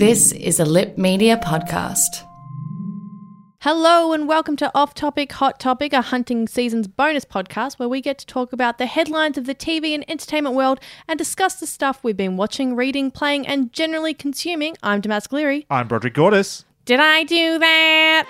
This 0.00 0.32
is 0.32 0.58
a 0.58 0.64
Lip 0.64 0.96
Media 0.96 1.36
podcast. 1.36 2.26
Hello 3.60 4.14
and 4.14 4.26
welcome 4.26 4.56
to 4.56 4.70
Off 4.74 4.94
Topic 4.94 5.30
Hot 5.32 5.60
Topic, 5.60 5.92
a 5.92 6.00
hunting 6.00 6.48
season's 6.48 6.88
bonus 6.88 7.26
podcast 7.26 7.78
where 7.78 7.86
we 7.86 8.00
get 8.00 8.16
to 8.16 8.24
talk 8.24 8.54
about 8.54 8.78
the 8.78 8.86
headlines 8.86 9.36
of 9.36 9.44
the 9.44 9.54
TV 9.54 9.94
and 9.94 10.10
entertainment 10.10 10.56
world 10.56 10.80
and 11.06 11.18
discuss 11.18 11.60
the 11.60 11.66
stuff 11.66 12.02
we've 12.02 12.16
been 12.16 12.38
watching, 12.38 12.74
reading, 12.74 13.10
playing, 13.10 13.46
and 13.46 13.74
generally 13.74 14.14
consuming. 14.14 14.74
I'm 14.82 15.02
Damas 15.02 15.26
Cleary. 15.26 15.66
I'm 15.68 15.86
Broderick 15.86 16.14
Gordis. 16.14 16.64
Did 16.86 17.00
I 17.00 17.24
do 17.24 17.58
that? 17.58 18.26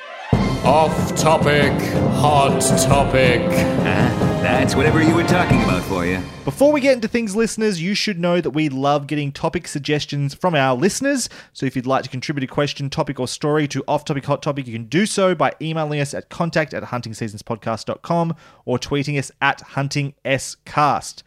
Off 0.64 1.14
topic, 1.14 1.70
hot 2.16 2.58
topic. 2.80 4.26
That's 4.50 4.74
whatever 4.74 5.00
you 5.00 5.14
were 5.14 5.22
talking 5.22 5.62
about 5.62 5.82
for 5.84 6.04
you. 6.04 6.20
Before 6.44 6.72
we 6.72 6.80
get 6.80 6.94
into 6.94 7.06
things, 7.06 7.36
listeners, 7.36 7.80
you 7.80 7.94
should 7.94 8.18
know 8.18 8.40
that 8.40 8.50
we 8.50 8.68
love 8.68 9.06
getting 9.06 9.30
topic 9.30 9.68
suggestions 9.68 10.34
from 10.34 10.56
our 10.56 10.76
listeners. 10.76 11.28
So 11.52 11.66
if 11.66 11.76
you'd 11.76 11.86
like 11.86 12.02
to 12.02 12.10
contribute 12.10 12.42
a 12.42 12.52
question, 12.52 12.90
topic, 12.90 13.20
or 13.20 13.28
story 13.28 13.68
to 13.68 13.84
Off 13.86 14.04
Topic 14.04 14.24
Hot 14.26 14.42
Topic, 14.42 14.66
you 14.66 14.72
can 14.72 14.86
do 14.86 15.06
so 15.06 15.36
by 15.36 15.52
emailing 15.62 16.00
us 16.00 16.14
at 16.14 16.30
contact 16.30 16.74
at 16.74 16.82
huntingseasonspodcast.com 16.82 18.34
or 18.64 18.76
tweeting 18.76 19.18
us 19.18 19.30
at 19.40 19.60
huntingscast. 19.60 21.22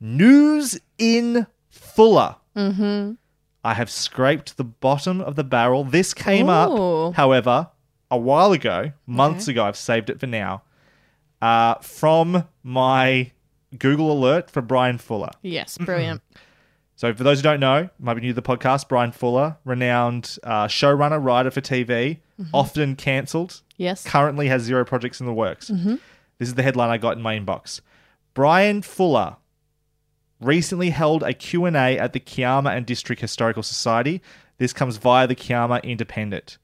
News 0.00 0.80
in 0.96 1.46
Fuller. 1.68 2.36
Mm-hmm. 2.56 3.12
I 3.62 3.74
have 3.74 3.90
scraped 3.90 4.56
the 4.56 4.64
bottom 4.64 5.20
of 5.20 5.36
the 5.36 5.44
barrel. 5.44 5.84
This 5.84 6.14
came 6.14 6.48
Ooh. 6.48 7.08
up, 7.10 7.14
however, 7.16 7.68
a 8.10 8.16
while 8.16 8.52
ago, 8.52 8.92
months 9.06 9.46
ago. 9.46 9.66
I've 9.66 9.76
saved 9.76 10.08
it 10.08 10.18
for 10.18 10.26
now. 10.26 10.62
Uh, 11.42 11.74
from 11.80 12.48
my 12.62 13.30
Google 13.76 14.12
alert 14.12 14.50
for 14.50 14.62
Bryan 14.62 14.96
Fuller. 14.96 15.30
Yes, 15.42 15.76
brilliant. 15.78 16.22
So, 16.94 17.12
for 17.12 17.24
those 17.24 17.38
who 17.38 17.42
don't 17.42 17.58
know, 17.58 17.88
might 17.98 18.14
be 18.14 18.20
new 18.20 18.28
to 18.28 18.34
the 18.34 18.42
podcast, 18.42 18.86
Bryan 18.86 19.10
Fuller, 19.10 19.56
renowned 19.64 20.38
uh, 20.44 20.68
showrunner, 20.68 21.20
writer 21.24 21.50
for 21.50 21.60
TV, 21.60 22.18
often 22.54 22.94
cancelled, 22.94 23.62
yes. 23.76 24.06
currently 24.06 24.46
has 24.46 24.62
zero 24.62 24.84
projects 24.84 25.18
in 25.18 25.26
the 25.26 25.32
works. 25.32 25.66
This 25.66 26.48
is 26.48 26.54
the 26.54 26.62
headline 26.62 26.90
I 26.90 26.98
got 26.98 27.16
in 27.16 27.22
my 27.22 27.36
inbox. 27.36 27.80
Brian 28.34 28.82
Fuller 28.82 29.36
recently 30.40 30.90
held 30.90 31.22
a 31.22 31.32
Q&A 31.32 31.98
at 31.98 32.12
the 32.12 32.20
Kiama 32.20 32.70
and 32.70 32.86
District 32.86 33.20
Historical 33.20 33.62
Society. 33.64 34.22
This 34.58 34.72
comes 34.72 34.96
via 34.96 35.26
the 35.26 35.34
Kiama 35.34 35.80
Independent. 35.82 36.58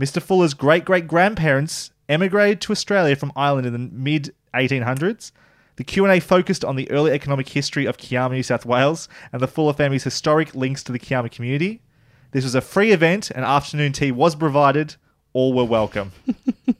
Mr. 0.00 0.20
Fuller's 0.20 0.54
great-great-grandparents 0.54 1.92
emigrated 2.08 2.60
to 2.62 2.72
Australia 2.72 3.16
from 3.16 3.32
Ireland 3.36 3.66
in 3.66 3.72
the 3.72 3.78
mid 3.78 4.34
1800s. 4.54 5.32
The 5.76 5.84
Q&A 5.84 6.20
focused 6.20 6.64
on 6.64 6.76
the 6.76 6.90
early 6.90 7.12
economic 7.12 7.50
history 7.50 7.84
of 7.84 7.98
Kiama, 7.98 8.34
New 8.34 8.42
South 8.42 8.64
Wales, 8.64 9.08
and 9.32 9.42
the 9.42 9.46
Fuller 9.46 9.74
family's 9.74 10.04
historic 10.04 10.54
links 10.54 10.82
to 10.84 10.92
the 10.92 10.98
Kiama 10.98 11.28
community. 11.28 11.82
This 12.30 12.44
was 12.44 12.54
a 12.54 12.60
free 12.62 12.92
event, 12.92 13.30
and 13.30 13.44
afternoon 13.44 13.92
tea 13.92 14.10
was 14.10 14.34
provided. 14.34 14.96
All 15.34 15.52
were 15.52 15.64
welcome. 15.64 16.12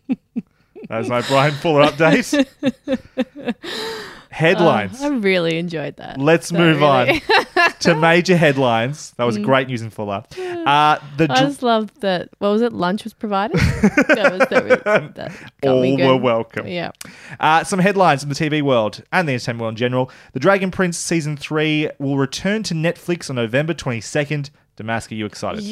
That's 0.89 1.09
my 1.09 1.21
Brian 1.23 1.55
Fuller 1.55 1.87
update. 1.87 2.47
Headlines. 4.31 5.01
I 5.03 5.09
really 5.09 5.59
enjoyed 5.59 5.97
that. 5.97 6.19
Let's 6.19 6.49
So 6.49 6.57
move 6.59 6.77
really- 6.79 7.23
on 7.57 7.71
to 7.81 7.95
major 7.95 8.37
headlines. 8.37 9.13
That 9.13 9.25
was 9.25 9.39
great 9.39 9.69
news 9.69 9.83
in 9.83 9.91
Fuller. 9.91 10.25
Uh, 10.39 10.99
the 11.17 11.27
I 11.31 11.41
just 11.41 11.63
loved 11.63 12.01
that. 12.01 12.29
What 12.39 12.51
was 12.51 12.63
it? 12.63 12.73
Lunch 12.73 13.05
was 13.05 13.15
provided. 13.15 13.59
that 13.59 14.29
was, 14.33 14.49
that 14.49 14.65
was, 14.65 15.15
that 15.15 15.33
all 15.63 15.97
were 15.97 16.17
welcome. 16.17 16.67
Yeah. 16.67 16.91
Uh, 17.39 17.65
some 17.65 17.79
headlines 17.79 18.23
from 18.23 18.31
the 18.31 18.35
TV 18.35 18.63
world 18.63 19.03
and 19.13 19.29
the 19.29 19.33
entertainment 19.35 19.63
world 19.63 19.73
in 19.73 19.77
general. 19.77 20.11
The 20.33 20.41
Dragon 20.41 20.71
Prince 20.71 20.99
season 20.99 21.37
three 21.37 21.91
will 21.99 22.19
return 22.19 22.63
to 22.65 22.75
Netflix 22.75 23.31
on 23.31 23.37
November 23.37 23.75
22nd. 23.75 24.51
Damask, 24.77 25.11
are 25.11 25.15
you 25.15 25.25
excited? 25.27 25.63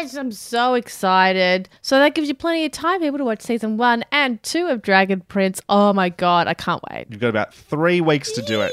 Yes, 0.00 0.16
I'm 0.16 0.32
so 0.32 0.72
excited. 0.74 1.68
So 1.82 1.98
that 1.98 2.14
gives 2.14 2.26
you 2.26 2.34
plenty 2.34 2.64
of 2.64 2.72
time, 2.72 3.00
people, 3.00 3.18
to 3.18 3.24
watch 3.24 3.42
season 3.42 3.76
one 3.76 4.02
and 4.10 4.42
two 4.42 4.66
of 4.66 4.80
Dragon 4.80 5.20
Prince. 5.28 5.60
Oh 5.68 5.92
my 5.92 6.08
god, 6.08 6.46
I 6.46 6.54
can't 6.54 6.82
wait. 6.90 7.08
You've 7.10 7.20
got 7.20 7.28
about 7.28 7.52
three 7.52 8.00
weeks 8.00 8.32
to 8.32 8.40
do 8.42 8.62
it. 8.62 8.72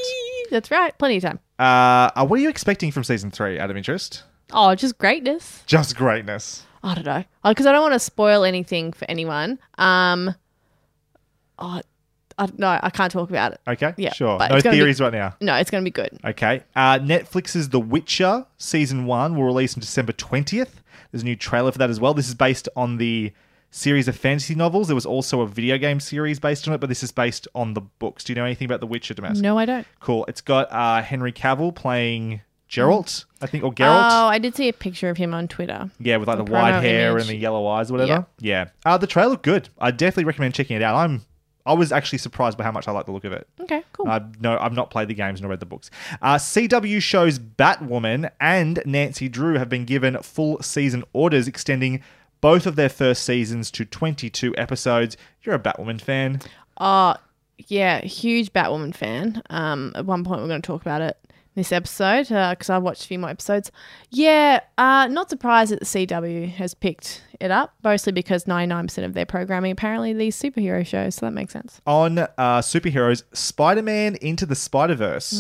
That's 0.52 0.72
right, 0.72 0.98
plenty 0.98 1.18
of 1.18 1.24
time. 1.24 1.40
Uh, 1.60 2.12
uh, 2.16 2.26
what 2.26 2.40
are 2.40 2.42
you 2.42 2.48
expecting 2.48 2.92
from 2.94 3.04
season 3.04 3.30
three, 3.30 3.60
out 3.60 3.70
of 3.70 3.76
interest? 3.76 4.24
Oh, 4.54 4.74
just 4.74 4.98
greatness. 5.00 5.64
Just 5.66 5.98
greatness. 5.98 6.64
I 6.82 6.96
don't 6.96 7.06
know 7.06 7.26
because 7.44 7.66
I 7.66 7.74
don't 7.74 7.82
want 7.82 7.94
to 7.96 8.00
spoil 8.00 8.46
anything 8.46 8.94
for 8.94 9.04
anyone. 9.10 9.60
Um, 9.78 10.34
oh, 11.60 11.82
I 12.38 12.48
no, 12.58 12.80
I 12.82 12.90
can't 12.90 13.12
talk 13.12 13.30
about 13.30 13.52
it. 13.52 13.60
Okay, 13.68 13.94
Yeah, 13.98 14.14
sure. 14.14 14.40
No 14.40 14.48
gonna 14.48 14.62
be- 14.64 14.70
theories 14.70 15.02
right 15.02 15.12
now. 15.12 15.36
No, 15.42 15.56
it's 15.56 15.72
gonna 15.72 15.84
be 15.84 15.92
good. 15.92 16.18
Okay. 16.24 16.64
Uh, 16.74 17.00
Netflix's 17.00 17.68
The 17.68 17.82
Witcher 17.82 18.46
season 18.58 19.06
one 19.06 19.36
will 19.36 19.44
release 19.44 19.74
on 19.76 19.82
December 19.82 20.14
20th. 20.14 20.70
There's 21.12 21.22
a 21.24 21.26
new 21.26 21.36
trailer 21.36 21.72
for 21.72 21.78
that 21.80 21.90
as 21.90 22.00
well. 22.00 22.14
This 22.14 22.28
is 22.28 22.36
based 22.36 22.70
on 22.76 22.98
the 22.98 23.32
series 23.70 24.08
of 24.08 24.16
fantasy 24.16 24.56
novels. 24.56 24.88
There 24.88 24.96
was 24.96 25.06
also 25.06 25.42
a 25.42 25.48
video 25.48 25.78
game 25.78 26.00
series 26.00 26.40
based 26.40 26.68
on 26.68 26.74
it, 26.74 26.80
but 26.80 26.88
this 26.90 27.04
is 27.04 27.12
based 27.12 27.48
on 27.54 27.74
the 27.74 27.82
books. 27.82 28.24
Do 28.24 28.32
you 28.32 28.36
know 28.36 28.46
anything 28.46 28.66
about 28.66 28.80
The 28.80 28.88
Witcher, 28.88 29.14
Damascus? 29.14 29.42
No, 29.42 29.58
I 29.58 29.66
don't. 29.66 29.86
Cool. 30.00 30.26
It's 30.28 30.42
got 30.42 30.72
uh, 30.72 31.02
Henry 31.02 31.32
Cavill 31.34 31.74
playing 31.76 32.42
Geralt, 32.70 33.26
I 33.42 33.48
think, 33.48 33.64
or 33.64 33.72
Geralt. 33.74 34.10
Oh, 34.12 34.28
I 34.28 34.40
did 34.40 34.56
see 34.56 34.68
a 34.68 34.74
picture 34.74 35.10
of 35.10 35.18
him 35.18 35.34
on 35.34 35.48
Twitter. 35.48 35.90
yeah, 36.00 36.18
with 36.18 36.28
like 36.28 36.38
the 36.38 36.44
the 36.44 36.52
white 36.52 36.82
hair 36.82 37.12
image. 37.12 37.22
and 37.24 37.30
the 37.30 37.36
yellow 37.38 37.66
eyes 37.68 37.90
or 37.90 37.94
whatever. 37.98 38.26
Yeah. 38.40 38.70
Uh, 38.86 38.98
the 38.98 39.08
trailer 39.08 39.32
looked 39.32 39.44
good. 39.44 39.70
I 39.80 39.92
definitely 39.92 40.26
recommend 40.26 40.54
checking 40.54 40.76
it 40.76 40.82
out. 40.84 40.96
I'm 40.96 41.26
I 41.68 41.74
was 41.74 41.92
actually 41.92 42.20
surprised 42.20 42.58
by 42.58 42.64
how 42.64 42.72
much 42.72 42.88
I 42.88 42.92
like 42.92 43.06
the 43.06 43.12
look 43.12 43.26
of 43.26 43.34
it. 43.34 43.48
Okay, 43.60 43.84
cool. 43.94 44.08
I've 44.08 44.42
no, 44.42 44.58
I've 44.58 44.74
not 44.74 44.90
played 44.90 45.10
the 45.10 45.14
games 45.14 45.42
nor 45.42 45.50
read 45.50 45.60
the 45.60 45.66
books. 45.66 45.92
Uh, 46.22 46.36
CW 46.36 47.02
shows 47.02 47.38
Batwoman 47.38 48.32
and 48.40 48.82
Nancy 48.86 49.28
Drew 49.30 49.58
have 49.58 49.70
been 49.70 49.86
given 49.86 50.18
full 50.22 50.62
season 50.62 51.04
orders, 51.14 51.48
extending 51.48 52.02
both 52.40 52.66
of 52.66 52.76
their 52.76 52.90
first 52.90 53.24
seasons 53.24 53.70
to 53.72 53.86
22 53.86 54.56
episodes. 54.58 55.18
You're 55.44 55.56
a 55.56 55.60
Batwoman 55.60 56.00
fan. 56.00 56.40
Oh, 56.80 57.16
yeah, 57.58 58.02
huge 58.02 58.54
Batwoman 58.54 58.96
fan. 58.96 59.42
Um, 59.50 59.92
at 59.96 60.06
one 60.06 60.24
point 60.24 60.42
we're 60.42 60.48
going 60.48 60.62
to 60.62 60.68
talk 60.68 60.82
about 60.82 61.02
it 61.02 61.18
this 61.58 61.72
episode 61.74 62.28
because 62.30 62.70
I 62.70 62.78
watched 62.78 63.04
a 63.04 63.08
few 63.08 63.20
more 63.20 63.30
episodes. 63.30 63.72
Yeah, 64.12 64.62
uh, 64.78 65.08
not 65.08 65.30
surprised 65.30 65.72
that 65.72 65.80
the 65.80 65.86
CW 65.86 66.50
has 66.54 66.74
picked 66.74 67.24
it 67.40 67.52
up, 67.52 67.74
mostly 67.84 68.14
because 68.14 68.46
99% 68.46 69.04
of 69.04 69.14
their 69.14 69.26
programming 69.26 69.72
apparently 69.72 70.14
these 70.14 70.40
superhero 70.42 70.86
shows, 70.86 71.16
so 71.16 71.26
that 71.26 71.32
makes 71.34 71.52
sense. 71.54 71.82
On 71.86 72.20
uh, 72.20 72.28
superheroes, 72.62 73.24
Spider 73.34 73.82
Man 73.82 74.16
Into 74.22 74.46
the 74.46 74.56
Spider 74.56 74.96
Verse 74.96 75.34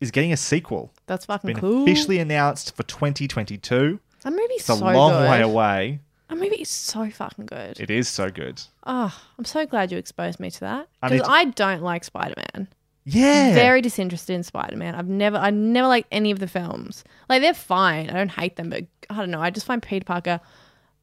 is 0.00 0.10
getting 0.10 0.32
a 0.32 0.36
sequel. 0.36 0.92
That's 1.06 1.24
fucking 1.26 1.56
cool. 1.56 1.82
officially 1.84 2.18
announced 2.18 2.76
for 2.76 2.82
2022. 2.82 3.98
that 4.22 4.30
movie's 4.30 4.60
It's 4.60 4.68
a 4.68 4.76
so 4.76 4.84
long 4.84 5.12
good. 5.12 5.30
way 5.30 5.40
away. 5.40 6.00
That 6.28 6.36
movie 6.38 6.62
is 6.62 6.68
so 6.70 7.10
fucking 7.10 7.46
good. 7.46 7.78
It 7.78 7.90
is 7.90 8.08
so 8.08 8.30
good. 8.30 8.62
Oh, 8.86 9.14
I'm 9.38 9.44
so 9.44 9.66
glad 9.66 9.92
you 9.92 9.98
exposed 9.98 10.40
me 10.40 10.50
to 10.50 10.60
that 10.60 10.88
because 11.00 11.12
need 11.18 11.24
to- 11.24 11.30
I 11.30 11.44
don't 11.44 11.82
like 11.82 12.04
Spider 12.04 12.34
Man. 12.54 12.68
Yeah. 13.04 13.54
Very 13.54 13.80
disinterested 13.82 14.36
in 14.36 14.42
Spider 14.42 14.76
Man. 14.76 14.94
I've 14.94 15.08
never, 15.08 15.36
I 15.36 15.50
never 15.50 15.88
liked 15.88 16.08
any 16.12 16.30
of 16.30 16.38
the 16.38 16.46
films. 16.48 17.02
Like 17.28 17.42
they're 17.42 17.54
fine. 17.54 18.10
I 18.10 18.14
don't 18.14 18.30
hate 18.30 18.56
them, 18.56 18.70
but 18.70 18.84
I 19.10 19.16
don't 19.16 19.30
know. 19.30 19.40
I 19.40 19.50
just 19.50 19.66
find 19.66 19.82
Peter 19.82 20.04
Parker 20.04 20.40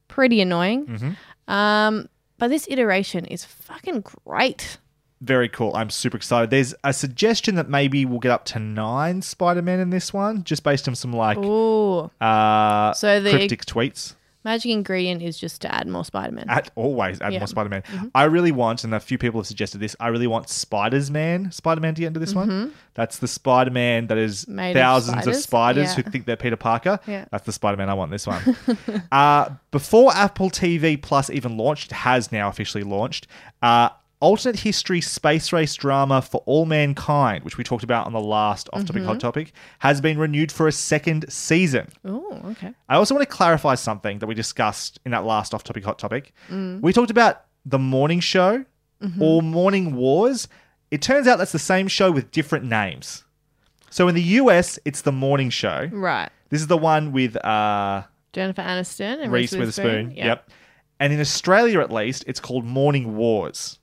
pretty 0.07 0.39
annoying. 0.41 0.85
Mm-hmm. 0.87 1.51
Um, 1.53 2.07
but 2.37 2.49
this 2.49 2.67
iteration 2.69 3.25
is 3.25 3.43
fucking 3.43 4.05
great. 4.25 4.77
Very 5.21 5.49
cool. 5.49 5.75
I'm 5.75 5.89
super 5.89 6.15
excited. 6.15 6.49
There's 6.49 6.73
a 6.85 6.93
suggestion 6.93 7.55
that 7.55 7.67
maybe 7.67 8.05
we'll 8.05 8.19
get 8.19 8.31
up 8.31 8.45
to 8.45 8.59
nine 8.59 9.21
Spider 9.21 9.61
Man 9.61 9.81
in 9.81 9.89
this 9.89 10.13
one, 10.13 10.45
just 10.45 10.63
based 10.63 10.87
on 10.87 10.95
some 10.95 11.11
like 11.11 11.37
Ooh, 11.37 12.09
uh, 12.21 12.93
So 12.93 13.19
the- 13.21 13.31
cryptic 13.31 13.65
tweets. 13.65 14.15
Magic 14.43 14.71
ingredient 14.71 15.21
is 15.21 15.37
just 15.37 15.61
to 15.61 15.73
add 15.73 15.87
more 15.87 16.05
Spider 16.05 16.31
Man. 16.31 16.45
At 16.49 16.71
always 16.75 17.19
add 17.21 17.33
Yeah. 17.33 17.37
Mm-hmm. 17.37 17.41
more 17.41 17.47
Spider 17.47 17.69
Man. 17.69 18.11
I 18.15 18.23
really 18.23 18.51
want, 18.51 18.83
and 18.83 18.93
a 18.93 18.99
few 18.99 19.17
people 19.17 19.39
have 19.39 19.47
suggested 19.47 19.79
this. 19.79 19.95
I 19.99 20.07
really 20.09 20.27
want 20.27 20.49
Spiders 20.49 21.11
Man, 21.11 21.51
Spider 21.51 21.81
Man 21.81 21.95
to 21.95 22.01
get 22.01 22.07
into 22.07 22.19
this 22.19 22.33
one. 22.33 22.73
That's 22.93 23.19
the 23.19 23.27
Spider 23.27 23.71
Man 23.71 24.07
that 24.07 24.17
is 24.17 24.45
Mm-hmm. 24.45 24.55
Made 24.55 24.71
of 24.77 24.81
thousands 24.81 25.17
of 25.27 25.35
spiders? 25.35 25.43
spiders 25.43 25.93
who 25.95 26.01
Yeah. 26.03 26.09
think 26.09 26.25
they're 26.25 26.37
Peter 26.37 26.55
Parker. 26.55 26.99
Yeah. 27.07 27.25
That's 27.31 27.45
the 27.45 27.51
Spider 27.51 27.77
Man 27.77 27.89
I 27.89 27.93
want. 27.93 28.11
This 28.11 28.25
one. 28.27 28.55
uh, 29.11 29.49
before 29.71 30.11
Apple 30.13 30.49
TV 30.49 31.01
Plus 31.01 31.29
even 31.29 31.57
launched, 31.57 31.91
it 31.91 31.95
has 31.95 32.31
now 32.31 32.47
officially 32.49 32.83
launched. 32.83 33.27
Uh, 33.61 33.89
alternate 34.19 34.59
history 34.59 35.01
space 35.01 35.53
race 35.53 35.75
drama 35.75 36.21
for 36.21 36.43
all 36.45 36.65
mankind, 36.65 37.43
which 37.43 37.57
we 37.57 37.63
talked 37.63 37.83
about 37.83 38.05
on 38.05 38.13
the 38.13 38.19
last 38.19 38.69
off 38.73 38.85
topic 38.85 39.03
hot 39.03 39.13
mm-hmm. 39.13 39.19
topic, 39.19 39.53
has 39.79 40.01
been 40.01 40.17
renewed 40.17 40.51
for 40.51 40.67
a 40.67 40.71
second 40.71 41.31
season. 41.31 41.89
Oh, 42.03 42.41
okay. 42.47 42.73
I 42.89 42.95
also 42.95 43.15
want 43.15 43.27
to 43.27 43.33
clarify 43.33 43.75
something 43.75 44.19
that 44.19 44.27
we 44.27 44.35
discussed 44.35 44.99
in 45.05 45.11
that 45.11 45.25
last 45.25 45.53
off 45.53 45.63
topic 45.63 45.83
hot 45.83 45.99
topic. 45.99 46.33
Mm. 46.49 46.81
We 46.81 46.93
talked 46.93 47.11
about 47.11 47.45
the 47.65 47.79
morning 47.79 48.19
show 48.19 48.65
mm-hmm. 49.01 49.21
or 49.21 49.41
morning 49.41 49.95
wars. 49.95 50.47
It 50.91 51.01
turns 51.01 51.27
out 51.27 51.37
that's 51.37 51.51
the 51.51 51.59
same 51.59 51.87
show 51.87 52.11
with 52.11 52.31
different 52.31 52.65
names. 52.65 53.23
So 53.89 54.07
in 54.07 54.15
the 54.15 54.23
US, 54.23 54.79
it's 54.85 55.01
the 55.01 55.11
morning 55.11 55.49
show. 55.49 55.89
Right. 55.91 56.29
This 56.49 56.61
is 56.61 56.67
the 56.67 56.77
one 56.77 57.11
with 57.11 57.35
uh, 57.43 58.03
Jennifer 58.33 58.61
Aniston 58.61 59.21
and 59.21 59.31
Reese 59.31 59.53
Reese 59.53 59.59
Witherspoon. 59.59 60.11
Yeah. 60.11 60.25
Yep. 60.27 60.49
And 60.99 61.13
in 61.13 61.19
Australia, 61.19 61.79
at 61.79 61.91
least, 61.91 62.25
it's 62.27 62.39
called 62.39 62.65
Morning 62.65 63.15
Wars. 63.15 63.79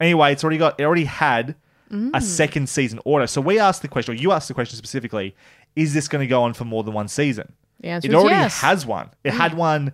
Anyway, 0.00 0.32
it's 0.32 0.44
already 0.44 0.58
got. 0.58 0.78
It 0.80 0.84
already 0.84 1.04
had 1.04 1.54
Mm. 1.90 2.10
a 2.14 2.20
second 2.20 2.68
season 2.68 2.98
order. 3.04 3.28
So 3.28 3.40
we 3.40 3.60
asked 3.60 3.80
the 3.80 3.86
question, 3.86 4.12
or 4.12 4.16
you 4.18 4.32
asked 4.32 4.48
the 4.48 4.54
question 4.54 4.76
specifically: 4.76 5.36
Is 5.76 5.94
this 5.94 6.08
going 6.08 6.20
to 6.20 6.26
go 6.26 6.42
on 6.42 6.52
for 6.52 6.64
more 6.64 6.82
than 6.82 6.92
one 6.94 7.06
season? 7.06 7.52
The 7.80 7.88
answer 7.90 8.08
It 8.08 8.14
already 8.14 8.34
yes. 8.34 8.60
has 8.60 8.84
one. 8.84 9.10
It 9.22 9.32
had 9.32 9.54
one 9.54 9.92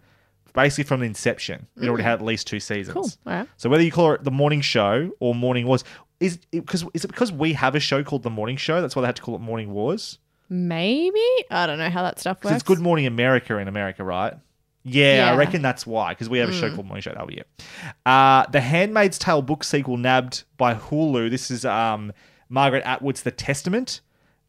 basically 0.54 0.84
from 0.84 1.00
the 1.00 1.06
inception. 1.06 1.66
It 1.80 1.86
already 1.88 2.04
had 2.04 2.14
at 2.14 2.22
least 2.22 2.46
two 2.46 2.60
seasons. 2.60 2.94
Cool. 2.94 3.10
Right. 3.30 3.46
So 3.58 3.68
whether 3.68 3.82
you 3.82 3.92
call 3.92 4.12
it 4.12 4.24
the 4.24 4.30
morning 4.30 4.62
show 4.62 5.10
or 5.20 5.34
morning 5.34 5.66
wars, 5.66 5.84
is 6.18 6.38
it 6.50 6.64
because 6.64 6.84
is 6.94 7.04
it 7.04 7.08
because 7.08 7.30
we 7.30 7.52
have 7.52 7.74
a 7.74 7.80
show 7.80 8.02
called 8.02 8.22
the 8.22 8.30
morning 8.30 8.56
show? 8.56 8.80
That's 8.80 8.96
why 8.96 9.02
they 9.02 9.06
had 9.08 9.16
to 9.16 9.22
call 9.22 9.34
it 9.34 9.40
morning 9.42 9.72
wars. 9.74 10.18
Maybe 10.48 11.20
I 11.50 11.66
don't 11.66 11.78
know 11.78 11.90
how 11.90 12.02
that 12.04 12.18
stuff 12.20 12.42
works. 12.42 12.54
it's 12.54 12.62
Good 12.62 12.78
Morning 12.78 13.06
America 13.06 13.56
in 13.58 13.68
America, 13.68 14.02
right? 14.04 14.34
Yeah, 14.84 15.30
I 15.32 15.36
reckon 15.36 15.62
that's 15.62 15.86
why. 15.86 16.12
Because 16.12 16.28
we 16.28 16.38
have 16.38 16.48
a 16.48 16.52
show 16.52 16.72
called 16.74 16.86
Morning 16.86 17.02
Show. 17.02 17.10
That'll 17.10 17.26
be 17.26 17.38
it. 17.38 17.48
Uh, 18.04 18.46
the 18.50 18.60
Handmaid's 18.60 19.18
Tale 19.18 19.42
book 19.42 19.64
sequel 19.64 19.96
nabbed 19.96 20.44
by 20.56 20.74
Hulu. 20.74 21.30
This 21.30 21.50
is 21.50 21.64
um, 21.64 22.12
Margaret 22.48 22.82
Atwood's 22.84 23.22
The 23.22 23.30
Testament. 23.30 24.00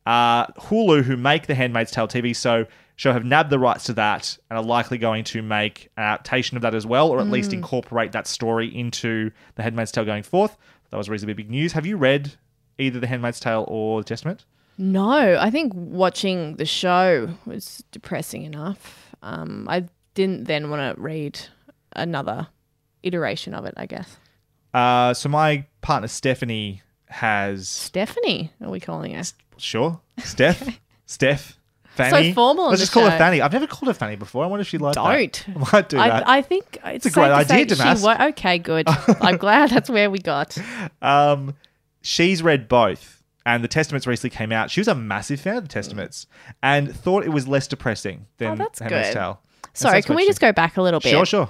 Uh, 0.05 0.47
Hulu, 0.47 1.03
who 1.03 1.15
make 1.15 1.47
the 1.47 1.55
Handmaid's 1.55 1.91
Tale 1.91 2.07
TV 2.07 2.35
show, 2.35 2.65
show 2.95 3.13
have 3.13 3.23
nabbed 3.23 3.49
the 3.49 3.59
rights 3.59 3.85
to 3.85 3.93
that 3.93 4.37
and 4.49 4.57
are 4.57 4.63
likely 4.63 4.97
going 4.97 5.23
to 5.25 5.41
make 5.41 5.89
an 5.97 6.03
adaptation 6.03 6.57
of 6.57 6.63
that 6.63 6.75
as 6.75 6.85
well, 6.85 7.09
or 7.09 7.19
at 7.19 7.27
least 7.27 7.53
incorporate 7.53 8.11
that 8.11 8.27
story 8.27 8.67
into 8.67 9.31
the 9.55 9.63
Handmaid's 9.63 9.91
Tale 9.91 10.05
going 10.05 10.23
forth. 10.23 10.57
That 10.89 10.97
was 10.97 11.09
reasonably 11.09 11.35
big 11.35 11.49
news. 11.49 11.73
Have 11.73 11.85
you 11.85 11.97
read 11.97 12.33
either 12.77 12.99
the 12.99 13.07
Handmaid's 13.07 13.39
Tale 13.39 13.65
or 13.67 14.01
the 14.01 14.05
Testament? 14.05 14.45
No, 14.77 15.37
I 15.39 15.49
think 15.49 15.71
watching 15.75 16.55
the 16.55 16.65
show 16.65 17.29
was 17.45 17.83
depressing 17.91 18.43
enough. 18.43 19.15
Um, 19.21 19.67
I 19.69 19.85
didn't 20.13 20.45
then 20.45 20.69
want 20.69 20.95
to 20.95 21.01
read 21.01 21.39
another 21.95 22.47
iteration 23.03 23.53
of 23.53 23.65
it. 23.65 23.73
I 23.77 23.85
guess 23.85 24.17
Uh, 24.73 25.13
so 25.13 25.29
my 25.29 25.65
partner 25.81 26.07
Stephanie 26.07 26.81
has 27.07 27.69
Stephanie, 27.69 28.51
are 28.61 28.69
we 28.69 28.79
calling 28.79 29.13
her? 29.13 29.23
Sure. 29.57 29.99
Steph. 30.19 30.79
Steph. 31.05 31.59
Fanny. 31.95 32.29
So 32.31 32.33
formal 32.33 32.69
Let's 32.69 32.81
just 32.81 32.91
call 32.91 33.07
her. 33.07 33.15
Fanny. 33.19 33.39
I've 33.39 33.53
never 33.53 33.67
called 33.67 33.87
her 33.87 33.93
Fanny 33.93 34.15
before. 34.15 34.43
I 34.43 34.47
wonder 34.47 34.61
if 34.61 34.67
she 34.67 34.79
likes 34.79 34.97
like 34.97 35.43
Don't. 35.45 35.55
that. 35.61 35.67
I 35.71 35.77
might 35.77 35.89
do 35.89 35.97
that. 35.97 36.27
I, 36.27 36.37
I 36.37 36.41
think 36.41 36.79
it's, 36.83 37.05
a 37.05 37.09
safe 37.09 37.13
great 37.13 37.27
to 37.27 37.33
idea. 37.35 37.95
She 37.97 38.03
wa- 38.03 38.17
okay, 38.29 38.57
good. 38.57 38.87
I'm 39.21 39.37
glad 39.37 39.69
that's 39.69 39.91
where 39.91 40.09
we 40.09 40.17
got. 40.17 40.57
um, 41.03 41.53
she's 42.01 42.41
read 42.41 42.67
both, 42.67 43.21
and 43.45 43.63
the 43.63 43.67
Testaments 43.67 44.07
recently 44.07 44.35
came 44.35 44.51
out. 44.51 44.71
She 44.71 44.79
was 44.79 44.87
a 44.87 44.95
massive 44.95 45.39
fan 45.39 45.57
of 45.57 45.63
the 45.65 45.69
Testaments 45.69 46.25
and 46.63 46.95
thought 46.95 47.25
it 47.25 47.29
was 47.29 47.47
less 47.47 47.67
depressing 47.67 48.25
than 48.39 48.59
Oh, 48.59 48.67
Handmaid's. 48.79 49.13
Tale. 49.13 49.39
Sorry, 49.73 50.01
can 50.01 50.15
we 50.15 50.25
just 50.25 50.39
go 50.41 50.51
back 50.51 50.77
a 50.77 50.81
little 50.81 50.99
bit? 50.99 51.09
Sure, 51.09 51.25
sure. 51.25 51.47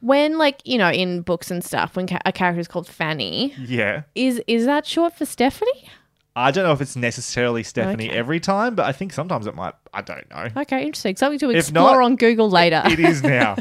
When, 0.00 0.38
like, 0.38 0.60
you 0.64 0.78
know, 0.78 0.90
in 0.90 1.22
books 1.22 1.50
and 1.50 1.64
stuff, 1.64 1.96
when 1.96 2.06
ca- 2.06 2.20
a 2.24 2.32
character 2.32 2.60
is 2.60 2.68
called 2.68 2.86
Fanny, 2.86 3.52
Yeah. 3.58 4.02
is 4.14 4.40
is 4.46 4.64
that 4.66 4.86
short 4.86 5.16
for 5.16 5.24
Stephanie? 5.24 5.88
I 6.36 6.52
don't 6.52 6.62
know 6.62 6.70
if 6.72 6.80
it's 6.80 6.94
necessarily 6.94 7.64
Stephanie 7.64 8.08
Okay. 8.10 8.16
every 8.16 8.38
time, 8.38 8.76
but 8.76 8.86
I 8.86 8.92
think 8.92 9.12
sometimes 9.12 9.48
it 9.48 9.56
might. 9.56 9.74
I 9.92 10.02
don't 10.02 10.30
know. 10.30 10.46
Okay, 10.62 10.82
interesting. 10.84 11.16
Something 11.16 11.40
to 11.40 11.50
explore 11.50 11.96
not, 11.96 12.04
on 12.04 12.14
Google 12.14 12.48
later. 12.48 12.80
It 12.86 13.00
is 13.00 13.22
now. 13.24 13.56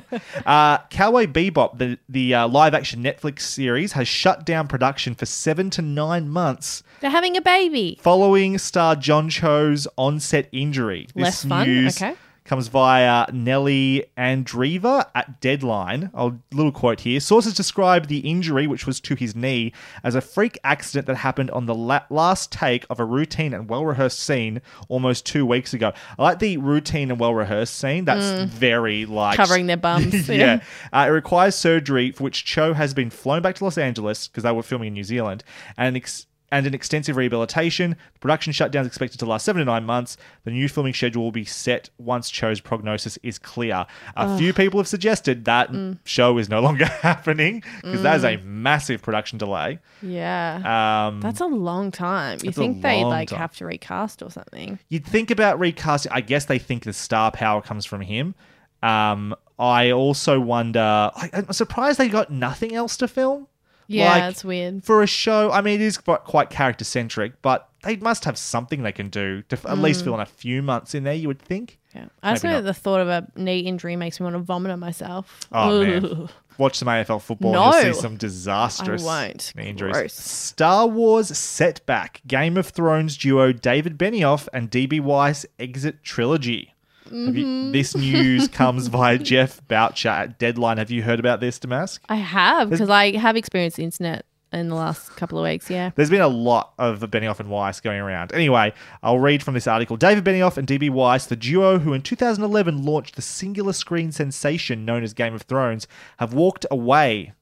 uh, 0.45 0.77
Cowboy 0.91 1.25
Bebop, 1.25 1.79
the 1.79 1.97
the 2.07 2.35
uh, 2.35 2.47
live 2.47 2.75
action 2.75 3.01
Netflix 3.03 3.39
series, 3.41 3.93
has 3.93 4.07
shut 4.07 4.45
down 4.45 4.67
production 4.67 5.15
for 5.15 5.25
seven 5.25 5.71
to 5.71 5.81
nine 5.81 6.29
months 6.29 6.83
They're 7.01 7.09
having 7.09 7.35
a 7.35 7.41
baby. 7.41 7.97
following 8.03 8.59
star 8.59 8.95
John 8.95 9.29
Cho's 9.29 9.87
onset 9.97 10.47
injury. 10.51 11.07
This 11.15 11.23
Less 11.23 11.45
fun, 11.45 11.67
news 11.67 11.99
okay. 11.99 12.13
Comes 12.47 12.69
via 12.69 13.27
Nellie 13.33 14.05
Andreeva 14.17 15.05
at 15.13 15.41
Deadline. 15.41 16.09
A 16.13 16.31
little 16.53 16.71
quote 16.71 17.01
here. 17.01 17.19
Sources 17.19 17.53
describe 17.53 18.07
the 18.07 18.19
injury, 18.19 18.67
which 18.67 18.87
was 18.87 19.01
to 19.01 19.15
his 19.15 19.35
knee, 19.35 19.73
as 20.01 20.15
a 20.15 20.21
freak 20.21 20.57
accident 20.63 21.07
that 21.07 21.17
happened 21.17 21.51
on 21.51 21.65
the 21.65 21.75
la- 21.75 22.03
last 22.09 22.49
take 22.51 22.85
of 22.89 23.01
a 23.01 23.05
routine 23.05 23.53
and 23.53 23.69
well 23.69 23.85
rehearsed 23.85 24.19
scene 24.19 24.61
almost 24.87 25.25
two 25.25 25.45
weeks 25.45 25.73
ago. 25.73 25.91
I 26.17 26.23
like 26.23 26.39
the 26.39 26.55
routine 26.57 27.11
and 27.11 27.19
well 27.19 27.33
rehearsed 27.35 27.75
scene. 27.75 28.05
That's 28.05 28.49
very 28.49 29.05
like 29.05 29.33
Mm. 29.33 29.37
Covering 29.37 29.67
their 29.67 29.77
bums, 29.87 30.29
yeah. 30.29 30.35
yeah. 30.35 30.59
Uh, 30.93 31.07
it 31.07 31.11
requires 31.11 31.53
surgery 31.55 32.11
for 32.11 32.23
which 32.23 32.45
Cho 32.45 32.73
has 32.73 32.93
been 32.93 33.09
flown 33.09 33.41
back 33.41 33.55
to 33.55 33.65
Los 33.65 33.77
Angeles 33.77 34.27
because 34.29 34.43
they 34.43 34.51
were 34.53 34.63
filming 34.63 34.87
in 34.87 34.93
New 34.93 35.03
Zealand 35.03 35.43
and 35.77 35.89
an 35.89 35.95
ex- 35.97 36.27
and 36.51 36.65
an 36.65 36.73
extensive 36.73 37.17
rehabilitation. 37.17 37.91
The 38.13 38.19
production 38.19 38.53
shutdown 38.53 38.81
is 38.81 38.87
expected 38.87 39.19
to 39.19 39.25
last 39.25 39.43
seven 39.45 39.59
to 39.59 39.65
nine 39.65 39.83
months. 39.85 40.15
The 40.45 40.51
new 40.51 40.69
filming 40.69 40.93
schedule 40.93 41.23
will 41.23 41.31
be 41.31 41.43
set 41.45 41.89
once 41.97 42.29
Cho's 42.29 42.61
prognosis 42.61 43.17
is 43.23 43.37
clear. 43.37 43.85
A 44.15 44.37
few 44.37 44.53
people 44.53 44.79
have 44.79 44.87
suggested 44.87 45.45
that 45.45 45.71
Mm. 45.71 45.97
show 46.05 46.37
is 46.37 46.47
no 46.49 46.61
longer 46.61 46.85
happening 47.01 47.63
because 47.81 48.01
that 48.03 48.15
is 48.15 48.23
a 48.23 48.37
massive 48.37 49.01
production 49.01 49.37
delay. 49.37 49.79
Yeah. 50.01 51.07
Um, 51.07 51.19
That's 51.21 51.41
a 51.41 51.45
long 51.47 51.91
time. 51.91 52.39
You 52.43 52.51
think 52.51 52.81
they'd 52.81 53.03
like 53.03 53.29
time. 53.29 53.39
have 53.39 53.55
to 53.57 53.65
recast 53.65 54.21
or 54.21 54.31
something? 54.31 54.79
You'd 54.89 55.05
think 55.05 55.31
about 55.31 55.59
recasting. 55.59 56.11
I 56.11 56.21
guess 56.21 56.45
they 56.45 56.59
think 56.59 56.83
the 56.83 56.93
star 56.93 57.31
power 57.31 57.61
comes 57.61 57.85
from 57.85 58.01
him. 58.01 58.35
Um, 58.81 59.35
I 59.59 59.91
also 59.91 60.39
wonder. 60.39 60.79
I, 61.13 61.29
I'm 61.33 61.51
surprised 61.51 61.97
they 61.99 62.09
got 62.09 62.29
nothing 62.31 62.73
else 62.75 62.95
to 62.97 63.07
film. 63.07 63.47
Yeah, 63.87 64.11
Like, 64.11 64.31
it's 64.31 64.43
weird. 64.43 64.83
for 64.83 65.01
a 65.01 65.07
show. 65.07 65.51
I 65.51 65.61
mean, 65.61 65.75
it 65.81 65.85
is 65.85 65.97
quite, 65.97 66.49
character 66.49 66.83
centric, 66.83 67.41
but 67.41 67.69
they 67.83 67.95
must 67.95 68.25
have 68.25 68.37
something 68.37 68.83
they 68.83 68.91
can 68.91 69.09
do 69.09 69.43
to 69.43 69.55
f- 69.55 69.65
at 69.65 69.77
Mm. 69.77 69.81
least 69.81 70.03
fill 70.03 70.13
in 70.15 70.19
a 70.19 70.25
few 70.25 70.61
months 70.61 70.93
in 70.93 71.03
there. 71.05 71.13
You 71.13 71.27
would 71.29 71.41
think. 71.41 71.79
Yeah. 71.95 72.05
I 72.21 72.33
just 72.33 72.43
Maybe 72.43 72.51
know 72.53 72.59
not. 72.59 72.65
the 72.65 72.73
thought 72.73 72.99
of 73.01 73.07
a 73.07 73.27
knee 73.37 73.59
injury 73.59 73.95
makes 73.95 74.19
me 74.19 74.25
want 74.25 74.35
to 74.35 74.39
vomit 74.39 74.71
on 74.71 74.79
myself. 74.79 75.39
Oh 75.51 75.81
man, 75.83 76.05
Ugh. 76.05 76.29
watch 76.57 76.75
some 76.77 76.87
AFL 76.89 77.19
football. 77.19 77.53
No. 77.53 77.79
You'll 77.79 77.93
see 77.93 78.01
some 78.01 78.17
disastrous 78.17 79.03
I 79.05 79.27
won't. 79.27 79.53
knee 79.55 79.69
injuries. 79.69 79.93
Gross. 79.93 80.13
Star 80.13 80.85
Wars 80.85 81.35
setback. 81.37 82.21
Game 82.27 82.57
of 82.57 82.67
Thrones 82.67 83.15
duo 83.17 83.51
David 83.53 83.97
Benioff 83.97 84.47
and 84.53 84.69
DB 84.69 84.99
Weiss 84.99 85.45
exit 85.59 86.03
trilogy. 86.03 86.73
Mm-hmm. 87.09 87.37
you, 87.37 87.71
this 87.71 87.95
news 87.95 88.47
comes 88.61 88.87
via 88.87 89.17
Geoff 89.17 89.65
Boucher 89.67 90.09
at 90.09 90.39
Deadline. 90.39 90.77
Have 90.77 90.91
you 90.91 91.03
heard 91.03 91.19
about 91.19 91.39
this, 91.39 91.59
Damask? 91.59 91.99
I 92.09 92.15
have 92.15 92.69
because 92.69 92.89
I 92.89 93.15
have 93.17 93.35
experienced 93.35 93.77
the 93.77 93.83
internet 93.83 94.25
in 94.53 94.69
the 94.69 94.75
last 94.75 95.15
couple 95.15 95.37
of 95.37 95.43
weeks. 95.43 95.69
Yeah. 95.69 95.91
There's 95.95 96.09
been 96.09 96.21
a 96.21 96.27
lot 96.27 96.73
of 96.77 96.99
Benioff 97.01 97.39
and 97.39 97.49
Weiss 97.49 97.81
going 97.81 97.99
around. 97.99 98.33
Anyway, 98.33 98.73
I'll 99.03 99.19
read 99.19 99.43
from 99.43 99.53
this 99.53 99.67
article. 99.67 99.97
David 99.97 100.23
Benioff 100.23 100.57
and 100.57 100.67
DB 100.67 100.89
Weiss, 100.89 101.25
the 101.25 101.35
duo 101.35 101.79
who 101.79 101.93
in 101.93 102.01
2011 102.01 102.83
launched 102.83 103.15
the 103.15 103.21
singular 103.21 103.73
screen 103.73 104.11
sensation 104.11 104.85
known 104.85 105.03
as 105.03 105.13
Game 105.13 105.33
of 105.33 105.41
Thrones, 105.43 105.87
have 106.17 106.33
walked 106.33 106.65
away. 106.71 107.33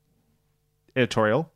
Editorial. 0.98 1.52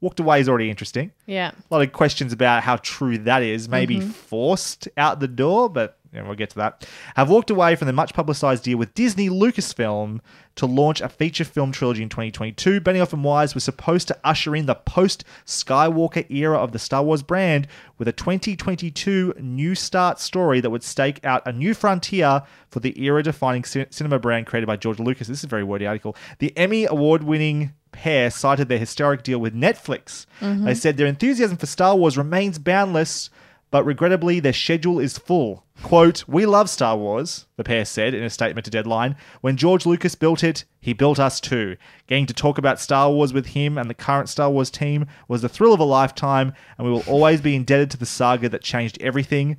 Walked 0.00 0.18
away 0.18 0.40
is 0.40 0.48
already 0.48 0.68
interesting. 0.68 1.12
Yeah. 1.26 1.52
A 1.52 1.74
lot 1.74 1.82
of 1.82 1.92
questions 1.92 2.32
about 2.32 2.64
how 2.64 2.76
true 2.78 3.16
that 3.18 3.42
is. 3.44 3.68
Maybe 3.68 4.00
forced 4.00 4.88
out 4.96 5.20
the 5.20 5.28
door, 5.28 5.68
but 5.68 5.98
yeah, 6.12 6.22
we'll 6.22 6.34
get 6.34 6.50
to 6.50 6.56
that. 6.56 6.86
Have 7.16 7.30
walked 7.30 7.50
away 7.50 7.74
from 7.74 7.86
the 7.86 7.92
much 7.92 8.12
publicized 8.12 8.64
deal 8.64 8.76
with 8.76 8.94
Disney 8.94 9.30
Lucasfilm 9.30 10.20
to 10.56 10.66
launch 10.66 11.00
a 11.00 11.08
feature 11.08 11.44
film 11.44 11.72
trilogy 11.72 12.02
in 12.02 12.10
2022. 12.10 12.80
Benioff 12.80 13.14
and 13.14 13.24
Weiss 13.24 13.54
were 13.54 13.60
supposed 13.60 14.08
to 14.08 14.18
usher 14.22 14.54
in 14.54 14.66
the 14.66 14.74
post 14.74 15.24
Skywalker 15.46 16.30
era 16.30 16.58
of 16.58 16.72
the 16.72 16.78
Star 16.78 17.02
Wars 17.02 17.22
brand 17.22 17.66
with 17.96 18.08
a 18.08 18.12
2022 18.12 19.34
New 19.40 19.74
Start 19.74 20.20
story 20.20 20.60
that 20.60 20.70
would 20.70 20.82
stake 20.82 21.24
out 21.24 21.46
a 21.46 21.52
new 21.52 21.72
frontier 21.72 22.42
for 22.68 22.80
the 22.80 23.02
era 23.02 23.22
defining 23.22 23.64
cinema 23.64 24.18
brand 24.18 24.46
created 24.46 24.66
by 24.66 24.76
George 24.76 24.98
Lucas. 24.98 25.28
This 25.28 25.38
is 25.38 25.44
a 25.44 25.48
very 25.48 25.64
wordy 25.64 25.86
article. 25.86 26.14
The 26.38 26.56
Emmy 26.58 26.84
award 26.84 27.22
winning 27.22 27.72
pair 27.92 28.30
cited 28.30 28.68
their 28.68 28.78
historic 28.78 29.22
deal 29.22 29.38
with 29.38 29.54
Netflix. 29.54 30.26
Mm-hmm. 30.40 30.64
They 30.64 30.74
said 30.74 30.96
their 30.96 31.06
enthusiasm 31.06 31.56
for 31.56 31.66
Star 31.66 31.96
Wars 31.96 32.18
remains 32.18 32.58
boundless, 32.58 33.30
but 33.72 33.84
regrettably 33.84 34.38
their 34.38 34.52
schedule 34.52 35.00
is 35.00 35.18
full. 35.18 35.64
Quote, 35.82 36.28
We 36.28 36.46
love 36.46 36.70
Star 36.70 36.96
Wars, 36.96 37.46
the 37.56 37.64
pair 37.64 37.84
said 37.84 38.14
in 38.14 38.22
a 38.22 38.30
statement 38.30 38.66
to 38.66 38.70
Deadline. 38.70 39.16
When 39.40 39.56
George 39.56 39.86
Lucas 39.86 40.14
built 40.14 40.44
it, 40.44 40.64
he 40.80 40.92
built 40.92 41.18
us 41.18 41.40
too. 41.40 41.76
Getting 42.06 42.26
to 42.26 42.34
talk 42.34 42.58
about 42.58 42.78
Star 42.78 43.10
Wars 43.10 43.32
with 43.32 43.46
him 43.46 43.78
and 43.78 43.88
the 43.90 43.94
current 43.94 44.28
Star 44.28 44.50
Wars 44.50 44.70
team 44.70 45.06
was 45.26 45.42
the 45.42 45.48
thrill 45.48 45.72
of 45.72 45.80
a 45.80 45.84
lifetime, 45.84 46.52
and 46.76 46.86
we 46.86 46.92
will 46.92 47.02
always 47.08 47.40
be 47.40 47.56
indebted 47.56 47.90
to 47.90 47.96
the 47.96 48.06
saga 48.06 48.48
that 48.50 48.62
changed 48.62 49.00
everything. 49.00 49.56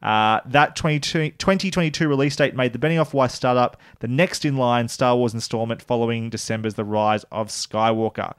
Uh, 0.00 0.40
that 0.46 0.76
2022 0.76 2.08
release 2.08 2.36
date 2.36 2.54
made 2.54 2.72
the 2.72 2.78
Benioff 2.78 3.12
Weiss 3.12 3.34
startup 3.34 3.80
the 3.98 4.06
next 4.06 4.44
in 4.44 4.56
line 4.56 4.86
Star 4.86 5.16
Wars 5.16 5.34
installment 5.34 5.82
following 5.82 6.30
December's 6.30 6.74
The 6.74 6.84
Rise 6.84 7.24
of 7.32 7.48
Skywalker. 7.48 8.34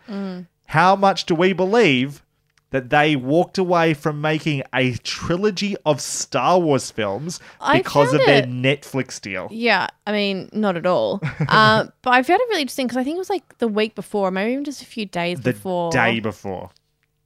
How 0.67 0.95
much 0.95 1.25
do 1.25 1.35
we 1.35 1.51
believe 1.51 2.23
that 2.71 2.89
they 2.89 3.15
walked 3.15 3.57
away 3.57 3.93
from 3.93 4.19
making 4.19 4.61
a 4.73 4.93
trilogy 4.97 5.75
of 5.85 6.01
Star 6.01 6.59
Wars 6.59 6.91
films 6.91 7.39
I 7.61 7.77
because 7.77 8.13
of 8.13 8.19
their 8.25 8.43
it- 8.43 8.49
Netflix 8.49 9.21
deal? 9.21 9.47
Yeah, 9.51 9.87
I 10.05 10.11
mean, 10.11 10.49
not 10.51 10.75
at 10.75 10.85
all. 10.85 11.21
um, 11.47 11.91
but 12.01 12.11
I 12.13 12.23
found 12.23 12.41
it 12.41 12.49
really 12.49 12.61
interesting 12.61 12.87
because 12.87 12.97
I 12.97 13.03
think 13.03 13.15
it 13.15 13.19
was 13.19 13.29
like 13.29 13.57
the 13.59 13.67
week 13.69 13.95
before, 13.95 14.31
maybe 14.31 14.51
even 14.51 14.63
just 14.65 14.81
a 14.81 14.85
few 14.85 15.05
days 15.05 15.39
The 15.41 15.53
before. 15.53 15.91
day 15.91 16.19
before 16.19 16.71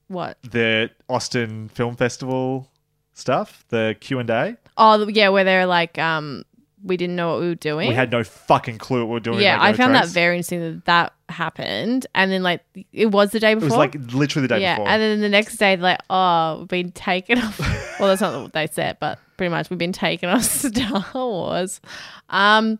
What? 0.08 0.38
the 0.42 0.90
Austin 1.08 1.68
Film 1.70 1.96
Festival 1.96 2.70
stuff, 3.14 3.64
the 3.68 3.96
Q 4.00 4.20
and 4.20 4.30
A. 4.30 4.56
Oh, 4.76 5.06
yeah, 5.08 5.28
where 5.28 5.44
they're 5.44 5.66
like, 5.66 5.98
um, 5.98 6.44
we 6.82 6.96
didn't 6.96 7.16
know 7.16 7.32
what 7.32 7.40
we 7.40 7.48
were 7.48 7.54
doing. 7.54 7.88
We 7.88 7.94
had 7.94 8.10
no 8.10 8.24
fucking 8.24 8.78
clue 8.78 9.00
what 9.00 9.06
we 9.06 9.12
were 9.12 9.20
doing. 9.20 9.40
yeah, 9.40 9.58
I 9.60 9.72
found 9.72 9.94
that 9.94 10.08
very 10.08 10.36
interesting 10.36 10.60
that 10.60 10.84
that 10.86 11.12
happened, 11.28 12.06
and 12.14 12.30
then 12.30 12.42
like 12.42 12.62
it 12.92 13.06
was 13.06 13.30
the 13.30 13.40
day 13.40 13.54
before. 13.54 13.68
It 13.68 13.70
was 13.70 13.76
like 13.76 13.94
literally 14.12 14.46
the 14.46 14.54
day 14.54 14.60
yeah, 14.60 14.76
before. 14.76 14.88
and 14.88 15.02
then 15.02 15.20
the 15.20 15.28
next 15.28 15.56
day, 15.56 15.76
like, 15.76 16.00
oh, 16.10 16.60
we've 16.60 16.68
been 16.68 16.92
taken 16.92 17.38
off. 17.38 17.58
well, 18.00 18.08
that's 18.08 18.20
not 18.20 18.42
what 18.42 18.52
they 18.52 18.66
said, 18.66 18.98
but 19.00 19.18
pretty 19.36 19.50
much 19.50 19.70
we've 19.70 19.78
been 19.78 19.92
taken 19.92 20.28
off 20.28 20.42
Star 20.44 21.04
Wars. 21.14 21.80
Um, 22.28 22.78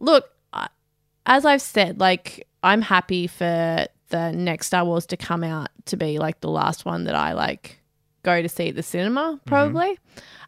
look, 0.00 0.30
as 1.26 1.44
I've 1.44 1.62
said, 1.62 2.00
like, 2.00 2.46
I'm 2.62 2.82
happy 2.82 3.26
for 3.26 3.86
the 4.08 4.32
next 4.32 4.68
Star 4.68 4.84
Wars 4.84 5.06
to 5.06 5.16
come 5.16 5.44
out 5.44 5.68
to 5.86 5.96
be 5.96 6.18
like 6.18 6.40
the 6.40 6.50
last 6.50 6.84
one 6.84 7.04
that 7.04 7.14
I 7.14 7.32
like 7.32 7.81
go 8.22 8.42
to 8.42 8.48
see 8.48 8.70
the 8.70 8.82
cinema, 8.82 9.40
probably. 9.46 9.98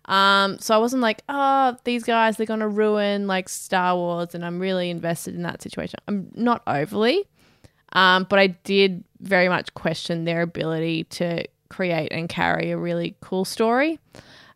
Um, 0.07 0.59
so 0.59 0.75
I 0.75 0.79
wasn't 0.79 1.03
like, 1.03 1.23
oh, 1.29 1.77
these 1.85 2.05
guys, 2.05 2.37
they're 2.37 2.47
gonna 2.47 2.69
ruin 2.69 3.27
like 3.27 3.49
Star 3.49 3.97
Wars, 3.97 4.35
and 4.35 4.45
I'm 4.45 4.59
really 4.59 4.91
invested 4.91 5.35
in 5.35 5.43
that 5.43 5.63
situation. 5.63 5.99
I'm 6.07 6.31
not 6.35 6.63
overly, 6.67 7.27
um, 7.93 8.27
but 8.29 8.39
I 8.39 8.49
did 8.49 9.05
very 9.21 9.49
much 9.49 9.73
question 9.75 10.25
their 10.25 10.43
ability 10.43 11.05
to 11.05 11.45
create 11.71 12.13
and 12.13 12.29
carry 12.29 12.71
a 12.71 12.77
really 12.79 13.17
cool 13.21 13.45
story. 13.45 13.99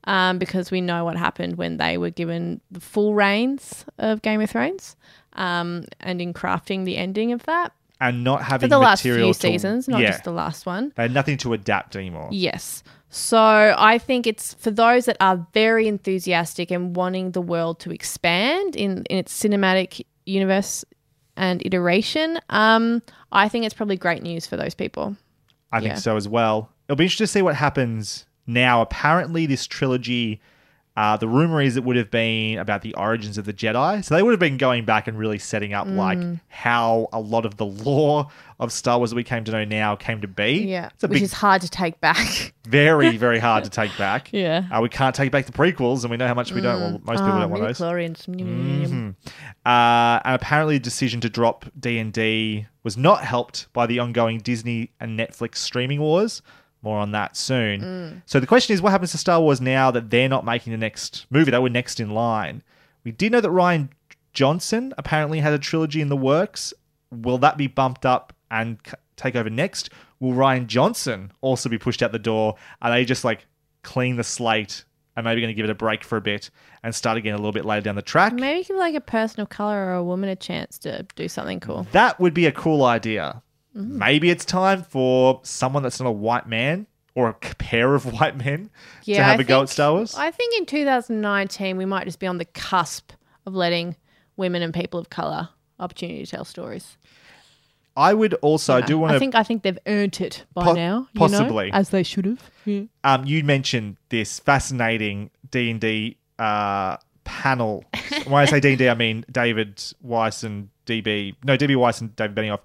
Um, 0.05 0.39
because 0.39 0.71
we 0.71 0.81
know 0.81 1.05
what 1.05 1.19
happened 1.19 1.59
when 1.59 1.77
they 1.77 1.99
were 1.99 2.09
given 2.09 2.63
the 2.71 2.81
full 2.81 3.13
reins 3.13 3.85
of 3.99 4.23
Game 4.23 4.41
of 4.41 4.49
Thrones, 4.49 4.97
um, 5.35 5.85
and 6.01 6.23
in 6.23 6.33
crafting 6.33 6.87
the 6.87 6.97
ending 6.97 7.33
of 7.33 7.43
that 7.43 7.73
and 8.01 8.23
not 8.25 8.43
having 8.43 8.67
for 8.69 8.71
the 8.71 8.79
last 8.79 9.05
material 9.05 9.33
few 9.33 9.35
to- 9.35 9.41
seasons, 9.55 9.89
not 9.89 10.01
yeah, 10.01 10.11
just 10.13 10.25
the 10.25 10.33
last 10.33 10.67
one. 10.67 10.93
they 10.97 11.03
had 11.03 11.13
nothing 11.15 11.37
to 11.39 11.53
adapt 11.53 11.97
anymore. 11.97 12.29
Yes. 12.31 12.83
So 13.11 13.75
I 13.79 13.97
think 13.99 14.27
it's 14.27 14.55
for 14.55 14.71
those 14.71 15.07
that 15.07 15.17
are 15.21 15.47
very 15.55 15.89
enthusiastic 15.89 16.71
and 16.71 16.95
wanting 16.95 17.31
the 17.33 17.41
world 17.41 17.81
to 17.81 17.91
expand 17.91 18.77
in, 18.77 19.03
in 19.05 19.17
its 19.19 19.33
cinematic 19.43 20.05
universe 20.27 20.85
and 21.37 21.65
iteration. 21.65 22.39
Um, 22.51 23.03
I 23.33 23.49
think 23.49 23.65
it's 23.65 23.75
probably 23.75 23.97
great 23.97 24.23
news 24.23 24.47
for 24.47 24.57
those 24.57 24.75
people. 24.75 25.17
I 25.73 25.81
think 25.81 25.95
Yeah. 25.95 25.99
so 25.99 26.17
as 26.17 26.29
well. 26.29 26.71
It'll 26.87 26.97
be 26.97 27.05
interesting 27.05 27.25
to 27.25 27.33
see 27.33 27.43
what 27.43 27.55
happens 27.55 28.27
now. 28.47 28.83
Apparently, 28.83 29.47
this 29.47 29.67
trilogy, 29.67 30.41
uh, 30.99 31.17
the 31.17 31.29
rumor 31.29 31.63
is 31.63 31.77
it 31.77 31.85
would 31.85 31.95
have 31.97 32.11
been 32.11 32.59
about 32.59 32.83
the 32.83 32.93
origins 32.95 33.39
of 33.39 33.45
the 33.45 33.53
Jedi. 33.53 34.05
So 34.05 34.17
they 34.17 34.23
would 34.25 34.33
have 34.33 34.41
been 34.41 34.57
going 34.57 34.85
back 34.85 35.07
and 35.07 35.17
really 35.17 35.39
setting 35.39 35.73
up 35.73 35.87
like 35.87 36.19
Mm. 36.19 36.41
how 36.49 37.07
a 37.13 37.21
lot 37.21 37.47
of 37.47 37.57
the 37.57 37.67
lore 37.67 38.27
of 38.59 38.73
Star 38.73 38.99
Wars 38.99 39.11
that 39.11 39.17
we 39.17 39.23
came 39.23 39.45
to 39.45 39.53
know 39.53 39.65
now 39.65 39.95
came 39.95 40.21
to 40.23 40.27
be. 40.27 40.65
Yeah. 40.67 40.87
it's 40.93 41.05
a 41.05 41.07
Which 41.07 41.19
big, 41.19 41.23
is 41.23 41.33
hard 41.33 41.63
to 41.63 41.71
take 41.71 42.01
back. 42.01 42.53
very, 42.67 43.17
very 43.17 43.39
hard 43.39 43.63
to 43.65 43.71
take 43.71 43.97
back. 43.97 44.31
Yeah. 44.33 44.65
uh, 44.73 44.81
we 44.81 44.89
can't 44.89 45.15
take 45.15 45.31
back 45.31 45.47
the 45.47 45.53
prequels, 45.53 46.03
and 46.03 46.11
we 46.11 46.17
know 46.17 46.27
how 46.27 46.35
much 46.35 46.51
we 46.53 46.61
don't. 46.61 46.81
Well, 46.81 46.91
most 47.05 47.19
people 47.21 47.27
Ah, 47.33 47.41
don't 47.43 47.51
want 47.51 47.63
those. 47.63 47.79
midichlorians. 47.79 49.15
Uh, 49.65 50.21
and 50.25 50.35
apparently, 50.35 50.77
the 50.79 50.83
decision 50.83 51.21
to 51.21 51.29
drop 51.29 51.65
D 51.79 51.99
and 51.99 52.13
D 52.13 52.67
was 52.83 52.97
not 52.97 53.23
helped 53.25 53.69
by 53.73 53.87
the 53.87 53.99
ongoing 53.99 54.39
Disney 54.39 54.91
and 55.01 55.19
Netflix 55.19 55.57
streaming 55.57 56.01
wars. 56.01 56.43
More 56.83 56.99
on 56.99 57.11
that 57.13 57.37
soon. 57.37 57.81
Mm. 57.81 58.23
So 58.27 58.39
the 58.39 58.47
question 58.47 58.73
is, 58.75 58.81
what 58.81 58.91
happens 58.93 59.11
to 59.13 59.19
Star 59.19 59.41
Wars 59.41 59.61
now 59.61 59.91
that 59.91 60.11
they're 60.11 60.29
not 60.29 60.45
making 60.45 60.71
the 60.73 60.79
next 60.79 61.27
movie? 61.31 61.51
They 61.51 61.59
were 61.59 61.69
next 61.69 61.99
in 61.99 62.11
line. 62.11 62.63
We 63.05 63.11
did 63.13 63.33
know 63.33 63.41
that 63.41 63.51
Rian 63.51 63.89
Johnson 64.33 64.95
apparently 64.97 65.41
had 65.41 65.53
a 65.53 65.59
trilogy 65.59 66.01
in 66.01 66.09
the 66.09 66.17
works. 66.17 66.73
Will 67.11 67.39
that 67.39 67.57
be 67.57 67.67
bumped 67.67 68.07
up 68.07 68.33
and 68.51 68.79
c- 68.87 68.95
take 69.17 69.35
over 69.35 69.51
next? 69.51 69.91
Will 70.21 70.33
Rian 70.33 70.67
Johnson 70.67 71.33
also 71.41 71.69
be 71.69 71.79
pushed 71.79 72.03
out 72.03 72.13
the 72.13 72.19
door? 72.19 72.55
Are 72.81 72.91
they 72.91 73.05
just 73.05 73.25
like 73.25 73.47
clean 73.83 74.17
the 74.17 74.25
slate 74.25 74.85
and 75.17 75.25
maybe 75.25 75.41
going 75.41 75.51
to 75.51 75.55
give 75.55 75.65
it 75.65 75.71
a 75.71 75.75
break 75.75 76.05
for 76.05 76.17
a 76.17 76.21
bit 76.21 76.51
and 76.85 76.95
start 76.95 77.17
again 77.17 77.35
a 77.35 77.39
little 77.39 77.53
bit 77.53 77.65
later 77.65 77.81
down 77.83 77.97
the 77.97 78.03
track? 78.03 78.33
Maybe 78.33 78.63
give 78.63 78.77
like 78.77 78.95
a 78.95 79.01
person 79.01 79.41
of 79.41 79.49
color 79.49 79.87
or 79.87 79.95
a 79.95 80.05
woman 80.05 80.29
a 80.29 80.37
chance 80.37 80.79
to 80.81 81.05
do 81.17 81.29
something 81.29 81.59
cool. 81.59 81.87
That 81.93 82.21
would 82.21 82.35
be 82.35 82.47
a 82.47 82.53
cool 82.53 82.85
idea. 82.85 83.43
Mm-hmm. 83.79 83.99
Maybe 83.99 84.31
it's 84.31 84.45
time 84.45 84.83
for 84.83 85.41
someone 85.45 85.83
that's 85.83 86.01
not 86.01 86.09
a 86.09 86.13
white 86.13 86.49
man 86.49 86.87
or 87.15 87.29
a 87.29 87.35
pair 87.59 87.95
of 87.95 88.13
white 88.13 88.37
men 88.37 88.71
to 89.05 89.15
have 89.15 89.39
I 89.39 89.43
a 89.43 89.45
go 89.45 89.63
at 89.63 89.69
Star 89.69 89.93
Wars. 89.93 90.15
I 90.17 90.31
think 90.31 90.57
in 90.59 90.67
2019 90.67 91.77
we 91.77 91.85
might 91.85 92.05
just 92.05 92.19
be 92.19 92.27
on 92.27 92.39
the 92.39 92.45
cusp 92.45 93.13
of 93.47 93.55
letting 93.55 93.97
women 94.37 94.63
and 94.63 94.75
people 94.75 94.99
of 94.99 95.11
color 95.11 95.49
opportunity 95.79 96.25
to 96.25 96.31
tell 96.31 96.45
stories. 96.45 96.97
I 97.97 98.15
would 98.15 98.35
also, 98.35 98.77
I 98.77 98.81
do 98.81 98.97
want 98.97 99.11
to. 99.11 99.17
I 99.17 99.19
think 99.19 99.35
I 99.35 99.43
think 99.43 99.65
they've 99.65 99.79
earned 99.87 100.21
it 100.21 100.45
by 100.55 100.67
Po- 100.67 100.73
now. 100.75 101.09
you 101.13 101.19
possibly. 101.19 101.71
know, 101.71 101.77
as 101.77 101.91
they 101.91 102.05
should 102.05 102.27
have. 102.27 102.51
Yeah. 102.65 102.83
um, 103.03 103.25
you 103.27 103.43
mentioned 103.43 103.97
this 104.09 104.39
fascinating 104.39 105.31
D 105.51 105.69
and 105.73 105.81
D 105.81 106.17
uh, 106.39 106.99
panel. 107.25 107.85
when 108.27 108.35
I 108.41 108.45
say 108.45 108.61
D 108.61 108.69
and 108.69 108.79
D, 108.79 108.89
I 108.89 108.95
mean 108.95 109.25
David 109.33 109.83
Weiss 110.01 110.45
and 110.45 110.69
DB. 110.87 111.35
No, 111.43 111.57
DB 111.57 111.75
Weiss 111.75 112.01
and 112.01 112.15
David 112.15 112.37
Benioff. 112.37 112.61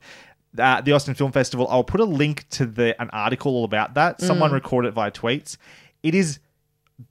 Uh, 0.57 0.81
the 0.81 0.91
Austin 0.91 1.15
Film 1.15 1.31
Festival. 1.31 1.67
I'll 1.69 1.83
put 1.83 1.99
a 1.99 2.05
link 2.05 2.47
to 2.51 2.65
the 2.65 2.99
an 3.01 3.09
article 3.11 3.53
all 3.55 3.65
about 3.65 3.95
that. 3.95 4.21
Someone 4.21 4.51
Mm. 4.51 4.53
recorded 4.53 4.89
it 4.89 4.91
via 4.93 5.09
tweets. 5.11 5.57
It 6.03 6.13
is 6.13 6.39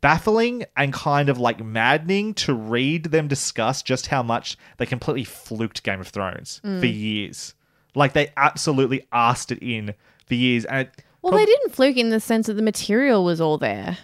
baffling 0.01 0.65
and 0.77 0.93
kind 0.93 1.29
of 1.29 1.39
like 1.39 1.63
maddening 1.63 2.35
to 2.35 2.55
read 2.55 3.05
them 3.07 3.27
discuss 3.29 3.83
just 3.83 4.07
how 4.07 4.23
much 4.23 4.57
they 4.79 4.87
completely 4.87 5.25
fluked 5.25 5.83
Game 5.83 6.01
of 6.01 6.09
Thrones 6.09 6.61
Mm. 6.65 6.81
for 6.81 6.87
years. 6.87 7.55
Like 7.95 8.13
they 8.13 8.31
absolutely 8.37 9.07
asked 9.13 9.51
it 9.51 9.59
in 9.61 9.95
for 10.27 10.35
years. 10.35 10.65
And 10.67 10.87
it, 10.87 11.05
Well, 11.21 11.33
they 11.33 11.45
didn't 11.45 11.75
fluke 11.75 11.97
in 11.97 12.11
the 12.11 12.21
sense 12.21 12.47
that 12.47 12.55
the 12.55 12.63
material 12.63 13.25
was 13.25 13.41
all 13.41 13.59
there, 13.59 13.99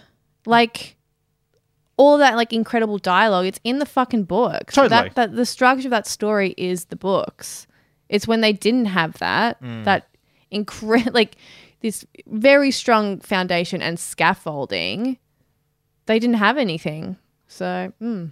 like 0.45 0.97
all 1.97 2.17
that 2.17 2.35
like 2.35 2.51
incredible 2.53 2.97
dialogue. 2.97 3.45
It's 3.45 3.59
in 3.63 3.79
the 3.79 3.85
fucking 3.85 4.23
books. 4.25 4.75
Totally. 4.75 4.89
That, 4.89 5.15
that 5.15 5.35
the 5.35 5.45
structure 5.45 5.87
of 5.87 5.91
that 5.91 6.07
story 6.07 6.53
is 6.57 6.85
the 6.85 6.95
books. 6.97 7.67
It's 8.09 8.27
when 8.27 8.41
they 8.41 8.53
didn't 8.53 8.85
have 8.85 9.17
that 9.19 9.61
Mm. 9.61 9.85
that 9.85 10.07
incredible 10.51 11.11
like 11.21 11.35
this 11.81 12.05
very 12.27 12.71
strong 12.71 13.19
foundation 13.21 13.81
and 13.81 13.97
scaffolding. 13.99 15.17
They 16.07 16.19
didn't 16.19 16.37
have 16.37 16.57
anything. 16.57 17.17
So, 17.47 17.93
mm. 18.01 18.31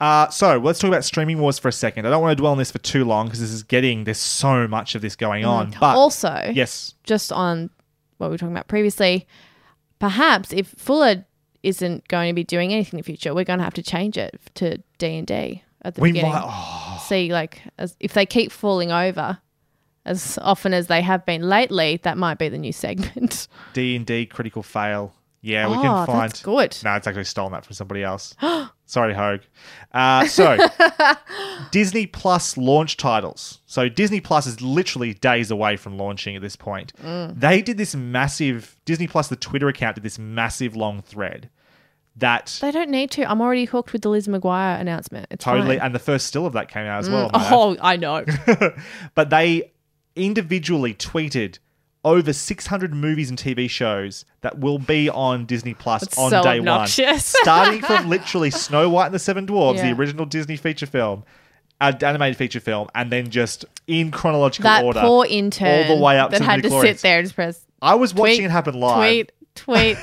Uh, 0.00 0.28
so 0.30 0.58
let's 0.58 0.78
talk 0.78 0.88
about 0.88 1.04
streaming 1.04 1.38
wars 1.38 1.58
for 1.58 1.68
a 1.68 1.72
second. 1.72 2.06
I 2.06 2.10
don't 2.10 2.22
want 2.22 2.32
to 2.32 2.40
dwell 2.40 2.52
on 2.52 2.58
this 2.58 2.70
for 2.70 2.78
too 2.78 3.04
long 3.04 3.26
because 3.26 3.40
this 3.40 3.52
is 3.52 3.62
getting 3.62 4.04
there's 4.04 4.18
so 4.18 4.66
much 4.66 4.94
of 4.94 5.02
this 5.02 5.14
going 5.16 5.44
on. 5.44 5.70
But 5.78 5.94
Mm. 5.94 5.96
also, 5.96 6.50
yes, 6.52 6.94
just 7.04 7.30
on 7.32 7.70
what 8.18 8.28
we 8.28 8.34
were 8.34 8.38
talking 8.38 8.54
about 8.54 8.68
previously, 8.68 9.26
perhaps 9.98 10.52
if 10.52 10.68
Fuller 10.78 11.24
isn't 11.62 12.08
going 12.08 12.28
to 12.30 12.34
be 12.34 12.44
doing 12.44 12.72
anything 12.72 12.98
in 12.98 13.02
the 13.02 13.06
future, 13.06 13.34
we're 13.34 13.44
going 13.44 13.58
to 13.58 13.64
have 13.64 13.74
to 13.74 13.82
change 13.82 14.16
it 14.16 14.40
to 14.54 14.78
D 14.98 15.18
and 15.18 15.26
D 15.26 15.62
at 15.82 15.94
the 15.94 16.00
we 16.00 16.12
beginning. 16.12 16.32
might. 16.32 16.42
Oh, 16.44 16.89
See, 17.10 17.32
like 17.32 17.60
as, 17.76 17.96
if 17.98 18.12
they 18.14 18.24
keep 18.24 18.52
falling 18.52 18.92
over 18.92 19.38
as 20.06 20.38
often 20.42 20.72
as 20.72 20.86
they 20.86 21.02
have 21.02 21.26
been 21.26 21.42
lately, 21.42 21.98
that 22.04 22.16
might 22.16 22.38
be 22.38 22.48
the 22.48 22.56
new 22.56 22.72
segment. 22.72 23.48
D 23.72 23.96
and 23.96 24.06
D 24.06 24.26
critical 24.26 24.62
fail. 24.62 25.12
Yeah, 25.42 25.68
we 25.68 25.74
Oh, 25.76 25.82
can 25.82 26.06
find. 26.06 26.20
that's 26.30 26.40
good. 26.42 26.76
No, 26.84 26.94
it's 26.94 27.06
actually 27.08 27.24
stolen 27.24 27.50
that 27.52 27.64
from 27.64 27.74
somebody 27.74 28.04
else. 28.04 28.36
Sorry, 28.86 29.12
Hogue. 29.14 29.40
Uh, 29.92 30.26
so 30.26 30.56
Disney 31.72 32.06
Plus 32.06 32.56
launch 32.56 32.96
titles. 32.96 33.60
So 33.66 33.88
Disney 33.88 34.20
Plus 34.20 34.46
is 34.46 34.60
literally 34.60 35.14
days 35.14 35.50
away 35.50 35.76
from 35.76 35.96
launching 35.98 36.36
at 36.36 36.42
this 36.42 36.56
point. 36.56 36.92
Mm. 37.02 37.40
They 37.40 37.62
did 37.62 37.76
this 37.76 37.94
massive 37.94 38.76
Disney 38.84 39.06
Plus. 39.06 39.28
The 39.28 39.36
Twitter 39.36 39.68
account 39.68 39.96
did 39.96 40.04
this 40.04 40.18
massive 40.18 40.76
long 40.76 41.02
thread 41.02 41.50
that 42.16 42.58
They 42.60 42.70
don't 42.70 42.90
need 42.90 43.10
to. 43.12 43.30
I'm 43.30 43.40
already 43.40 43.64
hooked 43.64 43.92
with 43.92 44.02
the 44.02 44.08
Liz 44.10 44.26
McGuire 44.28 44.78
announcement. 44.80 45.26
It's 45.30 45.44
totally, 45.44 45.76
fine. 45.78 45.86
and 45.86 45.94
the 45.94 45.98
first 46.00 46.26
still 46.26 46.46
of 46.46 46.52
that 46.54 46.68
came 46.68 46.86
out 46.86 46.98
as 47.00 47.08
well. 47.10 47.30
I 47.32 47.38
might. 47.38 47.50
Oh, 47.52 47.76
I 47.80 47.96
know. 47.96 48.24
but 49.14 49.30
they 49.30 49.72
individually 50.16 50.94
tweeted 50.94 51.58
over 52.04 52.32
600 52.32 52.94
movies 52.94 53.28
and 53.30 53.38
TV 53.38 53.68
shows 53.68 54.24
that 54.40 54.58
will 54.58 54.78
be 54.78 55.08
on 55.10 55.44
Disney 55.44 55.74
Plus 55.74 56.00
That's 56.02 56.18
on 56.18 56.30
so 56.30 56.42
day 56.42 56.58
one. 56.60 56.68
obnoxious. 56.68 57.26
Starting 57.42 57.82
from 57.82 58.08
literally 58.08 58.50
Snow 58.50 58.88
White 58.88 59.06
and 59.06 59.14
the 59.14 59.18
Seven 59.18 59.46
Dwarfs, 59.46 59.78
Yeah. 59.80 59.90
the 59.92 59.98
original 59.98 60.24
Disney 60.26 60.56
feature 60.56 60.86
film, 60.86 61.24
uh, 61.80 61.92
animated 62.02 62.36
feature 62.38 62.60
film, 62.60 62.88
and 62.94 63.12
then 63.12 63.28
just 63.30 63.64
in 63.86 64.10
chronological 64.10 64.64
that 64.70 64.84
order. 64.84 65.00
poor 65.00 65.26
intern 65.28 65.88
all 65.90 65.96
the 65.96 66.02
way 66.02 66.18
up 66.18 66.30
that 66.30 66.38
to 66.38 66.44
had 66.44 66.62
the 66.62 66.68
to 66.70 66.74
midichlorians. 66.74 66.80
sit 66.82 66.98
there 67.02 67.18
and 67.18 67.26
just 67.26 67.34
press 67.34 67.66
I 67.82 67.94
was 67.94 68.14
watching 68.14 68.44
it 68.44 68.50
happen 68.50 68.78
live. 68.80 68.96
tweet, 68.96 69.32
tweet. 69.54 69.96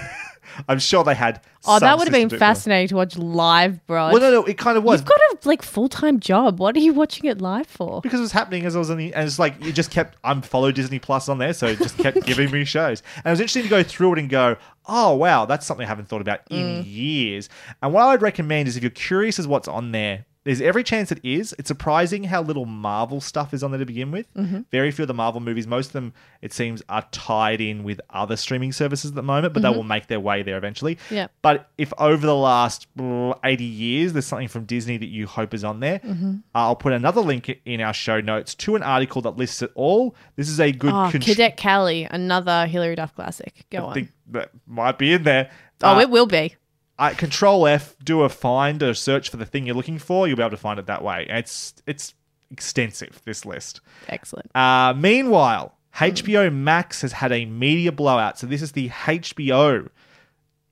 I'm 0.67 0.79
sure 0.79 1.03
they 1.03 1.15
had. 1.15 1.41
Oh, 1.65 1.79
that 1.79 1.97
would 1.97 2.07
have 2.07 2.13
been 2.13 2.29
to 2.29 2.33
do 2.33 2.35
it. 2.37 2.39
fascinating 2.39 2.87
to 2.89 2.95
watch 2.95 3.17
live, 3.17 3.85
bro. 3.87 4.11
Well, 4.11 4.19
no, 4.19 4.31
no, 4.31 4.45
it 4.45 4.57
kind 4.57 4.77
of 4.77 4.83
was 4.83 5.01
You've 5.01 5.09
got 5.09 5.19
a 5.19 5.37
like 5.47 5.61
full 5.61 5.89
time 5.89 6.19
job. 6.19 6.59
What 6.59 6.75
are 6.75 6.79
you 6.79 6.93
watching 6.93 7.29
it 7.29 7.41
live 7.41 7.67
for? 7.67 8.01
because 8.01 8.19
it 8.19 8.23
was 8.23 8.31
happening 8.31 8.65
as 8.65 8.75
I 8.75 8.79
was 8.79 8.89
on 8.89 8.97
the, 8.97 9.13
and 9.13 9.27
it's 9.27 9.39
like 9.39 9.61
you 9.63 9.71
just 9.71 9.91
kept. 9.91 10.17
I'm 10.23 10.41
follow 10.41 10.71
Disney 10.71 10.99
Plus 10.99 11.29
on 11.29 11.37
there, 11.37 11.53
so 11.53 11.67
it 11.67 11.77
just 11.79 11.97
kept 11.97 12.21
giving 12.25 12.51
me 12.51 12.65
shows, 12.65 13.03
and 13.17 13.25
it 13.25 13.29
was 13.29 13.39
interesting 13.39 13.63
to 13.63 13.69
go 13.69 13.83
through 13.83 14.13
it 14.13 14.19
and 14.19 14.29
go, 14.29 14.57
oh 14.87 15.15
wow, 15.15 15.45
that's 15.45 15.65
something 15.65 15.85
I 15.85 15.89
haven't 15.89 16.07
thought 16.07 16.21
about 16.21 16.41
in 16.49 16.83
mm. 16.83 16.83
years. 16.85 17.49
And 17.81 17.93
what 17.93 18.03
I 18.03 18.11
would 18.11 18.21
recommend 18.21 18.67
is 18.67 18.77
if 18.77 18.83
you're 18.83 18.89
curious 18.89 19.39
as 19.39 19.47
what's 19.47 19.67
on 19.67 19.91
there. 19.91 20.25
There's 20.47 20.61
every 20.61 20.83
chance 20.83 21.11
it 21.11 21.19
is. 21.23 21.53
It's 21.59 21.67
surprising 21.67 22.23
how 22.23 22.41
little 22.41 22.65
Marvel 22.65 23.19
stuff 23.21 23.53
is 23.53 23.63
on 23.63 23.71
there 23.71 23.79
to 23.79 23.85
begin 23.85 24.11
with. 24.11 24.27
Very 24.71 24.91
few 24.91 25.03
of 25.03 25.07
the 25.07 25.13
Marvel 25.13 25.41
movies, 25.41 25.67
most 25.67 25.87
of 25.87 25.93
them, 25.93 26.13
it 26.41 26.53
seems, 26.53 26.81
are 26.89 27.05
tied 27.11 27.59
in 27.61 27.83
with 27.83 27.99
other 28.09 28.37
streaming 28.37 28.71
services 28.71 29.11
at 29.11 29.15
the 29.15 29.21
moment, 29.23 29.53
but 29.53 29.61
they 29.63 29.69
will 29.69 29.83
make 29.83 30.07
their 30.07 30.19
way 30.19 30.43
there 30.43 30.57
eventually. 30.57 30.97
Yeah. 31.11 31.27
But 31.41 31.69
if 31.77 31.91
over 31.97 32.25
the 32.25 32.35
last 32.35 32.87
mm, 32.97 33.37
80 33.43 33.63
years 33.63 34.13
there's 34.13 34.25
something 34.25 34.47
from 34.47 34.63
Disney 34.65 34.97
that 34.97 35.07
you 35.07 35.27
hope 35.27 35.53
is 35.53 35.63
on 35.63 35.79
there, 35.81 35.99
Mm-hmm. 35.99 36.35
I'll 36.55 36.75
put 36.75 36.93
another 36.93 37.21
link 37.21 37.59
in 37.65 37.81
our 37.81 37.93
show 37.93 38.21
notes 38.21 38.55
to 38.55 38.75
an 38.75 38.83
article 38.83 39.21
that 39.23 39.35
lists 39.37 39.61
it 39.61 39.71
all. 39.75 40.15
This 40.37 40.47
is 40.49 40.59
a 40.61 40.71
good 40.71 40.91
Oh, 40.93 41.09
contr- 41.11 41.25
Cadet 41.25 41.57
Kelly, 41.57 42.07
another 42.09 42.65
Hilary 42.67 42.95
Duff 42.95 43.13
classic. 43.13 43.65
Go 43.69 43.79
on. 43.79 43.83
I 43.83 43.87
on. 43.87 43.93
think 43.93 44.11
that 44.31 44.51
might 44.65 44.97
be 44.97 45.11
in 45.13 45.23
there. 45.23 45.49
oh, 45.83 45.95
Uh, 45.95 45.99
it 45.99 46.09
will 46.09 46.25
be. 46.25 46.55
I, 46.99 47.13
Control 47.13 47.67
F, 47.67 47.95
do 48.03 48.21
a 48.23 48.29
find, 48.29 48.81
a 48.81 48.95
search 48.95 49.29
for 49.29 49.37
the 49.37 49.45
thing 49.45 49.65
you're 49.67 49.75
looking 49.75 49.99
for. 49.99 50.27
You'll 50.27 50.37
be 50.37 50.43
able 50.43 50.51
to 50.51 50.57
find 50.57 50.79
it 50.79 50.87
that 50.87 51.03
way. 51.03 51.27
It's 51.29 51.73
it's 51.85 52.13
extensive. 52.51 53.21
This 53.25 53.45
list. 53.45 53.81
Excellent. 54.09 54.49
Uh, 54.55 54.93
meanwhile, 54.97 55.77
HBO 55.95 56.51
Max 56.53 57.01
has 57.01 57.11
had 57.13 57.31
a 57.31 57.45
media 57.45 57.91
blowout. 57.91 58.39
So 58.39 58.47
this 58.47 58.61
is 58.61 58.71
the 58.71 58.89
HBO 58.89 59.89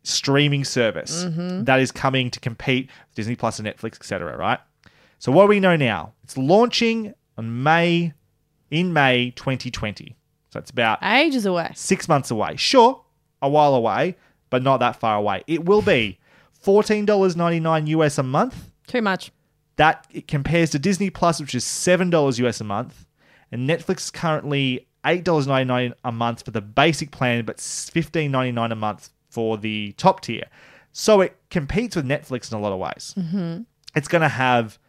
streaming 0.03 0.63
service 0.63 1.25
that 1.65 1.79
is 1.79 1.91
coming 1.91 2.29
to 2.31 2.39
compete 2.39 2.89
with 3.07 3.15
Disney 3.15 3.35
Plus 3.35 3.59
and 3.59 3.67
Netflix, 3.67 3.95
etc. 3.95 4.37
Right. 4.37 4.59
So 5.19 5.31
what 5.31 5.43
do 5.43 5.49
we 5.49 5.59
know 5.59 5.75
now? 5.75 6.13
It's 6.23 6.37
launching 6.37 7.13
on 7.37 7.63
May 7.63 8.13
in 8.69 8.93
May 8.93 9.31
2020. 9.31 10.15
So 10.51 10.59
it's 10.59 10.71
about 10.71 10.99
Ages 11.03 11.45
away. 11.45 11.71
six 11.75 12.07
months 12.07 12.31
away. 12.31 12.55
Sure, 12.55 13.01
a 13.41 13.49
while 13.49 13.75
away, 13.75 14.15
but 14.49 14.63
not 14.63 14.79
that 14.79 14.95
far 14.97 15.17
away. 15.17 15.43
It 15.47 15.65
will 15.65 15.81
be 15.81 16.19
$14.99 16.63 17.87
US 17.87 18.17
a 18.17 18.23
month. 18.23 18.71
Too 18.87 19.01
much. 19.01 19.31
That 19.77 20.07
it 20.11 20.27
compares 20.27 20.69
to 20.71 20.79
Disney 20.79 21.09
Plus, 21.09 21.39
which 21.39 21.55
is 21.55 21.63
$7 21.63 22.39
US 22.39 22.61
a 22.61 22.63
month. 22.63 23.05
And 23.51 23.69
Netflix 23.69 23.97
is 23.97 24.11
currently 24.11 24.87
$8.99 25.03 25.93
a 26.03 26.11
month 26.11 26.43
for 26.43 26.51
the 26.51 26.61
basic 26.61 27.11
plan, 27.11 27.45
but 27.45 27.57
$15.99 27.57 28.71
a 28.71 28.75
month 28.75 29.09
for 29.29 29.57
the 29.57 29.93
top 29.97 30.21
tier. 30.21 30.45
So 30.91 31.21
it 31.21 31.37
competes 31.49 31.95
with 31.95 32.05
Netflix 32.05 32.51
in 32.51 32.57
a 32.57 32.61
lot 32.61 32.71
of 32.71 32.79
ways. 32.79 33.13
Mm-hmm. 33.17 33.63
It's 33.95 34.07
going 34.07 34.21
to 34.21 34.29
have 34.29 34.79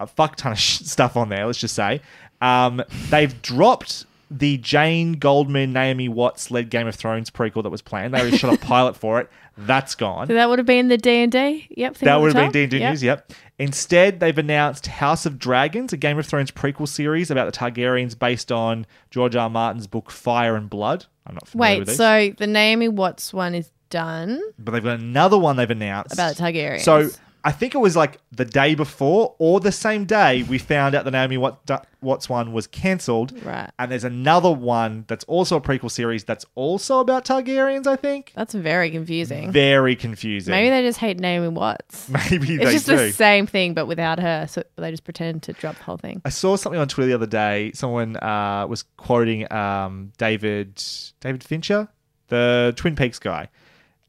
a 0.00 0.06
fuck 0.06 0.36
ton 0.36 0.52
of 0.52 0.58
sh- 0.58 0.78
stuff 0.84 1.16
on 1.16 1.28
there, 1.28 1.46
let's 1.46 1.58
just 1.58 1.74
say. 1.74 2.00
Um, 2.40 2.82
they've 3.10 3.42
dropped 3.42 4.06
the 4.38 4.58
Jane 4.58 5.12
Goldman, 5.14 5.72
Naomi 5.72 6.08
Watts 6.08 6.50
led 6.50 6.70
Game 6.70 6.86
of 6.86 6.94
Thrones 6.94 7.30
prequel 7.30 7.62
that 7.62 7.70
was 7.70 7.82
planned. 7.82 8.14
They 8.14 8.20
already 8.20 8.36
shot 8.36 8.54
a 8.54 8.58
pilot 8.66 8.96
for 8.96 9.20
it. 9.20 9.30
That's 9.56 9.94
gone. 9.94 10.28
So 10.28 10.34
that 10.34 10.48
would 10.48 10.58
have 10.58 10.66
been 10.66 10.88
the 10.88 10.96
D 10.96 11.22
and 11.22 11.30
D. 11.30 11.68
Yep. 11.70 11.98
That 11.98 12.20
would 12.20 12.34
have 12.34 12.44
top. 12.44 12.52
been 12.52 12.68
D&D 12.70 12.84
news, 12.84 13.02
yep. 13.02 13.32
Instead, 13.58 14.18
they've 14.18 14.36
announced 14.36 14.86
House 14.86 15.26
of 15.26 15.38
Dragons, 15.38 15.92
a 15.92 15.96
Game 15.96 16.18
of 16.18 16.26
Thrones 16.26 16.50
prequel 16.50 16.88
series 16.88 17.30
about 17.30 17.52
the 17.52 17.56
Targaryens 17.56 18.18
based 18.18 18.50
on 18.50 18.86
George 19.10 19.36
R. 19.36 19.42
R. 19.42 19.50
Martin's 19.50 19.86
book 19.86 20.10
Fire 20.10 20.56
and 20.56 20.70
Blood. 20.70 21.06
I'm 21.26 21.34
not 21.34 21.46
familiar 21.48 21.72
Wait. 21.74 21.78
with 21.80 21.88
these. 21.88 21.96
So 21.98 22.32
the 22.38 22.46
Naomi 22.46 22.88
Watts 22.88 23.32
one 23.32 23.54
is 23.54 23.70
done 23.90 24.40
but 24.58 24.72
they've 24.72 24.82
got 24.82 24.98
another 24.98 25.38
one 25.38 25.56
they've 25.56 25.70
announced. 25.70 26.14
about 26.14 26.34
the 26.34 26.42
Targaryens. 26.42 26.80
So 26.80 27.10
I 27.44 27.50
think 27.52 27.74
it 27.74 27.78
was 27.78 27.96
like 27.96 28.18
the 28.30 28.44
day 28.44 28.74
before 28.76 29.34
or 29.38 29.58
the 29.58 29.72
same 29.72 30.04
day 30.04 30.44
we 30.44 30.58
found 30.58 30.94
out 30.94 31.04
the 31.04 31.10
Naomi 31.10 31.36
Wat- 31.38 31.86
Watts 32.00 32.28
one 32.28 32.52
was 32.52 32.66
cancelled. 32.68 33.32
Right. 33.44 33.68
And 33.78 33.90
there's 33.90 34.04
another 34.04 34.50
one 34.52 35.04
that's 35.08 35.24
also 35.24 35.56
a 35.56 35.60
prequel 35.60 35.90
series 35.90 36.22
that's 36.24 36.44
also 36.54 37.00
about 37.00 37.24
Targaryens, 37.24 37.86
I 37.86 37.96
think. 37.96 38.32
that's 38.36 38.54
very 38.54 38.90
confusing. 38.90 39.50
Very 39.50 39.96
confusing. 39.96 40.52
Maybe 40.52 40.70
they 40.70 40.82
just 40.82 40.98
hate 40.98 41.18
Naomi 41.18 41.48
Watts. 41.48 42.08
Maybe 42.30 42.54
It's 42.54 42.72
just 42.72 42.86
do. 42.86 42.96
the 42.96 43.12
same 43.12 43.46
thing, 43.46 43.74
but 43.74 43.86
without 43.86 44.20
her. 44.20 44.46
So 44.48 44.62
they 44.76 44.90
just 44.92 45.04
pretend 45.04 45.42
to 45.44 45.52
drop 45.52 45.76
the 45.76 45.82
whole 45.84 45.96
thing. 45.96 46.22
I 46.24 46.28
saw 46.28 46.56
something 46.56 46.80
on 46.80 46.86
Twitter 46.88 47.08
the 47.08 47.14
other 47.14 47.26
day. 47.26 47.72
Someone 47.74 48.16
uh, 48.18 48.66
was 48.68 48.84
quoting 48.96 49.52
um, 49.52 50.12
David 50.18 50.82
David 51.20 51.42
Fincher, 51.42 51.88
the 52.28 52.72
Twin 52.76 52.94
Peaks 52.94 53.18
guy. 53.18 53.48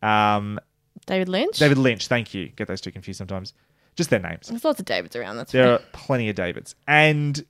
Um, 0.01 0.59
David 1.05 1.29
Lynch. 1.29 1.57
David 1.57 1.77
Lynch. 1.77 2.07
Thank 2.07 2.33
you. 2.33 2.49
Get 2.49 2.67
those 2.67 2.81
two 2.81 2.91
confused 2.91 3.17
sometimes. 3.17 3.53
Just 3.95 4.09
their 4.09 4.19
names. 4.19 4.47
There's 4.47 4.63
lots 4.65 4.79
of 4.79 4.85
Davids 4.85 5.15
around. 5.15 5.37
That's 5.37 5.51
There 5.51 5.63
fair. 5.65 5.73
are 5.73 5.81
plenty 5.91 6.29
of 6.29 6.35
Davids, 6.35 6.75
and 6.87 7.45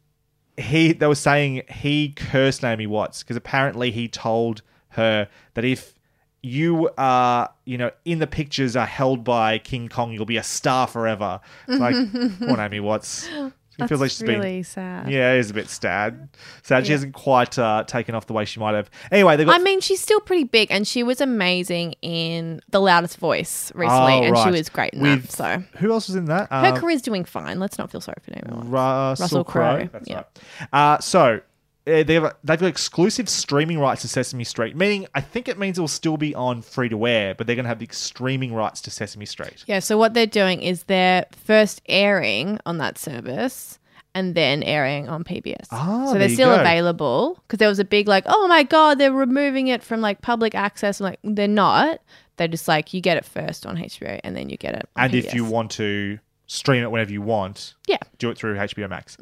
he 0.57 0.91
they 0.93 1.07
were 1.07 1.15
saying 1.15 1.63
he 1.69 2.09
cursed 2.09 2.61
Naomi 2.63 2.85
Watts 2.87 3.23
because 3.23 3.35
apparently 3.37 3.91
he 3.91 4.07
told 4.07 4.61
her 4.89 5.27
that 5.53 5.63
if 5.65 5.95
you 6.41 6.89
are, 6.97 7.49
you 7.63 7.77
know, 7.77 7.89
in 8.03 8.19
the 8.19 8.27
pictures 8.27 8.75
are 8.75 8.85
held 8.85 9.23
by 9.23 9.57
King 9.57 9.87
Kong, 9.87 10.11
you'll 10.11 10.25
be 10.25 10.35
a 10.37 10.43
star 10.43 10.85
forever. 10.87 11.39
It's 11.69 11.79
like, 11.79 11.95
poor 12.39 12.57
Naomi 12.57 12.81
Watts. 12.81 13.29
She 13.79 13.87
feels 13.87 14.01
like 14.01 14.11
she's 14.11 14.21
been 14.21 14.63
sad. 14.63 15.09
yeah, 15.09 15.33
it 15.33 15.39
is 15.39 15.49
a 15.49 15.53
bit 15.53 15.67
sad. 15.69 16.29
Sad 16.61 16.85
she 16.85 16.91
hasn't 16.91 17.13
quite 17.13 17.57
uh, 17.57 17.83
taken 17.87 18.13
off 18.13 18.27
the 18.27 18.33
way 18.33 18.45
she 18.45 18.59
might 18.59 18.75
have. 18.75 18.89
Anyway, 19.11 19.35
they 19.35 19.45
got. 19.45 19.59
I 19.59 19.63
mean, 19.63 19.81
she's 19.81 19.99
still 19.99 20.19
pretty 20.19 20.43
big, 20.43 20.67
and 20.71 20.87
she 20.87 21.01
was 21.01 21.19
amazing 21.21 21.95
in 22.01 22.61
The 22.69 22.79
Loudest 22.79 23.17
Voice 23.17 23.71
recently, 23.73 24.13
Oh, 24.13 24.23
and 24.23 24.37
she 24.37 24.43
right. 24.43 24.51
was 24.51 24.69
great 24.69 24.93
in 24.93 25.01
With- 25.01 25.23
that. 25.29 25.31
So 25.31 25.63
who 25.79 25.91
else 25.91 26.07
was 26.07 26.15
in 26.15 26.25
that? 26.25 26.49
her 26.51 26.67
Um, 26.67 26.75
career's 26.77 27.01
doing 27.01 27.25
fine. 27.25 27.59
Let's 27.59 27.77
not 27.77 27.89
feel 27.91 28.01
sorry 28.01 28.17
for 28.23 28.31
Watts. 28.31 28.67
Russell, 28.69 29.23
Russell 29.23 29.43
Crowe. 29.43 29.75
Crowe, 29.77 29.89
That's 29.91 30.09
yeah. 30.09 30.15
right. 30.15 30.67
Uh, 30.95 30.99
so 30.99 31.41
uh, 31.85 32.03
they've 32.03 32.23
they've 32.43 32.59
got 32.59 32.63
exclusive 32.63 33.27
streaming 33.27 33.79
rights 33.79 34.03
to 34.03 34.07
Sesame 34.07 34.43
Street, 34.43 34.75
meaning 34.75 35.07
I 35.13 35.21
think 35.21 35.47
it 35.47 35.59
means 35.59 35.77
it 35.77 35.81
will 35.81 35.87
still 35.87 36.17
be 36.17 36.33
on 36.33 36.61
free 36.61 36.89
to 36.89 37.05
air, 37.05 37.35
but 37.35 37.45
they're 37.45 37.55
going 37.55 37.65
to 37.65 37.69
have 37.69 37.79
the 37.79 37.87
streaming 37.91 38.53
rights 38.53 38.81
to 38.81 38.91
Sesame 38.91 39.25
Street. 39.25 39.63
Yeah. 39.67 39.79
So 39.79 39.97
what 39.97 40.13
they're 40.13 40.25
doing 40.25 40.61
is 40.61 40.83
they're 40.83 41.25
first 41.31 41.81
airing 41.87 42.59
on 42.65 42.77
that 42.77 42.97
service. 42.97 43.79
And 44.15 44.35
then 44.35 44.61
airing 44.61 45.09
on 45.09 45.23
PBS. 45.23 45.65
Ah, 45.71 46.11
so 46.11 46.19
they're 46.19 46.29
still 46.29 46.55
go. 46.55 46.61
available 46.61 47.41
because 47.47 47.57
there 47.57 47.67
was 47.67 47.79
a 47.79 47.83
big 47.83 48.07
like, 48.07 48.25
oh 48.27 48.47
my 48.47 48.61
god, 48.61 48.99
they're 48.99 49.11
removing 49.11 49.69
it 49.69 49.81
from 49.81 50.01
like 50.01 50.21
public 50.21 50.53
access. 50.53 50.99
I'm 50.99 51.05
like, 51.05 51.19
they're 51.23 51.47
not. 51.47 51.99
They're 52.37 52.47
just 52.47 52.67
like 52.67 52.93
you 52.93 53.01
get 53.01 53.17
it 53.17 53.25
first 53.25 53.65
on 53.65 53.75
HBO 53.75 54.19
and 54.23 54.35
then 54.35 54.49
you 54.49 54.57
get 54.57 54.75
it. 54.75 54.87
On 54.95 55.05
And 55.05 55.15
if 55.15 55.33
you 55.33 55.45
want 55.45 55.71
to 55.71 56.19
stream 56.47 56.83
it 56.83 56.91
whenever 56.91 57.11
you 57.11 57.21
want, 57.21 57.73
yeah, 57.87 57.97
do 58.17 58.29
it 58.29 58.37
through 58.37 58.55
HBO 58.55 58.89
Max. 58.89 59.17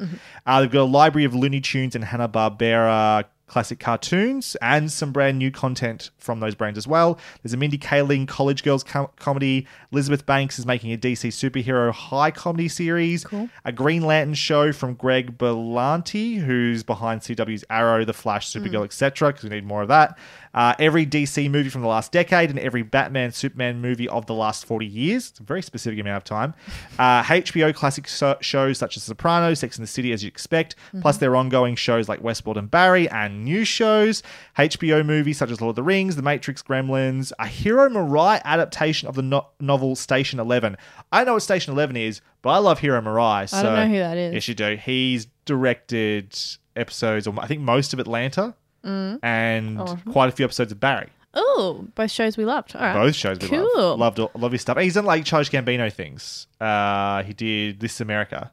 Uh, 0.46 0.60
they've 0.60 0.70
got 0.70 0.82
a 0.82 0.84
library 0.84 1.24
of 1.24 1.34
Looney 1.34 1.60
Tunes 1.60 1.94
and 1.94 2.04
Hanna 2.04 2.28
Barbera 2.28 3.24
classic 3.48 3.78
cartoons 3.78 4.56
and 4.62 4.90
some 4.90 5.12
brand 5.12 5.36
new 5.38 5.50
content 5.50 6.10
from 6.16 6.40
those 6.40 6.54
brands 6.54 6.78
as 6.78 6.88
well. 6.88 7.18
There's 7.42 7.52
a 7.52 7.58
Mindy 7.58 7.76
Kaling 7.76 8.26
College 8.26 8.62
Girls 8.64 8.82
com- 8.82 9.08
comedy. 9.16 9.66
Elizabeth 9.92 10.24
Banks 10.24 10.58
is 10.58 10.64
making 10.64 10.90
a 10.90 10.96
DC 10.96 11.28
superhero 11.28 11.92
high 11.92 12.30
comedy 12.30 12.66
series. 12.68 13.26
A 13.66 13.70
Green 13.72 14.06
Lantern 14.06 14.32
show 14.32 14.72
from 14.72 14.94
Greg 14.94 15.36
Berlanti, 15.36 16.38
who's 16.38 16.82
behind 16.82 17.20
CW's 17.20 17.62
Arrow, 17.68 18.06
The 18.06 18.14
Flash, 18.14 18.50
Supergirl, 18.50 18.84
etc. 18.84 19.28
Because 19.28 19.44
we 19.44 19.50
need 19.50 19.66
more 19.66 19.82
of 19.82 19.88
that. 19.88 20.16
Uh, 20.54 20.74
every 20.78 21.06
DC 21.06 21.50
movie 21.50 21.68
from 21.70 21.80
the 21.82 21.88
last 21.88 22.12
decade 22.12 22.50
and 22.50 22.58
every 22.58 22.82
Batman, 22.82 23.32
Superman 23.32 23.80
movie 23.80 24.08
of 24.08 24.26
the 24.26 24.34
last 24.34 24.66
40 24.66 24.84
years. 24.86 25.30
It's 25.30 25.40
a 25.40 25.42
very 25.42 25.62
specific 25.62 25.98
amount 25.98 26.18
of 26.18 26.24
time. 26.24 26.54
Uh, 26.98 27.22
HBO 27.22 27.74
classic 27.74 28.06
so- 28.08 28.36
shows 28.40 28.76
such 28.78 28.96
as 28.96 29.02
Sopranos, 29.02 29.60
Sex 29.60 29.76
and 29.78 29.82
the 29.82 29.90
City, 29.90 30.12
as 30.12 30.22
you'd 30.22 30.28
expect, 30.28 30.74
plus 31.00 31.16
their 31.16 31.34
ongoing 31.36 31.74
shows 31.74 32.08
like 32.08 32.20
Westworld 32.22 32.56
and 32.56 32.70
Barry, 32.70 33.08
and 33.08 33.44
new 33.44 33.64
shows. 33.64 34.22
HBO 34.58 35.04
movies 35.04 35.38
such 35.38 35.50
as 35.50 35.60
Lord 35.60 35.70
of 35.72 35.76
the 35.76 35.82
Rings, 35.82 36.16
The 36.16 36.22
Matrix, 36.22 36.62
Gremlins, 36.62 37.32
a 37.38 37.46
Hiro 37.46 37.88
Murai 37.88 38.42
adaptation 38.44 39.08
of 39.08 39.14
the 39.14 39.22
no- 39.22 39.48
novel 39.58 39.96
Station 39.96 40.38
11. 40.38 40.76
I 41.10 41.24
know 41.24 41.34
what 41.34 41.42
Station 41.42 41.72
11 41.72 41.96
is, 41.96 42.20
but 42.42 42.50
I 42.50 42.58
love 42.58 42.80
Hiro 42.80 43.00
Murai. 43.00 43.48
So 43.48 43.56
I 43.56 43.62
don't 43.62 43.74
know 43.74 43.88
who 43.88 43.98
that 43.98 44.16
is. 44.18 44.34
Yes, 44.34 44.48
you 44.48 44.54
do. 44.54 44.76
He's 44.76 45.26
directed 45.44 46.38
episodes, 46.76 47.26
or 47.26 47.34
I 47.38 47.46
think 47.46 47.60
most 47.60 47.92
of 47.92 47.98
Atlanta. 47.98 48.54
Mm. 48.84 49.18
And 49.22 49.80
Oh. 49.80 49.98
quite 50.10 50.28
a 50.28 50.32
few 50.32 50.44
episodes 50.44 50.72
of 50.72 50.80
Barry. 50.80 51.08
Oh, 51.34 51.86
both 51.94 52.10
shows 52.10 52.36
we 52.36 52.44
loved. 52.44 52.76
All 52.76 52.82
right. 52.82 52.92
Both 52.94 53.14
shows 53.14 53.38
we 53.40 53.48
cool. 53.48 53.68
love. 53.76 53.98
Loved 53.98 54.18
all- 54.18 54.30
love 54.36 54.52
his 54.52 54.60
stuff. 54.60 54.76
He's 54.78 54.94
done 54.94 55.04
like 55.06 55.24
Charles 55.24 55.48
Gambino 55.48 55.90
things. 55.92 56.46
Uh, 56.60 57.22
he 57.22 57.32
did 57.32 57.80
This 57.80 57.94
Is 57.94 58.00
America 58.02 58.50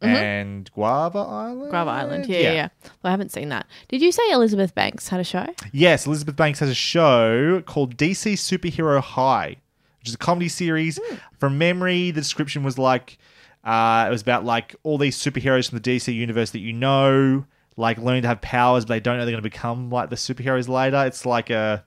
and 0.00 0.70
Guava 0.72 1.18
Island. 1.18 1.72
Mm-hmm. 1.72 1.88
Island. 1.88 2.26
Yeah, 2.26 2.38
yeah, 2.38 2.52
yeah. 2.52 2.68
Well, 3.02 3.08
I 3.08 3.10
haven't 3.10 3.32
seen 3.32 3.48
that. 3.48 3.66
Did 3.88 4.00
you 4.00 4.12
say 4.12 4.22
Elizabeth 4.30 4.74
Banks 4.74 5.08
had 5.08 5.18
a 5.20 5.24
show? 5.24 5.46
Yes, 5.72 6.06
Elizabeth 6.06 6.36
Banks 6.36 6.60
has 6.60 6.68
a 6.68 6.74
show 6.74 7.62
called 7.66 7.96
DC 7.96 8.34
Superhero 8.34 9.00
High, 9.00 9.56
which 9.98 10.08
is 10.08 10.14
a 10.14 10.18
comedy 10.18 10.48
series. 10.48 11.00
Hmm. 11.02 11.16
From 11.38 11.58
memory, 11.58 12.10
the 12.12 12.20
description 12.20 12.62
was 12.62 12.78
like 12.78 13.18
uh, 13.64 14.04
it 14.06 14.10
was 14.10 14.22
about 14.22 14.44
like 14.44 14.76
all 14.84 14.98
these 14.98 15.16
superheroes 15.18 15.68
from 15.68 15.78
the 15.80 15.96
DC 15.96 16.14
universe 16.14 16.50
that 16.50 16.60
you 16.60 16.72
know, 16.72 17.44
like 17.78 17.96
learning 17.98 18.22
to 18.22 18.28
have 18.28 18.40
powers, 18.42 18.84
but 18.84 18.94
they 18.94 19.00
don't 19.00 19.16
know 19.16 19.24
they're 19.24 19.32
going 19.32 19.42
to 19.42 19.48
become 19.50 19.88
like 19.88 20.10
the 20.10 20.16
superheroes 20.16 20.68
later. 20.68 21.04
It's 21.06 21.24
like 21.24 21.48
a, 21.48 21.84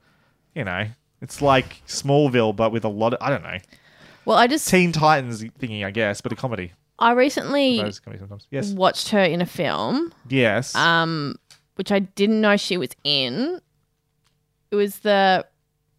you 0.56 0.64
know, 0.64 0.88
It's 1.22 1.42
like 1.42 1.84
Smallville, 1.86 2.56
but 2.56 2.72
with 2.72 2.84
a 2.86 2.90
lot 2.90 3.14
of 3.14 3.20
I 3.22 3.30
don't 3.30 3.44
know 3.44 3.58
Well, 4.26 4.38
I 4.38 4.48
just 4.48 4.68
Teen 4.70 4.92
Titans 4.92 5.44
thingy, 5.44 5.86
I 5.86 5.92
guess, 5.92 6.22
but 6.22 6.32
a 6.32 6.36
comedy. 6.36 6.72
I 6.98 7.12
recently 7.12 7.82
Those 7.82 8.00
comedy 8.00 8.20
sometimes. 8.20 8.48
Yes. 8.52 8.72
watched 8.72 9.10
her 9.10 9.22
in 9.24 9.42
a 9.42 9.46
film, 9.46 10.14
Yes. 10.30 10.74
um, 10.76 11.36
which 11.76 11.92
I 11.92 12.00
didn't 12.00 12.40
know 12.42 12.56
she 12.58 12.78
was 12.78 12.90
in. 13.04 13.60
It 14.72 14.76
was 14.76 15.00
the 15.00 15.46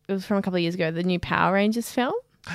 it 0.09 0.13
was 0.13 0.25
from 0.25 0.39
a 0.39 0.43
couple 0.43 0.57
of 0.57 0.63
years 0.63 0.75
ago, 0.75 0.91
the 0.91 1.03
new 1.03 1.19
Power 1.19 1.55
Rangers 1.55 1.91
film. 1.91 2.15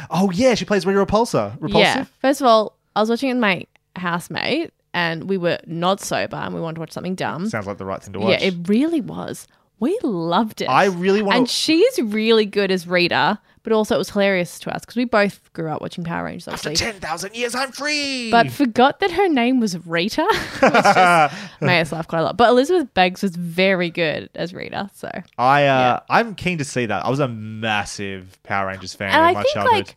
oh 0.09 0.31
yeah, 0.31 0.55
she 0.55 0.65
plays 0.65 0.85
Rita 0.85 0.99
Repulsa. 1.05 1.55
Repulsive. 1.59 1.79
Yeah. 1.95 2.05
First 2.21 2.41
of 2.41 2.47
all, 2.47 2.75
I 2.95 2.99
was 3.01 3.09
watching 3.09 3.29
it 3.29 3.33
with 3.33 3.41
my 3.41 3.65
housemate, 3.95 4.71
and 4.97 5.29
we 5.29 5.37
were 5.37 5.59
not 5.67 5.99
sober, 6.01 6.37
and 6.37 6.55
we 6.55 6.59
wanted 6.59 6.75
to 6.75 6.79
watch 6.79 6.91
something 6.91 7.13
dumb. 7.13 7.47
Sounds 7.49 7.67
like 7.67 7.77
the 7.77 7.85
right 7.85 8.01
thing 8.01 8.13
to 8.13 8.19
watch. 8.19 8.41
Yeah, 8.41 8.47
it 8.47 8.67
really 8.67 8.99
was. 8.99 9.47
We 9.79 9.95
loved 10.01 10.61
it. 10.61 10.65
I 10.65 10.85
really 10.85 11.21
want 11.21 11.37
and 11.37 11.45
to. 11.47 11.53
she's 11.53 11.99
really 12.01 12.47
good 12.47 12.71
as 12.71 12.87
Rita, 12.87 13.37
but 13.61 13.73
also 13.73 13.93
it 13.93 13.99
was 13.99 14.09
hilarious 14.09 14.57
to 14.61 14.73
us 14.75 14.81
because 14.81 14.95
we 14.95 15.05
both 15.05 15.53
grew 15.53 15.69
up 15.69 15.81
watching 15.81 16.03
Power 16.03 16.25
Rangers, 16.25 16.47
After 16.47 16.73
ten 16.73 16.95
thousand 16.95 17.35
years, 17.35 17.53
I'm 17.53 17.71
free. 17.71 18.31
but 18.31 18.49
forgot 18.49 19.01
that 19.01 19.11
her 19.11 19.29
name 19.29 19.59
was 19.59 19.77
Rita. 19.85 20.25
Just 20.59 21.33
made 21.61 21.81
us 21.81 21.91
laugh 21.91 22.07
quite 22.07 22.21
a 22.21 22.23
lot. 22.23 22.35
But 22.37 22.49
Elizabeth 22.49 22.91
Banks 22.95 23.21
was 23.21 23.35
very 23.35 23.91
good 23.91 24.31
as 24.33 24.51
Rita. 24.51 24.89
So, 24.95 25.11
I 25.37 25.65
uh, 25.67 25.99
I'm 26.09 26.33
keen 26.33 26.57
to 26.57 26.65
see 26.65 26.87
that. 26.87 27.05
I 27.05 27.09
was 27.11 27.19
a 27.19 27.27
massive 27.27 28.41
Power 28.41 28.69
Rangers 28.69 28.95
fan 28.95 29.09
in 29.09 29.15
I 29.15 29.33
my 29.33 29.43
think 29.43 29.53
childhood. 29.53 29.73
like 29.75 29.95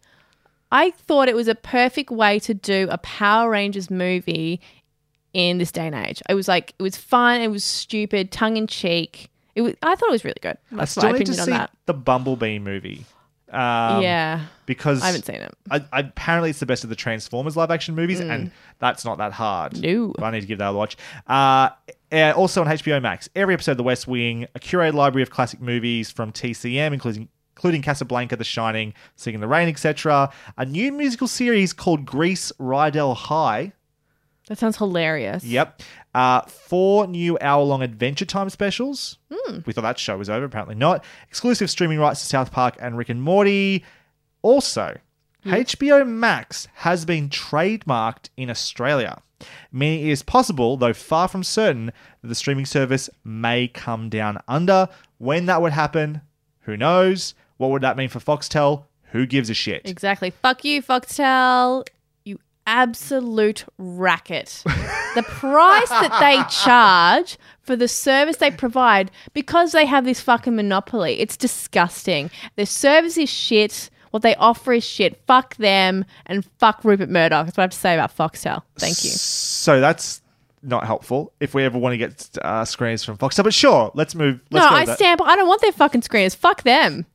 I 0.72 0.90
thought 0.90 1.28
it 1.28 1.34
was 1.34 1.48
a 1.48 1.54
perfect 1.54 2.10
way 2.10 2.38
to 2.40 2.52
do 2.52 2.86
a 2.90 2.98
Power 2.98 3.50
Rangers 3.50 3.90
movie 3.90 4.60
in 5.32 5.58
this 5.58 5.72
day 5.72 5.86
and 5.86 5.94
age. 5.94 6.22
It 6.28 6.34
was 6.34 6.48
like 6.48 6.74
it 6.78 6.82
was 6.82 6.96
fun. 6.96 7.40
It 7.40 7.48
was 7.48 7.64
stupid, 7.64 8.32
tongue 8.32 8.56
in 8.56 8.66
cheek. 8.66 9.30
It 9.54 9.62
was. 9.62 9.74
I 9.82 9.94
thought 9.94 10.08
it 10.08 10.12
was 10.12 10.24
really 10.24 10.40
good. 10.40 10.58
I 10.76 10.84
still 10.84 11.10
my 11.10 11.18
need 11.18 11.26
to 11.26 11.32
on 11.32 11.46
see 11.46 11.50
that. 11.50 11.70
the 11.86 11.94
Bumblebee 11.94 12.58
movie. 12.58 13.04
Um, 13.52 14.02
yeah, 14.02 14.46
because 14.66 15.02
I 15.02 15.06
haven't 15.06 15.24
seen 15.24 15.36
it. 15.36 15.52
I, 15.70 15.84
I, 15.92 16.00
apparently, 16.00 16.50
it's 16.50 16.60
the 16.60 16.66
best 16.66 16.84
of 16.84 16.90
the 16.90 16.96
Transformers 16.96 17.56
live 17.56 17.70
action 17.72 17.96
movies, 17.96 18.20
and 18.20 18.52
that's 18.78 19.04
not 19.04 19.18
that 19.18 19.32
hard. 19.32 19.72
Mm. 19.72 19.82
No. 19.82 20.14
But 20.16 20.24
I 20.24 20.30
need 20.30 20.42
to 20.42 20.46
give 20.46 20.58
that 20.58 20.68
a 20.68 20.72
watch. 20.72 20.96
Uh, 21.26 21.70
uh, 22.12 22.32
also 22.36 22.60
on 22.60 22.68
HBO 22.68 23.02
Max, 23.02 23.28
every 23.34 23.54
episode 23.54 23.72
of 23.72 23.76
The 23.78 23.82
West 23.82 24.06
Wing, 24.06 24.46
a 24.54 24.60
curated 24.60 24.94
library 24.94 25.22
of 25.22 25.30
classic 25.30 25.60
movies 25.60 26.10
from 26.10 26.32
TCM, 26.32 26.92
including 26.92 27.28
including 27.56 27.82
Casablanca, 27.82 28.36
The 28.36 28.44
Shining, 28.44 28.94
Singing 29.16 29.34
in 29.34 29.40
the 29.42 29.48
Rain, 29.48 29.68
etc. 29.68 30.32
A 30.56 30.64
new 30.64 30.92
musical 30.92 31.26
series 31.26 31.74
called 31.74 32.06
Grease 32.06 32.52
Rydell 32.58 33.14
High. 33.14 33.72
That 34.50 34.58
sounds 34.58 34.78
hilarious. 34.78 35.44
Yep. 35.44 35.80
Uh, 36.12 36.40
four 36.40 37.06
new 37.06 37.38
hour 37.40 37.62
long 37.62 37.82
Adventure 37.82 38.24
Time 38.24 38.50
specials. 38.50 39.16
Hmm. 39.32 39.58
We 39.64 39.72
thought 39.72 39.82
that 39.82 39.96
show 39.96 40.18
was 40.18 40.28
over, 40.28 40.44
apparently 40.44 40.74
not. 40.74 41.04
Exclusive 41.28 41.70
streaming 41.70 42.00
rights 42.00 42.20
to 42.22 42.26
South 42.26 42.50
Park 42.50 42.76
and 42.80 42.98
Rick 42.98 43.10
and 43.10 43.22
Morty. 43.22 43.84
Also, 44.42 44.98
HBO 45.44 46.04
Max 46.04 46.66
has 46.74 47.04
been 47.04 47.28
trademarked 47.28 48.30
in 48.36 48.50
Australia, 48.50 49.22
meaning 49.70 50.08
it 50.08 50.10
is 50.10 50.24
possible, 50.24 50.76
though 50.76 50.94
far 50.94 51.28
from 51.28 51.44
certain, 51.44 51.92
that 52.20 52.28
the 52.28 52.34
streaming 52.34 52.66
service 52.66 53.08
may 53.22 53.68
come 53.68 54.08
down 54.08 54.38
under. 54.48 54.88
When 55.18 55.46
that 55.46 55.62
would 55.62 55.74
happen, 55.74 56.22
who 56.62 56.76
knows? 56.76 57.34
What 57.56 57.70
would 57.70 57.82
that 57.82 57.96
mean 57.96 58.08
for 58.08 58.18
Foxtel? 58.18 58.86
Who 59.12 59.26
gives 59.26 59.48
a 59.48 59.54
shit? 59.54 59.82
Exactly. 59.84 60.30
Fuck 60.30 60.64
you, 60.64 60.82
Foxtel. 60.82 61.86
Absolute 62.72 63.64
racket. 63.78 64.62
the 65.16 65.24
price 65.26 65.88
that 65.88 66.16
they 66.20 66.40
charge 66.64 67.36
for 67.62 67.74
the 67.74 67.88
service 67.88 68.36
they 68.36 68.52
provide 68.52 69.10
because 69.34 69.72
they 69.72 69.86
have 69.86 70.04
this 70.04 70.20
fucking 70.20 70.54
monopoly. 70.54 71.18
It's 71.18 71.36
disgusting. 71.36 72.30
Their 72.54 72.66
service 72.66 73.18
is 73.18 73.28
shit. 73.28 73.90
What 74.12 74.22
they 74.22 74.36
offer 74.36 74.72
is 74.72 74.84
shit. 74.84 75.20
Fuck 75.26 75.56
them 75.56 76.04
and 76.26 76.44
fuck 76.58 76.84
Rupert 76.84 77.10
Murdoch. 77.10 77.46
That's 77.46 77.56
what 77.56 77.62
I 77.62 77.64
have 77.64 77.70
to 77.72 77.76
say 77.76 77.94
about 77.94 78.16
Foxtel. 78.16 78.62
Thank 78.76 79.02
you. 79.02 79.10
So 79.10 79.80
that's 79.80 80.22
not 80.62 80.86
helpful 80.86 81.32
if 81.40 81.54
we 81.54 81.64
ever 81.64 81.76
want 81.76 81.94
to 81.94 81.96
get 81.96 82.38
uh, 82.42 82.64
screens 82.64 83.02
from 83.02 83.18
Foxtel. 83.18 83.42
But 83.42 83.54
sure, 83.54 83.90
let's 83.94 84.14
move. 84.14 84.40
Let's 84.52 84.70
no, 84.70 84.76
I 84.76 84.84
stamp. 84.94 85.22
I 85.22 85.34
don't 85.34 85.48
want 85.48 85.60
their 85.60 85.72
fucking 85.72 86.02
screeners. 86.02 86.36
Fuck 86.36 86.62
them. 86.62 87.06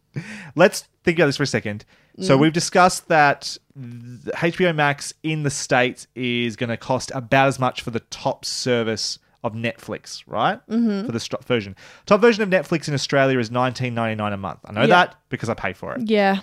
Let's 0.55 0.85
think 1.05 1.17
about 1.17 1.27
this 1.27 1.37
for 1.37 1.43
a 1.43 1.47
second. 1.47 1.85
Mm. 2.17 2.25
So 2.25 2.37
we've 2.37 2.53
discussed 2.53 3.07
that 3.09 3.57
HBO 3.77 4.73
Max 4.73 5.13
in 5.23 5.43
the 5.43 5.49
states 5.49 6.07
is 6.15 6.55
going 6.55 6.69
to 6.69 6.77
cost 6.77 7.11
about 7.13 7.47
as 7.47 7.59
much 7.59 7.81
for 7.81 7.91
the 7.91 7.99
top 7.99 8.45
service 8.45 9.19
of 9.43 9.53
Netflix, 9.53 10.23
right? 10.27 10.59
Mm-hmm. 10.67 11.05
For 11.05 11.11
the 11.11 11.19
stro- 11.19 11.43
version, 11.43 11.75
top 12.05 12.21
version 12.21 12.41
of 12.41 12.49
Netflix 12.49 12.87
in 12.87 12.93
Australia 12.93 13.37
is 13.37 13.51
nineteen 13.51 13.93
ninety 13.93 14.15
nine 14.15 14.33
a 14.33 14.37
month. 14.37 14.59
I 14.65 14.71
know 14.71 14.81
Yeah. 14.81 14.87
that 14.87 15.15
because 15.29 15.49
I 15.49 15.53
pay 15.53 15.73
for 15.73 15.93
it. 15.95 16.09
Yeah. 16.09 16.39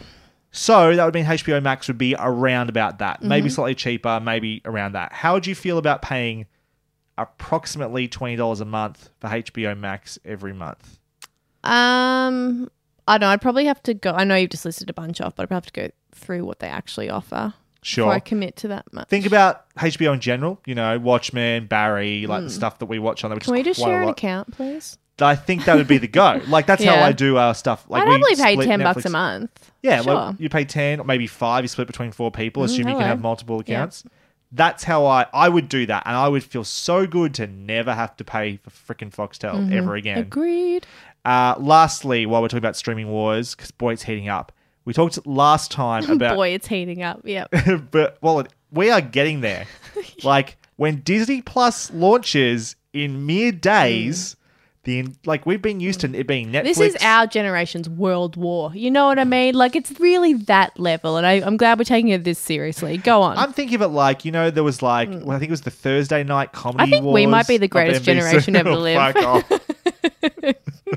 So 0.53 0.95
that 0.95 1.05
would 1.05 1.15
mean 1.15 1.25
HBO 1.25 1.63
Max 1.63 1.89
would 1.89 1.97
be 1.99 2.15
around 2.19 2.69
about 2.69 2.99
that, 2.99 3.23
maybe 3.23 3.49
Mm-hmm. 3.49 3.55
slightly 3.55 3.75
cheaper, 3.75 4.21
maybe 4.21 4.61
around 4.67 4.93
that. 4.93 5.13
How 5.15 5.33
would 5.33 5.47
you 5.47 5.55
feel 5.55 5.79
about 5.79 6.03
paying 6.03 6.47
approximately 7.19 8.07
twenty 8.09 8.37
dollars 8.37 8.61
a 8.61 8.65
month 8.67 9.09
for 9.21 9.29
HBO 9.29 9.77
Max 9.79 10.19
every 10.25 10.53
month? 10.53 10.99
Um, 11.65 12.69
I 13.09 13.19
don't 13.19 13.21
know. 13.23 13.29
I'd 13.29 13.41
probably 13.43 13.65
have 13.67 13.83
to 13.85 13.95
go. 13.95 14.13
I 14.13 14.25
know 14.25 14.35
you've 14.37 14.51
just 14.51 14.65
listed 14.65 14.91
a 14.91 14.93
bunch 14.93 15.21
off, 15.21 15.35
but 15.37 15.45
I'd 15.45 15.49
probably 15.49 15.57
have 15.67 15.73
to 15.73 15.81
go 15.89 15.89
through 16.15 16.45
what 16.45 16.59
they 16.61 16.69
actually 16.69 17.09
offer 17.11 17.55
Sure. 17.83 18.05
before 18.05 18.15
I 18.15 18.21
commit 18.21 18.57
to 18.57 18.69
that 18.69 18.93
much. 18.93 19.09
Think 19.09 19.27
about 19.27 19.65
HBO 19.77 20.13
in 20.13 20.21
general. 20.21 20.61
You 20.67 20.75
know, 20.75 20.99
Watchmen, 20.99 21.67
Barry, 21.67 22.27
like 22.27 22.45
the 22.45 22.51
stuff 22.51 22.79
that 22.79 22.87
we 22.87 22.99
watch 22.99 23.25
on 23.25 23.31
there. 23.31 23.37
Which 23.37 23.45
Mm. 23.45 23.47
Can 23.47 23.55
is 23.55 23.59
we 23.59 23.63
just 23.65 23.81
quite 23.81 23.89
a 23.89 23.93
share 23.93 24.01
an 24.03 24.07
lot. 24.07 24.13
account, 24.13 24.53
please? 24.53 24.99
I 25.21 25.35
think 25.37 25.65
that 25.67 25.77
would 25.77 25.87
be 25.89 25.99
the 25.99 26.09
go. 26.09 26.41
Like 26.49 26.67
that's 26.67 26.83
how 26.83 26.95
Yeah. 26.95 27.05
I 27.07 27.13
do 27.13 27.37
our 27.37 27.55
stuff. 27.55 27.85
Like 27.89 28.03
I'd 28.03 28.09
we 28.09 28.13
happily 28.15 28.37
pay 28.37 28.53
split 28.55 28.67
ten 28.67 28.81
bucks 28.83 29.03
Netflix- 29.03 29.07
a 29.07 29.11
month. 29.11 29.71
Yeah, 29.83 30.03
sure. 30.03 30.15
well, 30.15 30.37
you 30.39 30.49
pay 30.49 30.65
ten 30.65 31.01
or 31.01 31.05
maybe 31.05 31.27
five. 31.27 31.65
You 31.65 31.69
split 31.69 31.87
between 31.87 32.13
four 32.13 32.31
people, 32.31 32.63
assuming 32.65 32.89
you 32.89 32.95
can 32.95 33.01
hello. 33.03 33.09
have 33.09 33.21
multiple 33.21 33.63
Yeah. 33.67 33.77
accounts. 33.77 34.05
That's 34.53 34.85
how 34.85 35.07
I 35.07 35.27
I 35.33 35.49
would 35.49 35.69
do 35.69 35.87
that, 35.87 36.03
and 36.07 36.15
I 36.17 36.29
would 36.29 36.45
feel 36.45 36.65
so 36.65 37.07
good 37.07 37.35
to 37.35 37.47
never 37.47 37.95
have 37.95 38.17
to 38.19 38.25
pay 38.25 38.59
for 38.59 38.71
freaking 38.71 39.11
Foxtel 39.15 39.55
Mm-hmm. 39.55 39.73
ever 39.73 39.95
again. 39.97 40.19
Agreed. 40.19 40.87
Uh, 41.25 41.55
lastly, 41.59 42.27
while 42.27 42.43
we're 42.43 42.49
talking 42.49 42.59
about 42.59 42.77
streaming 42.77 43.09
wars, 43.09 43.55
because 43.55 43.71
boy, 43.71 43.93
it's 43.93 44.03
heating 44.05 44.29
up. 44.29 44.51
We 44.85 44.93
talked 44.93 45.25
last 45.27 45.71
time 45.71 46.11
about 46.11 46.37
Boy, 46.37 46.49
it's 46.49 46.67
heating 46.69 47.03
up. 47.03 47.21
Yep. 47.25 47.55
but 47.91 48.19
well, 48.21 48.41
it- 48.41 48.53
we 48.71 48.91
are 48.91 49.01
getting 49.01 49.41
there. 49.43 49.67
like 50.25 50.57
when 50.77 51.01
Disney 51.01 51.43
Plus 51.43 51.91
launches 51.93 52.75
in 52.93 53.27
mere 53.27 53.53
days, 53.53 54.35
the 54.85 55.07
like 55.27 55.47
we've 55.47 55.63
been 55.63 55.79
used 55.79 56.01
to 56.01 56.13
it 56.13 56.27
being 56.27 56.49
Netflix. 56.51 56.61
Mm. 56.61 56.65
This 56.65 56.79
is 56.81 56.97
our 57.03 57.27
generation's 57.27 57.89
world 57.89 58.35
war. 58.37 58.73
You 58.75 58.91
know 58.91 59.07
what 59.07 59.19
I 59.21 59.25
mean? 59.25 59.55
Like 59.55 59.77
it's 59.77 60.01
really 60.01 60.33
that 60.35 60.77
level, 60.81 61.17
and 61.19 61.25
I, 61.27 61.35
I'm 61.35 61.57
glad 61.57 61.79
we're 61.79 61.85
taking 61.85 62.09
it 62.09 62.25
this 62.25 62.39
seriously. 62.39 62.97
Go 62.97 63.23
on. 63.23 63.37
I'm 63.39 63.53
thinking 63.53 63.77
of 63.77 63.83
it 63.83 63.89
like 63.89 64.25
you 64.25 64.33
know 64.33 64.51
there 64.51 64.65
was 64.65 64.83
like 64.83 65.09
well, 65.11 65.31
I 65.33 65.39
think 65.39 65.51
it 65.51 65.53
was 65.53 65.61
the 65.61 65.71
Thursday 65.71 66.25
night 66.25 66.51
comedy. 66.53 66.85
Mm. 66.85 66.87
I 66.87 66.91
think 66.91 67.05
we 67.05 67.11
wars 67.27 67.31
might 67.31 67.47
be 67.47 67.59
the 67.59 67.67
of 67.67 67.71
greatest 67.71 68.03
NBC. 68.03 68.05
generation 68.07 68.57
ever 68.57 68.71
to 68.71 68.77
Oh, 68.77 68.81
live. 68.81 69.13
fuck 69.15 69.25
off. 69.25 69.61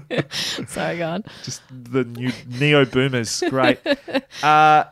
Sorry, 0.67 0.97
go 0.97 1.07
on. 1.09 1.23
Just 1.43 1.61
the 1.69 2.03
new 2.03 2.31
neo 2.47 2.85
boomers. 2.85 3.43
Great. 3.49 3.79
Uh, 4.43 4.83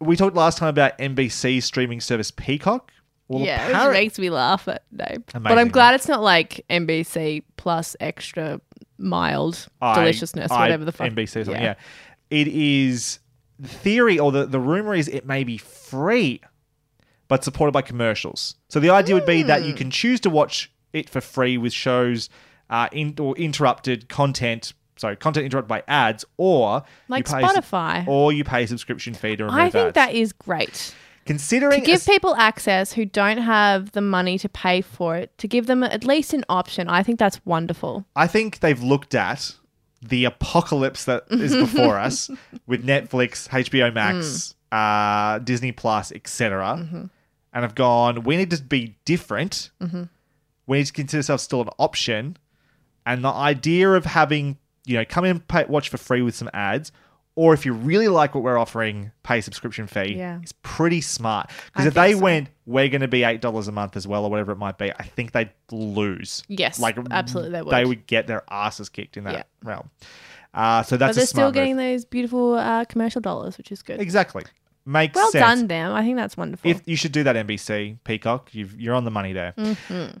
we 0.00 0.16
talked 0.16 0.34
last 0.36 0.58
time 0.58 0.68
about 0.68 0.98
NBC 0.98 1.62
streaming 1.62 2.00
service 2.00 2.30
Peacock. 2.30 2.90
Well, 3.28 3.42
yeah, 3.42 3.68
apparent- 3.68 3.88
which 3.90 3.94
makes 4.02 4.18
me 4.18 4.28
laugh 4.30 4.68
at 4.68 4.82
no. 4.92 5.06
But 5.32 5.56
I'm 5.58 5.68
glad 5.68 5.94
it's 5.94 6.08
not 6.08 6.22
like 6.22 6.64
NBC 6.68 7.42
plus 7.56 7.96
extra 8.00 8.60
mild 8.98 9.66
I- 9.80 9.94
deliciousness, 9.94 10.50
I- 10.50 10.60
whatever 10.60 10.84
the 10.84 10.92
fuck. 10.92 11.08
NBC 11.10 11.44
something. 11.44 11.62
Yeah. 11.62 11.74
It 12.30 12.48
is 12.48 13.20
theory 13.62 14.18
or 14.18 14.32
the, 14.32 14.44
the 14.46 14.60
rumor 14.60 14.94
is 14.94 15.08
it 15.08 15.24
may 15.24 15.44
be 15.44 15.56
free, 15.56 16.40
but 17.28 17.44
supported 17.44 17.72
by 17.72 17.82
commercials. 17.82 18.56
So 18.68 18.80
the 18.80 18.90
idea 18.90 19.14
would 19.14 19.26
be 19.26 19.42
that 19.44 19.62
Hmm. 19.62 19.68
you 19.68 19.74
can 19.74 19.90
choose 19.90 20.20
to 20.20 20.30
watch 20.30 20.70
it 20.92 21.08
for 21.08 21.20
free 21.20 21.56
with 21.56 21.72
shows 21.72 22.28
uh, 22.70 22.88
in, 22.92 23.14
or 23.18 23.36
interrupted 23.36 24.08
content. 24.08 24.72
Sorry, 24.96 25.16
content 25.16 25.44
interrupted 25.44 25.68
by 25.68 25.82
ads, 25.88 26.24
or 26.36 26.82
Like 27.08 27.28
you 27.28 27.34
pay, 27.34 27.42
Spotify. 27.42 28.06
or 28.06 28.32
you 28.32 28.44
pay 28.44 28.62
a 28.62 28.68
subscription 28.68 29.12
fee 29.14 29.34
to 29.36 29.44
remove 29.44 29.58
I 29.58 29.70
think 29.70 29.86
ads. 29.88 29.94
that 29.94 30.14
is 30.14 30.32
great. 30.32 30.94
considering 31.26 31.80
To 31.80 31.86
give 31.86 32.02
a- 32.02 32.10
people 32.10 32.36
access 32.36 32.92
who 32.92 33.04
don't 33.04 33.38
have 33.38 33.90
the 33.92 34.00
money 34.00 34.38
to 34.38 34.48
pay 34.48 34.82
for 34.82 35.16
it, 35.16 35.36
to 35.38 35.48
give 35.48 35.66
them 35.66 35.82
at 35.82 36.04
least 36.04 36.32
an 36.32 36.44
option, 36.48 36.88
I 36.88 37.02
think 37.02 37.18
that's 37.18 37.44
wonderful. 37.44 38.04
I 38.14 38.28
think 38.28 38.60
they've 38.60 38.80
looked 38.82 39.14
at 39.16 39.56
the 40.00 40.26
apocalypse 40.26 41.06
that 41.06 41.24
is 41.30 41.56
before 41.66 41.98
us 41.98 42.30
with 42.68 42.86
Netflix, 42.86 43.48
HBO 43.48 43.92
Max, 43.92 44.54
uh, 44.70 45.38
Disney 45.40 45.72
Plus, 45.72 46.12
etc., 46.12 47.10
and 47.52 47.62
have 47.62 47.74
gone. 47.74 48.22
We 48.22 48.36
need 48.36 48.50
to 48.50 48.62
be 48.62 48.96
different. 49.04 49.70
We 50.66 50.78
need 50.78 50.86
to 50.86 50.92
consider 50.92 51.18
ourselves 51.18 51.42
still 51.42 51.62
an 51.62 51.68
option, 51.78 52.36
and 53.06 53.24
the 53.24 53.28
idea 53.32 53.90
of 53.92 54.04
having 54.04 54.58
you 54.84 54.96
know 54.96 55.04
come 55.04 55.24
in 55.24 55.30
and 55.32 55.48
pay, 55.48 55.64
watch 55.66 55.88
for 55.88 55.96
free 55.98 56.22
with 56.22 56.34
some 56.34 56.50
ads. 56.54 56.92
Or 57.36 57.52
if 57.52 57.66
you 57.66 57.72
really 57.72 58.06
like 58.06 58.32
what 58.36 58.44
we're 58.44 58.56
offering, 58.56 59.10
pay 59.24 59.38
a 59.40 59.42
subscription 59.42 59.88
fee. 59.88 60.14
Yeah. 60.16 60.38
It's 60.40 60.52
pretty 60.62 61.00
smart. 61.00 61.50
Because 61.66 61.86
if 61.86 61.94
they 61.94 62.12
so. 62.12 62.20
went, 62.20 62.48
we're 62.64 62.86
going 62.88 63.00
to 63.00 63.08
be 63.08 63.24
eight 63.24 63.40
dollars 63.40 63.66
a 63.66 63.72
month 63.72 63.96
as 63.96 64.06
well, 64.06 64.24
or 64.24 64.30
whatever 64.30 64.52
it 64.52 64.56
might 64.58 64.78
be, 64.78 64.92
I 64.92 65.02
think 65.02 65.32
they'd 65.32 65.50
lose. 65.72 66.44
Yes, 66.46 66.78
like 66.78 66.96
absolutely 67.10 67.50
they 67.50 67.62
would. 67.62 67.72
They 67.74 67.84
would 67.84 68.06
get 68.06 68.28
their 68.28 68.44
asses 68.50 68.88
kicked 68.88 69.16
in 69.16 69.24
that 69.24 69.32
Yeah. 69.34 69.42
realm. 69.64 69.90
Uh, 70.54 70.84
so 70.84 70.96
that's 70.96 71.16
but 71.16 71.16
they're 71.16 71.26
still 71.26 71.38
smart 71.40 71.54
getting 71.54 71.74
move. 71.74 71.84
those 71.94 72.04
beautiful 72.04 72.54
uh, 72.54 72.84
commercial 72.84 73.20
dollars, 73.20 73.58
which 73.58 73.72
is 73.72 73.82
good. 73.82 74.00
Exactly. 74.00 74.44
Makes 74.86 75.16
Well 75.16 75.32
sense. 75.32 75.42
done, 75.44 75.66
them. 75.66 75.92
I 75.92 76.02
think 76.04 76.16
that's 76.16 76.36
wonderful. 76.36 76.70
If 76.70 76.82
you 76.86 76.94
should 76.94 77.10
do 77.10 77.24
that, 77.24 77.34
NBC 77.34 77.98
Peacock, 78.04 78.54
you've, 78.54 78.80
you're 78.80 78.94
on 78.94 79.04
the 79.04 79.10
money 79.10 79.32
there. 79.32 79.54
Mhm. 79.58 80.20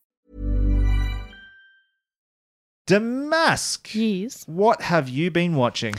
Damask. 2.85 3.93
Yes. 3.93 4.43
What 4.47 4.81
have 4.81 5.07
you 5.09 5.31
been 5.31 5.55
watching? 5.55 5.95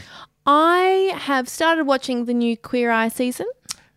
I 0.47 1.13
have 1.17 1.49
started 1.49 1.85
watching 1.85 2.25
the 2.25 2.35
new 2.35 2.57
Queer 2.57 2.91
Eye 2.91 3.09
season. 3.09 3.47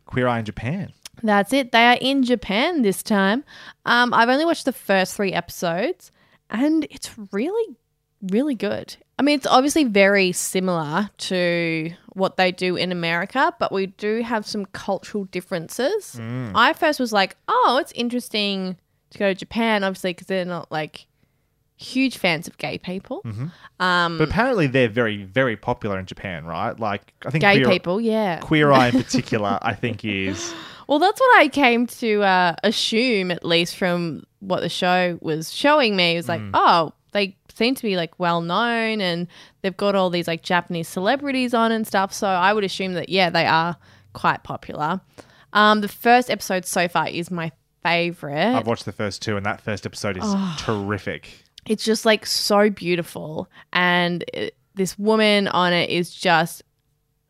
Queer 0.06 0.28
Eye 0.28 0.40
in 0.40 0.46
Japan. 0.46 0.94
That's 1.24 1.54
it. 1.54 1.72
They 1.72 1.86
are 1.86 1.98
in 2.00 2.24
Japan 2.24 2.82
this 2.84 3.02
time. 3.02 3.44
Um, 3.86 4.14
I've 4.14 4.30
only 4.30 4.46
watched 4.46 4.66
the 4.66 4.74
first 4.74 5.16
three 5.16 5.34
episodes, 5.34 6.12
and 6.50 6.86
it's 6.92 7.12
really, 7.32 7.76
really 8.22 8.56
good. 8.56 8.96
I 9.18 9.24
mean, 9.24 9.38
it's 9.38 9.48
obviously 9.48 9.86
very 9.86 10.34
similar 10.34 11.10
to 11.18 11.92
what 12.14 12.38
they 12.38 12.52
do 12.52 12.76
in 12.76 12.92
America, 12.92 13.54
but 13.60 13.72
we 13.72 13.88
do 13.88 14.22
have 14.22 14.46
some 14.46 14.66
cultural 14.68 15.24
differences. 15.26 16.20
I 16.54 16.74
first 16.74 17.00
was 17.00 17.14
like, 17.14 17.38
oh, 17.48 17.78
it's 17.82 17.94
interesting 17.94 18.78
to 19.12 19.18
go 19.18 19.30
to 19.30 19.36
Japan, 19.36 19.84
obviously, 19.84 20.12
because 20.12 20.28
they're 20.28 20.46
not 20.46 20.72
like 20.72 21.08
huge 21.78 22.18
fans 22.18 22.48
of 22.48 22.58
gay 22.58 22.78
people. 22.78 23.22
Um, 23.80 24.18
But 24.18 24.30
apparently 24.30 24.68
they're 24.68 24.88
very, 24.90 25.24
very 25.24 25.58
popular 25.58 26.00
in 26.00 26.06
Japan, 26.06 26.46
right? 26.46 26.80
Like 26.80 27.14
I 27.26 27.30
think 27.32 27.42
gay 27.42 27.58
Queer, 27.62 27.70
people, 27.70 28.00
yeah. 28.02 28.40
Queer 28.40 28.72
Eye 28.72 28.88
in 28.90 29.04
particular, 29.04 29.60
I 29.62 29.74
think 29.74 30.06
is 30.06 30.54
Well, 30.88 31.00
that's 31.00 31.20
what 31.20 31.38
I 31.40 31.48
came 31.48 31.88
to 31.88 32.22
uh, 32.24 32.56
assume, 32.64 33.32
at 33.32 33.44
least 33.44 33.76
from 33.76 34.24
what 34.40 34.62
the 34.62 34.70
show 34.70 35.18
was 35.22 35.52
showing 35.52 35.96
me. 35.96 36.14
It 36.14 36.18
was 36.18 36.30
like, 36.30 36.42
oh, 36.54 36.94
they 37.12 37.36
seem 37.56 37.74
to 37.74 37.82
be 37.82 37.96
like 37.98 38.20
well 38.20 38.42
known 38.42 39.02
and 39.02 39.28
they've 39.64 39.76
got 39.76 39.96
all 39.96 40.12
these 40.12 40.28
like 40.28 40.44
Japanese 40.44 40.88
celebrities 40.88 41.54
on 41.56 41.72
and 41.72 41.88
stuff. 41.88 42.14
So 42.14 42.28
I 42.28 42.54
would 42.54 42.64
assume 42.64 42.94
that, 42.94 43.10
yeah, 43.10 43.32
they 43.32 43.48
are 43.48 43.78
quite 44.14 44.44
popular. 44.44 45.02
Um, 45.54 45.82
the 45.82 45.88
first 45.88 46.30
episode 46.30 46.66
so 46.66 46.88
far 46.88 47.08
is 47.10 47.32
my 47.32 47.52
favorite. 47.82 48.56
I've 48.56 48.68
watched 48.68 48.86
the 48.86 48.92
first 48.92 49.22
two, 49.22 49.38
and 49.38 49.46
that 49.46 49.62
first 49.62 49.86
episode 49.86 50.18
is 50.18 50.24
Oh. 50.26 50.56
terrific. 50.60 51.45
It's 51.68 51.84
just 51.84 52.06
like 52.06 52.26
so 52.26 52.70
beautiful. 52.70 53.50
And 53.74 54.24
it, 54.34 54.56
this 54.76 54.98
woman 55.00 55.48
on 55.48 55.74
it 55.74 55.90
is 55.90 56.14
just 56.14 56.64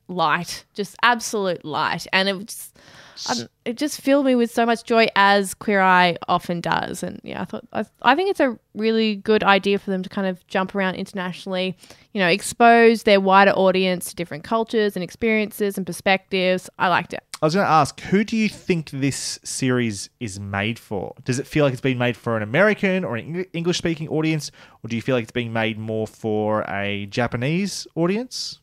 light 0.08 0.66
just 0.74 0.96
absolute 1.02 1.64
light. 1.66 2.08
And 2.14 2.30
it 2.30 2.70
was 3.16 3.44
I- 3.44 3.48
it 3.66 3.78
just 3.78 4.00
filled 4.02 4.26
me 4.26 4.36
with 4.36 4.52
so 4.52 4.66
much 4.66 4.84
joy 4.84 5.08
as 5.16 5.54
queer 5.54 5.82
eye 5.82 6.18
often 6.28 6.62
does 6.62 7.02
and 7.04 7.20
yeah 7.24 7.42
i 7.42 7.46
thought 7.46 7.66
I, 7.74 7.86
I 8.02 8.16
think 8.16 8.30
it's 8.30 8.40
a 8.40 8.58
really 8.76 9.16
good 9.16 9.44
idea 9.44 9.80
for 9.80 9.90
them 9.92 10.04
to 10.04 10.10
kind 10.10 10.28
of 10.28 10.46
jump 10.48 10.76
around 10.76 10.96
internationally 10.96 11.76
you 12.14 12.20
know 12.22 12.28
expose 12.28 13.04
their 13.04 13.20
wider 13.20 13.52
audience 13.52 14.10
to 14.10 14.16
different 14.16 14.44
cultures 14.44 14.96
and 14.96 15.04
experiences 15.04 15.78
and 15.78 15.86
perspectives 15.86 16.70
i 16.78 16.88
liked 16.88 17.14
it 17.14 17.22
I 17.42 17.46
was 17.48 17.54
going 17.54 17.66
to 17.66 17.72
ask, 17.72 18.00
who 18.00 18.24
do 18.24 18.38
you 18.38 18.48
think 18.48 18.90
this 18.92 19.40
series 19.44 20.10
is 20.22 20.40
made 20.40 20.80
for? 20.80 21.14
Does 21.26 21.38
it 21.38 21.46
feel 21.46 21.66
like 21.66 21.74
it's 21.74 21.82
been 21.82 21.98
made 21.98 22.16
for 22.16 22.38
an 22.38 22.42
American 22.42 23.04
or 23.04 23.18
an 23.18 23.44
English 23.52 23.78
speaking 23.78 24.08
audience, 24.08 24.52
or 24.82 24.88
do 24.88 24.96
you 24.96 25.02
feel 25.02 25.16
like 25.16 25.24
it's 25.24 25.34
being 25.34 25.52
made 25.52 25.78
more 25.78 26.08
for 26.08 26.62
a 26.70 27.08
Japanese 27.08 27.88
audience? 27.94 28.62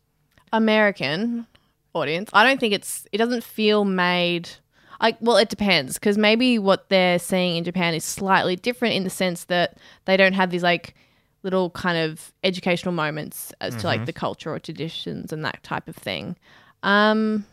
American 0.55 1.47
audience. 1.94 2.31
I 2.33 2.44
don't 2.44 2.61
think 2.61 2.74
it's. 2.74 3.07
It 3.12 3.18
doesn't 3.18 3.44
feel 3.44 3.85
made. 3.85 4.48
Like, 5.00 5.16
well, 5.20 5.37
it 5.37 5.48
depends 5.48 5.94
because 5.94 6.16
maybe 6.16 6.61
what 6.61 6.88
they're 6.88 7.18
seeing 7.18 7.57
in 7.57 7.64
Japan 7.64 7.92
is 7.94 8.05
slightly 8.05 8.55
different 8.55 8.94
in 8.94 9.02
the 9.02 9.11
sense 9.11 9.44
that 9.44 9.78
they 10.05 10.16
don't 10.16 10.35
have 10.35 10.50
these 10.50 10.62
like 10.62 10.94
little 11.42 11.70
kind 11.70 11.98
of 11.98 12.33
educational 12.44 12.92
moments 12.92 13.52
as 13.61 13.74
to 13.74 13.87
like 13.87 14.07
the 14.07 14.12
culture 14.12 14.55
or 14.55 14.61
traditions 14.61 15.33
and 15.33 15.44
that 15.44 15.61
type 15.64 15.88
of 15.88 15.96
thing. 15.96 16.37
Um, 16.85 17.44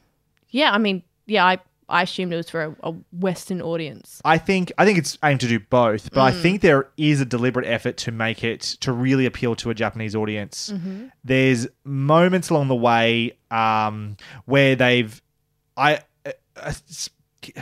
yeah, 0.49 0.71
I 0.71 0.77
mean, 0.77 1.01
yeah, 1.25 1.43
I 1.43 1.57
I 1.89 2.03
assumed 2.03 2.31
it 2.33 2.37
was 2.37 2.49
for 2.49 2.63
a, 2.63 2.75
a 2.83 2.91
Western 3.11 3.61
audience. 3.61 4.21
I 4.23 4.37
think 4.37 4.71
I 4.77 4.85
think 4.85 4.97
it's 4.99 5.17
aimed 5.23 5.39
to 5.41 5.47
do 5.47 5.59
both, 5.59 6.11
but 6.11 6.21
I 6.21 6.31
Mm. 6.31 6.41
think 6.41 6.61
there 6.61 6.87
is 6.97 7.19
a 7.19 7.25
deliberate 7.25 7.65
effort 7.65 7.97
to 7.97 8.11
make 8.11 8.43
it 8.43 8.61
to 8.81 8.91
really 8.91 9.25
appeal 9.25 9.55
to 9.57 9.69
a 9.71 9.73
Japanese 9.73 10.15
audience. 10.15 10.71
Mm-hmm. 10.73 11.07
There's 11.23 11.67
moments 11.83 12.49
along 12.49 12.67
the 12.67 12.75
way 12.75 13.37
um, 13.51 14.17
where 14.45 14.75
they've 14.75 15.21
I 15.75 16.01
uh, 16.25 16.31
uh, 16.57 16.73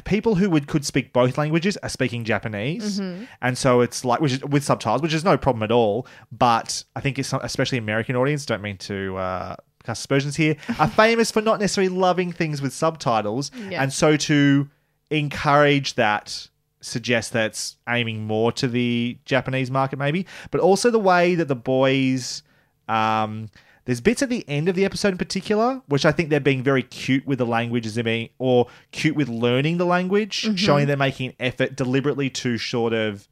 people 0.06 0.36
who 0.36 0.50
would 0.50 0.68
could 0.68 0.84
speak 0.84 1.14
both 1.14 1.38
languages 1.38 1.78
are 1.78 1.90
speaking 1.90 2.24
Japanese, 2.24 3.00
Mm-hmm. 3.00 3.26
and 3.42 3.58
so 3.58 3.82
it's 3.82 4.04
like 4.04 4.20
which 4.20 4.34
is 4.34 4.44
with 4.44 4.64
subtitles, 4.64 5.02
which 5.02 5.14
is 5.14 5.24
no 5.24 5.38
problem 5.38 5.64
at 5.64 5.72
all. 5.72 6.08
But 6.32 6.84
I 6.96 7.00
think 7.00 7.18
it's 7.20 7.32
especially 7.32 7.78
American 7.78 8.16
audience. 8.16 8.46
Don't 8.46 8.62
mean 8.62 8.78
to. 8.78 9.16
Uh, 9.18 9.56
cast 9.88 10.02
aspersions 10.02 10.36
here 10.36 10.56
are 10.80 10.88
famous 10.88 11.32
for 11.32 11.42
not 11.42 11.60
necessarily 11.60 11.90
loving 11.90 12.32
things 12.32 12.62
with 12.62 12.74
subtitles, 12.74 13.50
Yeah. 13.70 13.82
and 13.82 13.92
so 13.92 14.16
to 14.18 14.70
encourage 15.10 15.96
that 15.96 16.48
suggests 16.82 17.32
that's 17.32 17.78
aiming 17.90 18.26
more 18.28 18.52
to 18.52 18.68
the 18.68 19.18
Japanese 19.26 19.72
market, 19.72 19.98
maybe, 19.98 20.26
but 20.52 20.62
also 20.62 20.92
the 20.92 21.00
way 21.00 21.34
that 21.36 21.48
the 21.48 21.56
boys. 21.56 22.44
Um, 22.88 23.50
there's 23.86 24.02
bits 24.02 24.22
at 24.22 24.28
the 24.30 24.44
end 24.50 24.68
of 24.68 24.76
the 24.76 24.84
episode 24.84 25.10
in 25.14 25.18
particular, 25.18 25.82
which 25.88 26.06
I 26.06 26.12
think 26.12 26.30
they're 26.30 26.42
being 26.42 26.62
very 26.62 26.84
cute 26.84 27.26
with 27.26 27.38
the 27.40 27.46
language 27.46 27.86
as 27.86 27.96
they're 27.96 28.04
being, 28.04 28.30
or 28.38 28.68
cute 28.92 29.16
with 29.16 29.30
learning 29.30 29.78
the 29.78 29.86
language, 29.86 30.42
Mm-hmm. 30.44 30.56
showing 30.56 30.88
they're 30.88 30.98
making 30.98 31.30
an 31.30 31.36
effort 31.40 31.76
deliberately 31.78 32.30
to 32.32 32.58
sort 32.58 32.92
of, 32.94 33.28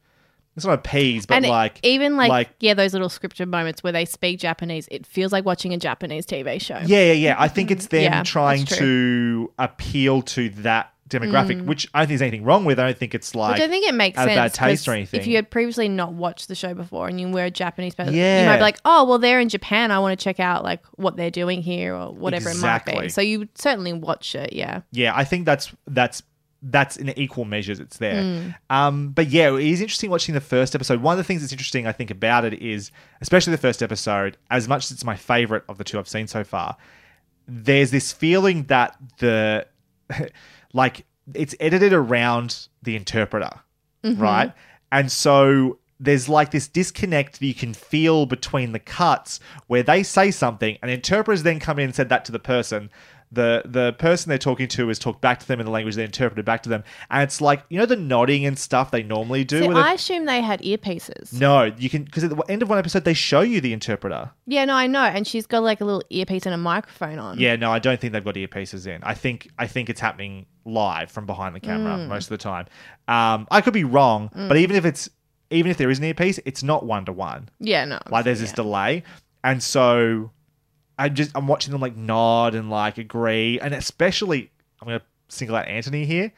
it's 0.56 0.64
not 0.64 0.72
a 0.72 0.74
appease, 0.74 1.26
but 1.26 1.36
and 1.36 1.46
like, 1.46 1.78
even 1.82 2.16
like, 2.16 2.30
like 2.30 2.48
yeah, 2.60 2.74
those 2.74 2.94
little 2.94 3.10
scripted 3.10 3.48
moments 3.48 3.82
where 3.82 3.92
they 3.92 4.06
speak 4.06 4.40
Japanese, 4.40 4.88
it 4.90 5.06
feels 5.06 5.30
like 5.30 5.44
watching 5.44 5.74
a 5.74 5.78
Japanese 5.78 6.24
TV 6.24 6.60
show. 6.60 6.78
Yeah, 6.78 7.04
yeah, 7.04 7.12
yeah. 7.12 7.36
I 7.38 7.48
think 7.48 7.70
it's 7.70 7.86
mm-hmm. 7.86 7.96
them 7.96 8.12
Yeah, 8.12 8.22
trying 8.22 8.64
to 8.64 9.52
appeal 9.58 10.22
to 10.22 10.48
that 10.50 10.92
demographic, 11.08 11.60
mm. 11.60 11.66
which 11.66 11.88
I 11.94 12.00
don't 12.00 12.08
think 12.08 12.18
there's 12.18 12.28
anything 12.28 12.44
wrong 12.44 12.64
with. 12.64 12.78
I 12.78 12.86
don't 12.86 12.98
think 12.98 13.14
it's 13.14 13.34
like 13.34 13.54
Which 13.54 13.62
I 13.62 13.68
think 13.68 13.86
it 13.86 13.94
makes 13.94 14.16
sense. 14.16 14.28
bad 14.28 14.54
taste 14.54 14.88
or 14.88 14.92
anything. 14.92 15.20
If 15.20 15.26
you 15.26 15.36
had 15.36 15.50
previously 15.50 15.88
not 15.88 16.14
watched 16.14 16.48
the 16.48 16.54
show 16.54 16.74
before 16.74 17.08
and 17.08 17.20
you 17.20 17.28
were 17.28 17.44
a 17.44 17.50
Japanese 17.50 17.94
person, 17.94 18.14
yeah. 18.14 18.40
you 18.40 18.46
might 18.46 18.56
be 18.56 18.62
like, 18.62 18.78
oh, 18.84 19.04
well, 19.04 19.18
they're 19.18 19.40
in 19.40 19.48
Japan. 19.48 19.90
I 19.90 19.98
want 19.98 20.18
to 20.18 20.22
check 20.22 20.40
out 20.40 20.64
like 20.64 20.84
what 20.96 21.16
they're 21.16 21.30
doing 21.30 21.62
here 21.62 21.94
or 21.94 22.12
whatever 22.12 22.50
it 22.50 22.58
might 22.58 22.84
be. 22.84 23.08
So 23.08 23.20
you 23.20 23.40
would 23.40 23.58
certainly 23.58 23.92
watch 23.92 24.34
it. 24.34 24.52
Yeah. 24.52 24.82
yeah, 24.90 25.12
I 25.14 25.24
think 25.24 25.46
that's 25.46 25.72
that's 25.86 26.22
that's 26.68 26.96
in 26.96 27.08
equal 27.18 27.44
measures. 27.44 27.78
It's 27.80 27.98
there. 27.98 28.22
Mm. 28.22 28.54
Um, 28.70 29.08
but 29.10 29.28
yeah, 29.28 29.54
it 29.54 29.62
is 29.62 29.80
interesting 29.80 30.10
watching 30.10 30.34
the 30.34 30.40
first 30.40 30.74
episode. 30.74 31.00
One 31.00 31.12
of 31.12 31.18
the 31.18 31.24
things 31.24 31.40
that's 31.42 31.52
interesting, 31.52 31.86
I 31.86 31.92
think, 31.92 32.10
about 32.10 32.44
it 32.44 32.54
is, 32.54 32.90
especially 33.20 33.52
the 33.52 33.58
first 33.58 33.82
episode, 33.82 34.36
as 34.50 34.66
much 34.68 34.84
as 34.84 34.90
it's 34.92 35.04
my 35.04 35.16
favorite 35.16 35.64
of 35.68 35.78
the 35.78 35.84
two 35.84 35.98
I've 35.98 36.08
seen 36.08 36.26
so 36.26 36.42
far, 36.44 36.76
there's 37.46 37.90
this 37.90 38.12
feeling 38.12 38.64
that 38.64 38.96
the 39.18 39.66
like 40.72 41.04
it's 41.34 41.54
edited 41.60 41.92
around 41.92 42.68
the 42.82 42.96
interpreter, 42.96 43.50
Mm-hmm. 44.04 44.22
right? 44.22 44.52
And 44.92 45.10
so 45.10 45.78
there's 45.98 46.28
like 46.28 46.50
this 46.50 46.68
disconnect 46.68 47.40
that 47.40 47.46
you 47.46 47.54
can 47.54 47.74
feel 47.74 48.26
between 48.26 48.72
the 48.72 48.78
cuts 48.78 49.40
where 49.66 49.82
they 49.82 50.02
say 50.02 50.30
something 50.30 50.78
and 50.82 50.90
interpreters 50.90 51.42
then 51.42 51.58
come 51.58 51.78
in 51.78 51.86
and 51.86 51.94
said 51.94 52.08
that 52.10 52.24
to 52.26 52.32
the 52.32 52.38
person. 52.38 52.90
The 53.36 53.62
the 53.64 53.92
person 53.92 54.28
they're 54.28 54.38
talking 54.38 54.66
to 54.68 54.90
is 54.90 54.98
talked 54.98 55.20
back 55.20 55.38
to 55.40 55.46
them 55.46 55.60
in 55.60 55.66
the 55.66 55.70
language 55.72 55.94
they 55.94 56.04
interpreted 56.04 56.44
back 56.44 56.62
to 56.64 56.68
them. 56.68 56.82
And 57.10 57.22
it's 57.22 57.40
like, 57.40 57.62
you 57.68 57.78
know, 57.78 57.86
the 57.86 57.94
nodding 57.96 58.44
and 58.44 58.58
stuff 58.58 58.90
they 58.90 59.02
normally 59.04 59.44
do. 59.44 59.60
See, 59.60 59.68
I 59.68 59.92
assume 59.92 60.24
they 60.24 60.40
had 60.42 60.60
earpieces. 60.62 61.32
no, 61.32 61.64
you 61.64 61.88
can, 61.88 62.02
because 62.04 62.24
at 62.24 62.30
the 62.30 62.36
end 62.48 62.62
of 62.62 62.68
one 62.68 62.78
episode, 62.78 63.04
they 63.04 63.14
show 63.14 63.42
you 63.42 63.60
the 63.60 63.72
interpreter. 63.72 64.30
Yeah, 64.46 64.64
no, 64.64 64.74
I 64.74 64.86
know. 64.88 65.02
And 65.04 65.26
she's 65.26 65.46
got 65.46 65.62
like 65.62 65.80
a 65.80 65.84
little 65.84 66.02
earpiece 66.10 66.46
and 66.46 66.54
a 66.54 66.58
microphone 66.58 67.18
on. 67.18 67.38
Yeah, 67.38 67.54
no, 67.56 67.70
I 67.70 67.78
don't 67.78 68.00
think 68.00 68.12
they've 68.12 68.24
got 68.24 68.34
earpieces 68.34 68.86
in. 68.86 69.02
I 69.04 69.14
think 69.14 69.48
I 69.58 69.66
think 69.68 69.88
it's 69.88 70.00
happening 70.00 70.46
live 70.64 71.10
from 71.12 71.26
behind 71.26 71.54
the 71.54 71.60
camera 71.60 71.96
Mm. 71.98 72.08
most 72.08 72.24
of 72.24 72.30
the 72.30 72.38
time. 72.38 72.66
Um, 73.06 73.46
I 73.52 73.60
could 73.60 73.72
be 73.74 73.84
wrong, 73.84 74.30
but 74.34 74.56
even 74.56 74.74
if 74.74 74.84
it's 74.84 75.08
even 75.50 75.70
if 75.70 75.76
there 75.76 75.90
is 75.90 75.98
an 75.98 76.04
earpiece, 76.04 76.40
it's 76.44 76.62
not 76.64 76.84
one 76.84 77.04
to 77.04 77.12
one. 77.12 77.48
Yeah, 77.60 77.84
no. 77.84 78.00
Like 78.10 78.24
there's 78.24 78.40
this 78.40 78.50
delay, 78.52 79.04
and 79.44 79.62
so 79.62 80.32
I 80.98 81.08
just 81.08 81.32
I'm 81.34 81.46
watching 81.46 81.72
them 81.72 81.80
like 81.80 81.96
nod 81.96 82.54
and 82.54 82.70
like 82.70 82.98
agree, 82.98 83.60
and 83.60 83.74
especially 83.74 84.50
I'm 84.80 84.88
gonna 84.88 85.02
single 85.28 85.56
out 85.56 85.68
Anthony 85.68 86.04
here. 86.04 86.32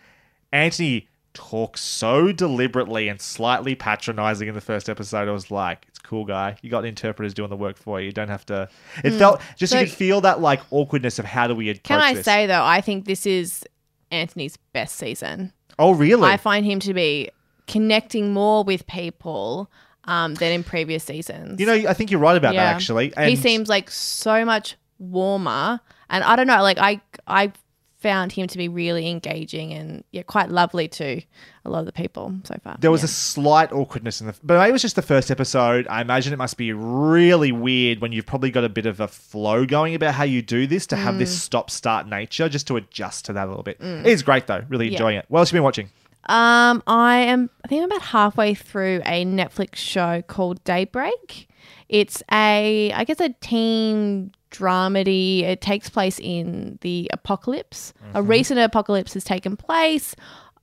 Anthony 0.53 1.09
talks 1.35 1.81
so 1.81 2.33
deliberately 2.33 3.09
and 3.09 3.21
slightly 3.21 3.75
patronizing 3.75 4.49
in 4.49 4.55
the 4.55 4.61
first 4.61 4.89
episode. 4.89 5.29
I 5.29 5.33
was 5.33 5.51
like, 5.51 5.87
"It's 5.89 5.99
cool, 5.99 6.25
guy. 6.25 6.57
You 6.63 6.71
got 6.71 6.85
interpreters 6.85 7.35
doing 7.35 7.51
the 7.51 7.57
work 7.57 7.77
for 7.77 8.01
you. 8.01 8.07
You 8.07 8.13
don't 8.13 8.29
have 8.29 8.47
to." 8.47 8.69
It 9.05 9.13
hmm. 9.13 9.19
felt 9.19 9.41
just. 9.57 9.73
So- 9.73 9.81
you 9.81 9.87
could 9.87 9.95
feel 9.95 10.21
that 10.23 10.41
like 10.41 10.61
awkwardness 10.71 11.19
of 11.19 11.25
how 11.25 11.47
do 11.47 11.55
we 11.55 11.71
approach 11.71 11.85
Can 11.85 12.01
I 12.01 12.15
this. 12.15 12.25
say 12.25 12.47
though, 12.47 12.65
I 12.65 12.81
think 12.81 13.05
this 13.05 13.27
is 13.27 13.65
Anthony's 14.11 14.57
best 14.73 14.97
season. 14.97 15.53
Oh, 15.79 15.93
really? 15.93 16.29
I 16.29 16.37
find 16.37 16.67
him 16.67 16.81
to 16.81 16.95
be 16.95 17.31
connecting 17.69 18.33
more 18.33 18.65
with 18.65 18.87
people 18.87 19.71
um, 20.09 20.35
than 20.35 20.51
in 20.53 20.65
previous 20.65 21.05
seasons. 21.05 21.61
you 21.61 21.67
know, 21.67 21.75
I 21.89 21.95
think 21.95 22.11
you're 22.11 22.19
right 22.21 22.37
about 22.37 22.55
that 22.55 22.75
actually. 22.75 23.13
he 23.17 23.37
seems 23.37 23.69
like 23.69 23.91
so 23.91 24.45
much 24.45 24.77
warmer, 24.99 25.81
and 26.11 26.25
I 26.25 26.35
don't 26.37 26.47
know, 26.47 26.63
like 26.63 26.79
I 26.79 27.01
I 27.27 27.53
found 28.01 28.31
him 28.31 28.47
to 28.47 28.57
be 28.57 28.69
really 28.69 29.09
engaging 29.11 29.73
and 29.73 30.05
yeah, 30.13 30.23
quite 30.23 30.49
lovely 30.51 30.87
to 30.87 31.21
a 31.65 31.69
lot 31.69 31.81
of 31.81 31.87
the 31.87 31.93
people 31.93 32.33
so 32.45 32.55
far. 32.63 32.77
There 32.79 32.93
was 32.93 33.01
yeah. 33.01 33.07
a 33.07 33.09
slight 33.09 33.73
awkwardness 33.73 34.21
in 34.21 34.29
the, 34.29 34.35
but 34.45 34.57
maybe 34.59 34.69
it 34.69 34.73
was 34.73 34.83
just 34.83 34.95
the 34.95 35.03
first 35.03 35.33
episode. 35.33 35.89
I 35.89 36.01
imagine 36.01 36.33
it 36.33 36.37
must 36.37 36.57
be 36.57 36.73
really 36.73 37.51
weird 37.51 38.01
when 38.01 38.13
you've 38.13 38.25
probably 38.25 38.53
got 38.53 38.63
a 38.63 38.69
bit 38.69 38.87
of 38.87 39.01
a 39.01 39.09
flow 39.09 39.67
going 39.67 39.97
about 39.97 40.15
how 40.15 40.23
you 40.23 40.43
do 40.43 40.69
this 40.69 40.87
to 40.89 40.97
have 40.97 41.17
Mm. 41.17 41.19
this 41.19 41.43
stop-start 41.43 42.07
nature, 42.07 42.49
just 42.49 42.69
to 42.69 42.77
adjust 42.77 43.25
to 43.25 43.33
that 43.33 43.47
a 43.47 43.49
little 43.49 43.65
bit. 43.65 43.79
It 43.81 44.07
is 44.07 44.23
great 44.23 44.47
though. 44.47 44.63
Really 44.69 44.93
enjoying 44.93 45.17
it. 45.17 45.25
What 45.29 45.41
else 45.41 45.51
have 45.51 45.55
you 45.55 45.59
been 45.59 45.65
watching? 45.65 45.91
Um, 46.29 46.83
I 46.87 47.17
am. 47.21 47.49
I 47.65 47.69
think 47.69 47.83
I'm 47.83 47.91
about 47.91 48.03
halfway 48.03 48.55
through 48.55 49.01
a 49.07 49.25
Netflix 49.25 49.77
show 49.77 50.23
called 50.23 50.63
Daybreak. 50.65 51.49
It's 51.89 52.23
a, 52.31 52.93
I 52.93 53.05
guess, 53.05 53.21
a 53.21 53.31
teen 53.41 54.33
dramedy. 54.51 55.43
It 55.43 55.61
takes 55.61 55.89
place 55.89 56.19
in 56.19 56.79
the 56.83 57.09
apocalypse. 57.13 57.95
A 58.15 58.23
recent 58.23 58.61
apocalypse 58.61 59.15
has 59.15 59.25
taken 59.25 59.57
place. 59.57 60.15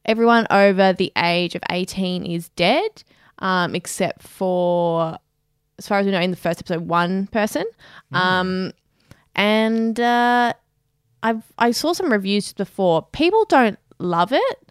Everyone 0.06 0.45
over 0.51 0.93
the 0.93 1.12
age 1.17 1.56
of 1.56 1.63
18 1.71 2.25
is 2.25 2.49
dead, 2.49 3.04
um, 3.39 3.73
except 3.73 4.21
for, 4.21 5.17
as 5.80 5.88
far 5.88 5.97
as 5.97 6.06
we 6.06 6.12
know, 6.12 6.19
in 6.21 6.30
the 6.30 6.38
first 6.38 6.60
episode, 6.60 6.88
one 6.88 7.25
person. 7.28 7.65
Um, 8.12 8.71
and 9.36 9.99
uh, 9.99 10.54
I've 11.23 11.43
I 11.58 11.71
saw 11.71 11.93
some 11.93 12.12
reviews 12.12 12.54
before. 12.54 13.01
People 13.12 13.45
don't 13.45 13.80
love 13.97 14.32
it. 14.32 14.64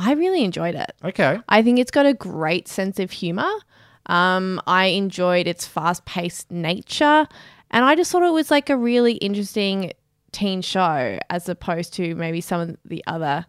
I 0.00 0.14
really 0.14 0.42
enjoyed 0.42 0.74
it. 0.74 0.92
Okay. 1.04 1.38
I 1.48 1.62
think 1.62 1.78
it's 1.78 1.90
got 1.90 2.06
a 2.06 2.14
great 2.14 2.68
sense 2.68 2.98
of 2.98 3.10
humor. 3.10 3.50
Um, 4.06 4.60
I 4.66 4.86
enjoyed 4.86 5.46
its 5.46 5.66
fast 5.66 6.06
paced 6.06 6.50
nature. 6.50 7.28
And 7.70 7.84
I 7.84 7.94
just 7.94 8.10
thought 8.10 8.22
it 8.22 8.32
was 8.32 8.50
like 8.50 8.70
a 8.70 8.76
really 8.76 9.12
interesting 9.14 9.92
teen 10.32 10.62
show 10.62 11.18
as 11.28 11.48
opposed 11.48 11.92
to 11.94 12.14
maybe 12.14 12.40
some 12.40 12.60
of 12.62 12.76
the 12.84 13.04
other 13.06 13.44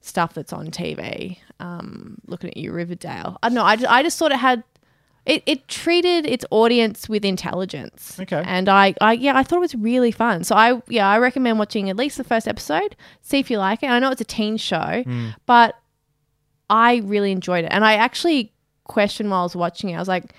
stuff 0.00 0.34
that's 0.34 0.52
on 0.52 0.70
TV. 0.70 1.38
Um, 1.58 2.18
looking 2.26 2.50
at 2.50 2.56
you, 2.56 2.72
Riverdale. 2.72 3.36
I 3.42 3.48
don't 3.48 3.56
know. 3.56 3.64
I 3.64 3.74
just, 3.74 3.90
I 3.90 4.02
just 4.02 4.18
thought 4.18 4.32
it 4.32 4.38
had. 4.38 4.62
It, 5.26 5.42
it 5.44 5.68
treated 5.68 6.24
its 6.24 6.46
audience 6.50 7.06
with 7.06 7.22
intelligence. 7.22 8.18
Okay. 8.18 8.42
And 8.46 8.66
I, 8.66 8.94
I, 9.02 9.12
yeah, 9.12 9.36
I 9.36 9.42
thought 9.42 9.56
it 9.56 9.60
was 9.60 9.74
really 9.74 10.10
fun. 10.10 10.42
So 10.42 10.54
I, 10.54 10.80
yeah, 10.88 11.06
I 11.06 11.18
recommend 11.18 11.58
watching 11.58 11.90
at 11.90 11.96
least 11.96 12.16
the 12.16 12.24
first 12.24 12.48
episode. 12.48 12.96
See 13.20 13.38
if 13.38 13.50
you 13.50 13.58
like 13.58 13.82
it. 13.82 13.88
I 13.90 13.98
know 13.98 14.10
it's 14.10 14.22
a 14.22 14.24
teen 14.24 14.56
show, 14.56 15.04
but 15.44 15.74
I 16.70 16.96
really 17.04 17.32
enjoyed 17.32 17.64
it. 17.64 17.68
And 17.72 17.84
I 17.84 17.94
actually 17.94 18.52
questioned 18.84 19.30
while 19.30 19.40
I 19.40 19.44
was 19.44 19.56
watching 19.56 19.90
it. 19.90 19.96
I 19.96 19.98
was 19.98 20.08
like, 20.08 20.32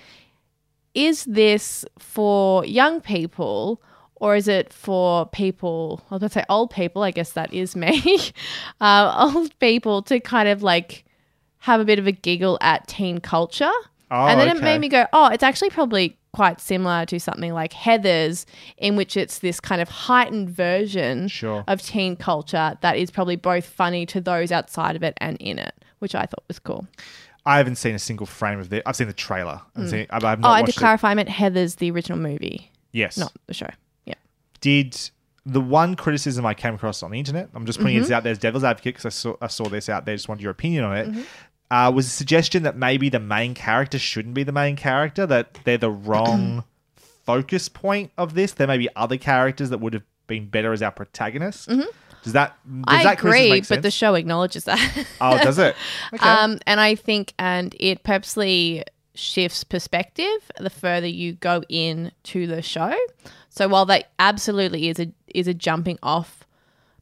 is 0.94 1.24
this 1.24 1.84
for 1.98 2.64
young 2.64 3.00
people 3.00 3.80
or 4.16 4.36
is 4.36 4.48
it 4.48 4.72
for 4.72 5.26
people, 5.26 6.02
I 6.10 6.14
was 6.14 6.20
going 6.20 6.28
to 6.28 6.34
say 6.34 6.44
old 6.48 6.70
people, 6.70 7.02
I 7.02 7.10
guess 7.10 7.32
that 7.32 7.52
is 7.54 7.74
me, 7.74 8.20
uh, 8.80 9.30
old 9.34 9.58
people 9.60 10.02
to 10.02 10.20
kind 10.20 10.48
of 10.48 10.62
like 10.62 11.04
have 11.58 11.80
a 11.80 11.84
bit 11.84 11.98
of 11.98 12.06
a 12.06 12.12
giggle 12.12 12.58
at 12.60 12.86
teen 12.86 13.18
culture? 13.18 13.70
Oh, 14.10 14.26
and 14.26 14.40
then 14.40 14.54
it 14.54 14.60
made 14.62 14.78
me 14.78 14.88
go, 14.88 15.06
oh, 15.12 15.28
it's 15.28 15.44
actually 15.44 15.70
probably 15.70 16.18
quite 16.32 16.60
similar 16.60 17.06
to 17.06 17.18
something 17.20 17.52
like 17.52 17.72
Heathers, 17.72 18.44
in 18.76 18.96
which 18.96 19.16
it's 19.16 19.38
this 19.38 19.60
kind 19.60 19.80
of 19.80 19.88
heightened 19.88 20.50
version 20.50 21.28
Sure. 21.28 21.64
of 21.68 21.80
teen 21.80 22.16
culture 22.16 22.76
that 22.82 22.96
is 22.96 23.10
probably 23.10 23.36
both 23.36 23.64
funny 23.64 24.06
to 24.06 24.20
those 24.20 24.50
outside 24.52 24.96
of 24.96 25.02
it 25.02 25.14
and 25.18 25.36
in 25.38 25.58
it, 25.58 25.74
which 26.00 26.14
I 26.14 26.26
thought 26.26 26.42
was 26.48 26.58
cool. 26.58 26.86
I 27.46 27.56
haven't 27.56 27.76
seen 27.76 27.94
a 27.94 27.98
single 27.98 28.26
frame 28.26 28.58
of 28.60 28.70
it. 28.72 28.82
I've 28.84 28.96
seen 28.96 29.06
the 29.06 29.12
trailer. 29.14 29.62
I've 29.74 29.88
seen, 29.88 30.06
I've, 30.10 30.24
I've 30.24 30.44
Oh, 30.44 30.48
and 30.52 30.66
to 30.66 30.70
watched 30.70 30.76
it. 30.76 30.80
clarify, 30.80 31.10
I 31.10 31.14
meant 31.14 31.28
Heathers 31.30 31.76
the 31.76 31.90
original 31.90 32.18
movie, 32.18 32.70
Yes. 32.92 33.16
not 33.16 33.32
the 33.46 33.54
show. 33.54 33.70
Yeah. 34.04 34.14
Did 34.60 34.98
the 35.46 35.60
one 35.60 35.94
criticism 35.96 36.44
I 36.44 36.52
came 36.52 36.74
across 36.74 37.02
on 37.02 37.10
the 37.12 37.18
internet? 37.18 37.48
I'm 37.54 37.64
just 37.64 37.78
putting 37.78 37.94
Mm-hmm. 37.94 38.02
this 38.02 38.10
out 38.10 38.24
there 38.24 38.32
as 38.32 38.38
devil's 38.38 38.62
advocate 38.64 38.94
because 38.96 39.06
I 39.06 39.08
saw 39.08 39.36
I 39.40 39.46
saw 39.46 39.68
this 39.70 39.88
out 39.88 40.04
there. 40.04 40.14
Just 40.14 40.28
wanted 40.28 40.42
your 40.42 40.50
opinion 40.50 40.84
on 40.84 40.96
it. 40.96 41.26
Uh, 41.70 41.90
was 41.94 42.06
a 42.06 42.10
suggestion 42.10 42.64
that 42.64 42.76
maybe 42.76 43.08
the 43.08 43.20
main 43.20 43.54
character 43.54 43.98
shouldn't 43.98 44.34
be 44.34 44.42
the 44.42 44.52
main 44.52 44.76
character. 44.76 45.24
That 45.24 45.58
they're 45.64 45.78
the 45.78 45.90
wrong 46.08 46.64
focus 47.24 47.68
point 47.70 48.10
of 48.18 48.34
this. 48.34 48.52
There 48.52 48.66
may 48.66 48.76
be 48.78 48.88
other 48.96 49.16
characters 49.16 49.70
that 49.70 49.78
would 49.78 49.94
have 49.94 50.02
been 50.26 50.46
better 50.48 50.72
as 50.74 50.82
our 50.82 50.90
protagonists. 50.90 51.68
Does 52.22 52.34
that? 52.34 52.56
Does. 52.66 52.84
I 52.86 53.02
that 53.04 53.18
agree, 53.18 53.62
but 53.68 53.82
the 53.82 53.90
show 53.90 54.14
acknowledges 54.14 54.64
that. 54.64 55.06
oh, 55.20 55.38
does 55.42 55.58
it? 55.58 55.76
Okay. 56.14 56.28
Um, 56.28 56.58
and 56.66 56.80
I 56.80 56.94
think, 56.94 57.34
and 57.38 57.74
it 57.78 58.02
purposely 58.02 58.84
shifts 59.14 59.64
perspective 59.64 60.50
the 60.58 60.70
further 60.70 61.06
you 61.06 61.34
go 61.34 61.62
in 61.68 62.10
to 62.24 62.46
the 62.46 62.62
show. 62.62 62.96
So 63.50 63.68
while 63.68 63.86
that 63.86 64.10
absolutely 64.18 64.88
is 64.88 64.98
a 64.98 65.12
is 65.34 65.48
a 65.48 65.54
jumping 65.54 65.98
off 66.02 66.46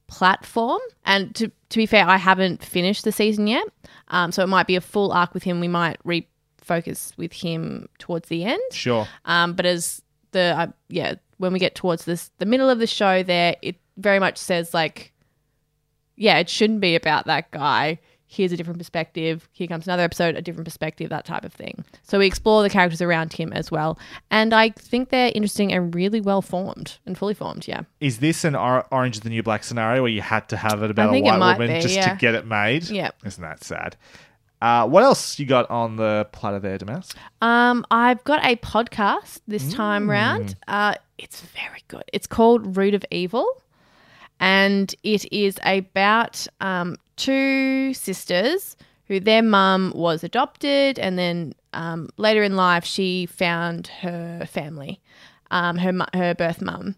platform, 0.07 0.81
and 1.05 1.35
to 1.37 1.49
to 1.49 1.79
be 1.79 1.87
fair, 1.87 2.07
I 2.07 2.17
haven't 2.17 2.65
finished 2.65 3.05
the 3.05 3.13
season 3.13 3.47
yet, 3.47 3.67
um, 4.09 4.33
so 4.33 4.43
it 4.43 4.49
might 4.49 4.67
be 4.67 4.77
a 4.77 4.81
full 4.81 5.13
arc 5.13 5.35
with 5.35 5.43
him. 5.43 5.61
We 5.61 5.69
might 5.69 5.99
refocus 6.05 7.17
with 7.17 7.33
him 7.33 7.89
towards 7.99 8.29
the 8.29 8.45
end. 8.45 8.63
sure. 8.73 9.07
Um, 9.25 9.55
but 9.55 9.67
as 9.67 10.03
the 10.33 10.55
uh, 10.59 10.67
yeah, 10.89 11.15
when 11.39 11.53
we 11.53 11.59
get 11.59 11.75
towards 11.75 12.05
this 12.05 12.31
the 12.39 12.47
middle 12.47 12.71
of 12.71 12.79
the 12.79 12.87
show, 12.87 13.23
there 13.23 13.57
it 13.63 13.77
very 13.99 14.19
much 14.19 14.39
says 14.39 14.73
like, 14.73 15.13
yeah, 16.17 16.39
it 16.39 16.49
shouldn't 16.49 16.81
be 16.81 16.95
about 16.95 17.27
that 17.27 17.51
guy. 17.51 17.99
Here's 18.31 18.53
a 18.53 18.57
different 18.59 18.79
perspective. 18.79 19.49
Here 19.53 19.67
comes 19.67 19.87
another 19.87 20.03
episode, 20.03 20.37
a 20.37 20.43
different 20.43 20.67
perspective, 20.67 21.09
that 21.09 21.25
type 21.25 21.45
of 21.45 21.53
thing. 21.53 21.83
So 22.03 22.19
we 22.19 22.27
explore 22.27 22.63
the 22.63 22.69
characters 22.69 23.01
around 23.01 23.33
him 23.33 23.55
as 23.55 23.71
well, 23.71 23.99
and 24.31 24.53
I 24.53 24.69
think 24.71 25.09
they're 25.09 25.33
interesting 25.35 25.73
and 25.73 25.95
really 25.95 26.21
well 26.21 26.43
formed 26.43 26.99
and 27.07 27.17
fully 27.17 27.33
formed. 27.33 27.67
Yeah, 27.67 27.83
Is 28.01 28.19
this 28.19 28.45
an 28.45 28.55
or- 28.55 28.87
Orange 28.93 29.17
is 29.17 29.21
the 29.23 29.31
New 29.31 29.43
Black 29.43 29.65
scenario 29.65 30.03
where 30.03 30.11
you 30.11 30.21
had 30.21 30.49
to 30.51 30.59
have 30.59 30.83
it 30.83 30.91
about 30.91 31.15
a 31.15 31.21
white 31.23 31.39
woman 31.39 31.77
be, 31.77 31.81
just 31.81 31.95
yeah. 31.95 32.13
to 32.13 32.19
get 32.19 32.35
it 32.35 32.47
made? 32.47 32.85
Yep. 32.91 33.15
Isn't 33.25 33.43
that 33.43 33.65
sad? 33.65 33.97
Uh, 34.61 34.87
what 34.87 35.05
else 35.05 35.39
you 35.39 35.47
got 35.47 35.71
on 35.71 35.97
the 35.97 36.27
platter 36.33 36.59
there, 36.59 36.77
Damas? 36.79 37.15
Um, 37.41 37.87
I've 37.91 38.23
got 38.25 38.45
a 38.45 38.57
podcast 38.57 39.41
this 39.47 39.73
time 39.73 40.11
round. 40.11 40.57
Uh, 40.67 40.95
it's 41.17 41.41
very 41.41 41.85
good. 41.89 42.03
It's 42.13 42.27
called 42.27 42.77
Root 42.77 42.95
of 42.95 43.05
Evil, 43.11 43.47
and 44.41 44.95
it 45.03 45.31
is 45.33 45.59
about 45.65 46.47
um, 46.61 46.97
two 47.17 47.93
sisters 47.95 48.77
who 49.07 49.21
their 49.21 49.43
mum 49.43 49.93
was 49.95 50.23
adopted, 50.23 50.99
and 50.99 51.19
then 51.19 51.55
um, 51.73 52.09
later 52.17 52.43
in 52.43 52.57
life 52.57 52.85
she 52.85 53.27
found 53.27 53.89
her 54.03 54.47
family, 54.47 55.01
um, 55.51 55.79
her 55.79 55.93
her 56.15 56.35
birth 56.35 56.61
mum, 56.61 56.97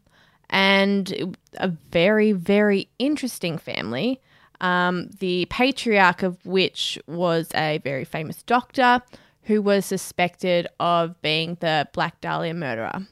and 0.48 1.36
a 1.54 1.68
very 1.90 2.32
very 2.32 2.88
interesting 2.98 3.58
family. 3.58 4.20
Um, 4.60 5.08
the 5.20 5.46
patriarch 5.48 6.22
of 6.22 6.44
which 6.44 6.98
was 7.06 7.48
a 7.54 7.78
very 7.78 8.04
famous 8.04 8.42
doctor 8.42 9.00
who 9.44 9.62
was 9.62 9.86
suspected 9.86 10.66
of 10.78 11.20
being 11.22 11.56
the 11.60 11.88
Black 11.94 12.20
Dahlia 12.20 12.52
murderer. 12.52 13.06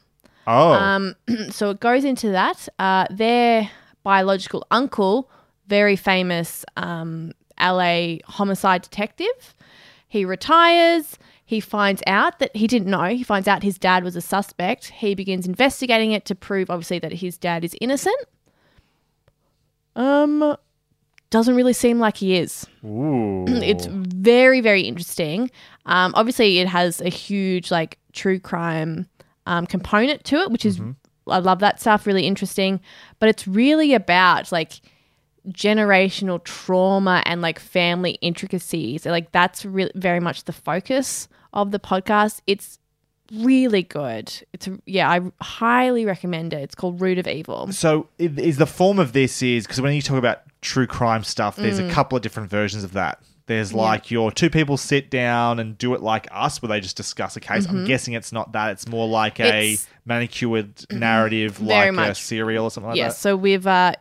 Oh, 0.45 0.73
Um, 0.73 1.15
so 1.49 1.71
it 1.71 1.79
goes 1.79 2.03
into 2.05 2.29
that. 2.29 2.69
Uh, 2.77 3.07
their 3.09 3.69
biological 4.03 4.65
uncle, 4.71 5.29
very 5.67 5.95
famous 5.95 6.65
um, 6.77 7.33
LA 7.59 8.17
homicide 8.25 8.81
detective, 8.81 9.55
he 10.07 10.25
retires. 10.25 11.17
He 11.45 11.59
finds 11.59 12.03
out 12.05 12.39
that 12.39 12.55
he 12.55 12.67
didn't 12.67 12.89
know. 12.89 13.05
He 13.05 13.23
finds 13.23 13.47
out 13.47 13.63
his 13.63 13.77
dad 13.77 14.03
was 14.03 14.15
a 14.15 14.21
suspect. 14.21 14.87
He 14.87 15.15
begins 15.15 15.47
investigating 15.47 16.11
it 16.11 16.25
to 16.25 16.35
prove, 16.35 16.69
obviously, 16.69 16.99
that 16.99 17.13
his 17.13 17.37
dad 17.37 17.63
is 17.63 17.75
innocent. 17.81 18.19
Um, 19.95 20.55
doesn't 21.29 21.55
really 21.55 21.73
seem 21.73 21.99
like 21.99 22.17
he 22.17 22.35
is. 22.35 22.65
Ooh. 22.83 23.45
It's 23.47 23.87
very, 23.89 24.61
very 24.61 24.81
interesting. 24.81 25.51
Um, 25.85 26.13
obviously, 26.15 26.59
it 26.59 26.67
has 26.67 27.01
a 27.01 27.09
huge 27.09 27.71
like 27.71 27.97
true 28.13 28.39
crime 28.39 29.07
um, 29.45 29.65
component 29.65 30.23
to 30.25 30.37
it, 30.37 30.51
which 30.51 30.65
is 30.65 30.79
I 31.31 31.39
love 31.39 31.59
that 31.59 31.79
stuff. 31.79 32.05
Really 32.07 32.25
interesting, 32.27 32.79
but 33.19 33.29
it's 33.29 33.47
really 33.47 33.93
about 33.93 34.51
like 34.51 34.81
generational 35.47 36.43
trauma 36.43 37.23
and 37.25 37.41
like 37.41 37.59
family 37.59 38.11
intricacies. 38.21 39.05
Like 39.05 39.31
that's 39.31 39.65
really 39.65 39.91
very 39.95 40.19
much 40.19 40.43
the 40.45 40.53
focus 40.53 41.27
of 41.53 41.71
the 41.71 41.79
podcast. 41.79 42.41
It's 42.47 42.79
really 43.33 43.83
good. 43.83 44.31
It's 44.53 44.67
yeah, 44.85 45.09
I 45.09 45.21
highly 45.41 46.05
recommend 46.05 46.53
it. 46.53 46.61
It's 46.61 46.75
called 46.75 46.99
Root 47.01 47.17
of 47.17 47.27
Evil. 47.27 47.71
So 47.71 48.07
is 48.17 48.57
the 48.57 48.65
form 48.67 48.99
of 48.99 49.13
this 49.13 49.41
is 49.41 49.65
because 49.65 49.81
when 49.81 49.93
you 49.93 50.01
talk 50.01 50.17
about 50.17 50.41
true 50.61 50.87
crime 50.87 51.23
stuff, 51.23 51.55
there's 51.55 51.79
Mm. 51.79 51.89
a 51.89 51.93
couple 51.93 52.15
of 52.15 52.21
different 52.21 52.49
versions 52.49 52.83
of 52.83 52.93
that. 52.93 53.21
There's 53.49 53.73
like 53.73 54.09
your 54.11 54.31
two 54.31 54.49
people 54.49 54.77
sit 54.77 55.09
down 55.09 55.59
and 55.59 55.77
do 55.77 55.93
it 55.95 56.01
like 56.01 56.27
us, 56.31 56.61
where 56.61 56.69
they 56.69 56.79
just 56.79 56.95
discuss 56.95 57.35
a 57.35 57.39
case. 57.41 57.67
I'm 57.67 57.83
guessing 57.85 58.13
it's 58.13 58.31
not 58.31 58.53
that. 58.53 58.71
It's 58.71 58.87
more 58.87 59.07
like 59.07 59.39
a 59.39 59.43
Mm-hmm. 59.43 59.57
It's- 59.57 59.85
Mm-hmm. 59.85 60.09
manicured 60.09 60.85
narrative, 60.91 61.61
like 61.61 61.93
a 61.97 62.15
serial 62.15 62.63
or 62.65 62.71
something 62.71 62.89
like 62.89 62.97
yes, 62.97 63.15
that. 63.15 63.19
so 63.21 63.35
we've 63.35 63.67
uh 63.67 63.93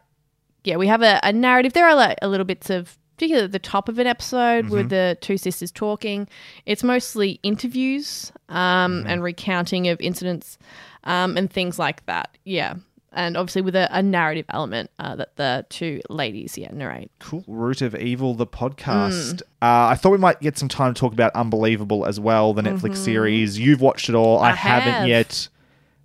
yeah, 0.65 0.77
we 0.77 0.87
have 0.87 1.03
a, 1.03 1.19
a 1.23 1.33
narrative. 1.33 1.73
There 1.73 1.87
are 1.87 1.95
like 1.95 2.19
a 2.23 2.29
little 2.29 2.45
bits 2.47 2.71
of 2.71 2.97
particularly 3.17 3.47
at 3.47 3.53
the 3.53 3.59
top 3.59 3.89
of 3.89 3.99
an 3.99 4.07
episode 4.07 4.67
Mm-hmm. 4.67 4.75
with 4.75 4.91
the 4.91 5.17
two 5.21 5.37
sisters 5.39 5.71
talking. 5.73 6.29
It's 6.67 6.85
mostly 6.85 7.41
interviews 7.43 8.33
um, 8.49 8.57
Mm-hmm. 9.01 9.07
and 9.09 9.23
recounting 9.23 9.89
of 9.89 10.01
incidents 10.01 10.59
um, 11.05 11.37
and 11.37 11.51
things 11.51 11.79
like 11.79 12.05
that. 12.07 12.37
Yeah. 12.45 12.75
And 13.13 13.37
obviously 13.37 13.63
with 13.63 13.75
a, 13.75 13.89
a 13.91 14.03
narrative 14.03 14.45
element 14.51 14.91
uh, 14.99 15.17
that 15.17 15.37
the 15.37 15.65
two 15.71 16.01
ladies 16.11 16.59
yeah 16.59 16.69
narrate. 16.73 17.11
Cool. 17.21 17.43
Root 17.47 17.81
of 17.83 17.95
Evil, 17.97 18.35
the 18.35 18.47
Mm. 18.47 18.51
podcast. 18.51 19.43
Uh, 19.63 19.89
I 19.91 19.95
thought 19.95 20.11
we 20.11 20.19
might 20.19 20.41
get 20.41 20.59
some 20.59 20.69
time 20.69 20.93
to 20.95 21.01
talk 21.01 21.13
about 21.13 21.33
Unbelievable 21.35 22.05
as 22.07 22.21
well, 22.21 22.53
the 22.53 22.63
Netflix 22.63 22.97
series. 22.97 23.59
You've 23.59 23.81
watched 23.81 24.09
it 24.09 24.15
all. 24.15 24.39
I, 24.41 24.49
Mm-hmm. 24.53 24.53
I 24.53 24.71
haven't 24.71 24.93
have. 24.93 25.09
yet. 25.09 25.49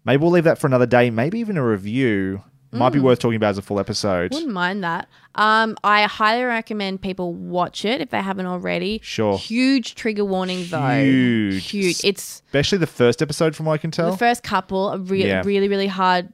Maybe 0.06 0.22
we'll 0.22 0.32
leave 0.32 0.44
that 0.46 0.58
for 0.60 0.68
another 0.68 0.86
day. 0.86 1.10
Maybe 1.10 1.40
even 1.40 1.58
a 1.58 1.66
review. 1.66 2.44
Might 2.72 2.90
Mm. 2.90 2.94
be 2.94 3.00
worth 3.02 3.20
talking 3.20 3.36
about 3.36 3.50
as 3.50 3.58
a 3.60 3.62
full 3.62 3.80
episode. 3.80 4.34
Wouldn't 4.34 4.52
mind 4.52 4.84
that. 4.84 5.08
Um, 5.36 5.78
I 5.84 6.04
highly 6.04 6.44
recommend 6.44 7.02
people 7.04 7.32
watch 7.34 7.86
it 7.86 8.02
if 8.02 8.10
they 8.10 8.20
haven't 8.22 8.48
already. 8.48 9.00
Sure. 9.04 9.38
Huge 9.38 9.94
trigger 9.94 10.26
warning 10.26 10.66
though. 10.70 11.04
Huge. 11.04 11.70
Huge. 11.70 12.04
It's 12.04 12.42
Especially 12.48 12.80
the 12.80 12.88
first 12.88 13.22
episode, 13.22 13.56
from 13.56 13.68
what 13.68 13.74
I 13.74 13.78
can 13.78 13.92
tell. 13.92 14.10
The 14.12 14.18
first 14.18 14.42
couple 14.42 14.88
are 14.88 14.98
really, 14.98 15.28
Yeah. 15.30 15.44
really, 15.46 15.68
really 15.68 15.86
hard 15.88 16.34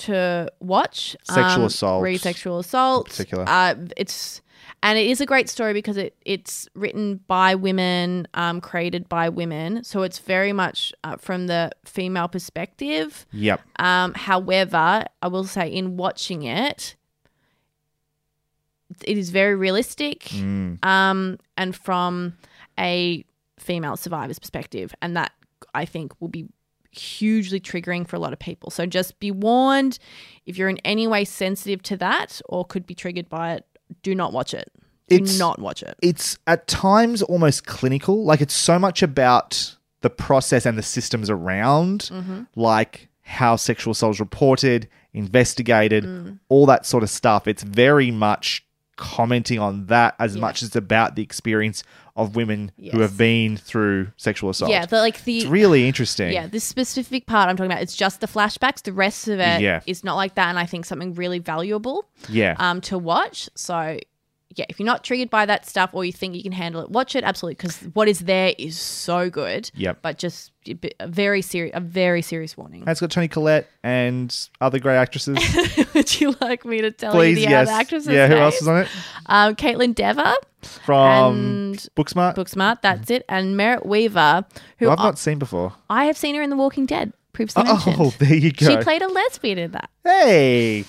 to 0.00 0.50
watch. 0.60 1.16
Sexual 1.24 1.62
Um, 1.62 1.64
assault 1.64 2.02
re 2.02 2.16
sexual 2.18 2.58
assault. 2.58 3.08
particular. 3.08 3.44
Uh, 3.48 3.74
it's 3.96 4.40
and 4.82 4.98
it 4.98 5.06
is 5.08 5.20
a 5.20 5.26
great 5.26 5.48
story 5.48 5.72
because 5.72 5.96
it 5.96 6.14
it's 6.24 6.68
written 6.74 7.20
by 7.26 7.54
women, 7.54 8.26
um, 8.34 8.60
created 8.60 9.08
by 9.08 9.28
women. 9.28 9.84
So 9.84 10.02
it's 10.02 10.18
very 10.18 10.52
much 10.52 10.92
uh, 11.04 11.16
from 11.16 11.46
the 11.48 11.70
female 11.84 12.28
perspective. 12.28 13.26
Yep. 13.32 13.60
Um, 13.78 14.14
however, 14.14 15.04
I 15.22 15.28
will 15.28 15.44
say 15.44 15.68
in 15.68 15.96
watching 15.96 16.42
it, 16.44 16.96
it 19.04 19.16
is 19.18 19.30
very 19.30 19.54
realistic, 19.54 20.20
Mm. 20.30 20.84
um, 20.84 21.38
and 21.56 21.76
from 21.76 22.34
a 22.78 23.24
female 23.58 23.96
survivor's 23.96 24.38
perspective, 24.38 24.94
and 25.02 25.16
that 25.16 25.32
I 25.74 25.84
think 25.84 26.12
will 26.20 26.28
be 26.28 26.48
hugely 26.90 27.60
triggering 27.60 28.06
for 28.06 28.16
a 28.16 28.18
lot 28.18 28.32
of 28.32 28.38
people. 28.38 28.70
So 28.70 28.86
just 28.86 29.18
be 29.20 29.30
warned 29.30 29.98
if 30.46 30.56
you're 30.58 30.68
in 30.68 30.78
any 30.78 31.06
way 31.06 31.24
sensitive 31.24 31.82
to 31.84 31.96
that 31.98 32.40
or 32.48 32.64
could 32.64 32.86
be 32.86 32.94
triggered 32.94 33.28
by 33.28 33.54
it. 33.54 33.64
Do 34.02 34.14
not 34.14 34.32
watch 34.32 34.54
it. 34.54 34.70
Do 35.08 35.16
It's- 35.16 35.38
not 35.38 35.58
watch 35.60 35.82
it. 35.82 35.96
It's 36.02 36.38
at 36.46 36.66
times 36.66 37.22
almost 37.22 37.66
clinical. 37.66 38.24
Like 38.24 38.40
it's 38.40 38.54
so 38.54 38.78
much 38.78 39.02
about 39.02 39.76
the 40.02 40.10
process 40.10 40.64
and 40.66 40.78
the 40.78 40.82
systems 40.82 41.28
around, 41.30 42.08
Mm-hmm. 42.12 42.42
like 42.56 43.08
how 43.22 43.56
sexual 43.56 43.92
assault 43.92 44.16
is 44.16 44.20
reported, 44.20 44.88
investigated, 45.12 46.04
Mm. 46.04 46.38
all 46.48 46.66
that 46.66 46.86
sort 46.86 47.02
of 47.02 47.10
stuff. 47.10 47.46
It's 47.46 47.62
very 47.62 48.10
much 48.10 48.64
commenting 49.00 49.58
on 49.58 49.86
that 49.86 50.14
as 50.20 50.34
Yeah. 50.36 50.42
much 50.42 50.62
as 50.62 50.76
about 50.76 51.16
the 51.16 51.22
experience 51.22 51.82
of 52.16 52.36
women 52.36 52.70
who 52.92 53.00
have 53.00 53.16
been 53.16 53.56
through 53.56 54.08
sexual 54.18 54.50
assault. 54.50 54.70
Yeah, 54.70 54.84
the, 54.84 54.98
like 54.98 55.24
the 55.24 55.38
it's 55.38 55.46
really 55.46 55.88
interesting. 55.88 56.32
Yeah, 56.32 56.46
the 56.46 56.60
specific 56.60 57.26
part 57.26 57.48
I'm 57.48 57.56
talking 57.56 57.70
about, 57.72 57.82
it's 57.82 57.96
just 57.96 58.20
the 58.20 58.26
flashbacks. 58.26 58.82
The 58.82 58.92
rest 58.92 59.26
of 59.28 59.40
it 59.40 59.56
is 59.86 60.02
Yeah. 60.02 60.04
not 60.04 60.16
like 60.16 60.34
that, 60.34 60.48
and 60.50 60.58
I 60.58 60.66
think 60.66 60.84
something 60.84 61.14
really 61.14 61.38
valuable 61.38 62.04
Yeah. 62.28 62.56
um, 62.58 62.80
to 62.82 62.98
watch. 62.98 63.48
So, 63.54 63.98
yeah, 64.56 64.64
if 64.68 64.80
you're 64.80 64.86
not 64.86 65.04
triggered 65.04 65.30
by 65.30 65.46
that 65.46 65.66
stuff 65.66 65.90
or 65.92 66.04
you 66.04 66.12
think 66.12 66.34
you 66.34 66.42
can 66.42 66.52
handle 66.52 66.82
it, 66.82 66.90
watch 66.90 67.14
it 67.14 67.22
absolutely 67.22 67.54
because 67.54 67.76
what 67.94 68.08
is 68.08 68.20
there 68.20 68.52
is 68.58 68.76
so 68.78 69.30
good. 69.30 69.70
Yep. 69.74 69.98
But 70.02 70.18
just 70.18 70.50
a, 70.68 71.06
very 71.06 71.40
serious, 71.40 71.72
a 71.74 71.80
very 71.80 72.20
serious 72.20 72.56
warning. 72.56 72.80
And 72.80 72.90
it's 72.90 73.00
got 73.00 73.10
Toni 73.10 73.28
Collette 73.28 73.68
and 73.84 74.36
other 74.60 74.78
great 74.80 74.96
actresses. 74.96 75.38
Would 75.94 76.20
you 76.20 76.34
like 76.40 76.64
me 76.64 76.80
to 76.80 76.90
tell 76.90 77.12
Please, 77.12 77.38
you 77.38 77.44
the 77.46 77.50
yes. 77.50 77.68
other 77.68 77.78
actresses? 77.80 78.08
yeah, 78.08 78.26
who 78.26 78.34
else 78.36 78.60
is 78.60 78.66
on 78.68 78.78
it? 78.82 78.88
Um, 79.26 79.54
Kaitlyn 79.54 79.94
Dever, 79.94 80.34
From 80.62 81.74
Booksmart. 81.96 82.34
Booksmart, 82.34 82.82
that's 82.82 83.10
it, 83.10 83.24
and 83.28 83.56
Merritt 83.56 83.86
Wever, 83.86 84.44
who 84.78 84.90
I've 84.90 84.98
I, 84.98 85.04
not 85.04 85.18
seen 85.18 85.38
before. 85.38 85.74
I 85.88 86.06
have 86.06 86.16
seen 86.18 86.34
her 86.34 86.42
in 86.42 86.50
The 86.50 86.56
Walking 86.56 86.86
Dead. 86.86 87.12
Previously 87.32 87.62
Oh, 87.66 87.74
mentioned. 87.86 88.12
there 88.18 88.34
you 88.36 88.52
go. 88.52 88.66
She 88.66 88.76
played 88.78 89.02
a 89.02 89.08
lesbian 89.08 89.58
in 89.58 89.70
that. 89.70 89.88
Hey. 90.02 90.84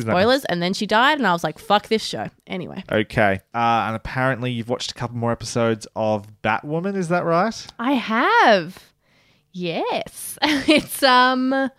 Spoilers, 0.00 0.44
and 0.46 0.62
then 0.62 0.72
she 0.72 0.86
died, 0.86 1.18
and 1.18 1.26
I 1.26 1.32
was 1.32 1.44
like, 1.44 1.58
"Fuck 1.58 1.88
this 1.88 2.02
show." 2.02 2.28
Anyway, 2.46 2.82
Okay. 2.90 3.40
Uh, 3.54 3.58
and 3.86 3.94
apparently 3.96 4.50
you've 4.50 4.68
watched 4.70 4.90
a 4.90 4.94
couple 4.94 5.16
more 5.16 5.32
episodes 5.32 5.86
of 5.94 6.26
Batwoman, 6.42 6.96
is 6.96 7.08
that 7.08 7.24
right? 7.24 7.66
I 7.78 7.92
have. 7.92 8.82
Yes, 9.52 10.38
it's 10.42 11.02
um, 11.02 11.70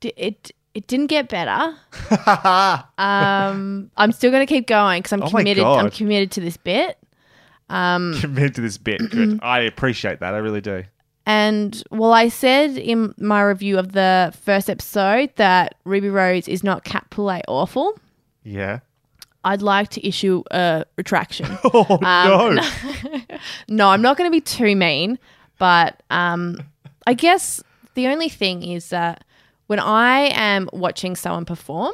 d- 0.00 0.12
it 0.16 0.50
it 0.74 0.88
didn't 0.88 1.06
get 1.06 1.28
better. 1.28 1.76
um, 2.98 3.90
I'm 3.96 4.12
still 4.12 4.30
gonna 4.30 4.46
keep 4.46 4.66
going 4.66 5.00
because 5.02 5.12
I'm 5.12 5.22
Oh 5.22 5.30
my 5.30 5.40
committed. 5.40 5.64
I'm 5.64 5.84
God. 5.86 5.92
committed 5.94 6.30
to 6.32 6.40
this 6.40 6.56
bit. 6.56 6.98
Um, 7.68 8.14
Committed 8.20 8.54
to 8.56 8.60
this 8.60 8.78
bit. 8.78 8.98
Good. 9.10 9.40
I 9.42 9.60
appreciate 9.60 10.20
that. 10.20 10.34
I 10.34 10.38
really 10.38 10.60
do. 10.60 10.84
And 11.26 11.82
well, 11.90 12.12
I 12.12 12.28
said 12.28 12.76
in 12.78 13.14
my 13.18 13.42
review 13.42 13.78
of 13.78 13.92
the 13.92 14.32
first 14.42 14.70
episode 14.70 15.30
that 15.36 15.74
Ruby 15.84 16.08
Rose 16.08 16.46
is 16.48 16.62
not 16.62 16.84
cat 16.84 17.06
poulet 17.10 17.44
awful. 17.48 17.98
Yeah. 18.44 18.78
I'd 19.44 19.62
like 19.62 19.90
to 19.90 20.06
issue 20.06 20.42
a 20.50 20.84
retraction. 20.96 21.46
Oh, 21.64 21.98
Um, 22.02 22.56
no. 22.56 23.20
no, 23.68 23.88
I'm 23.90 24.02
not 24.02 24.16
going 24.16 24.28
to 24.30 24.32
be 24.32 24.40
too 24.40 24.74
mean, 24.76 25.18
but 25.58 26.02
um, 26.10 26.60
I 27.06 27.14
guess 27.14 27.62
the 27.94 28.08
only 28.08 28.28
thing 28.28 28.62
is 28.64 28.88
that 28.90 29.24
when 29.68 29.78
I 29.80 30.30
am 30.32 30.68
watching 30.72 31.16
someone 31.16 31.44
perform 31.44 31.92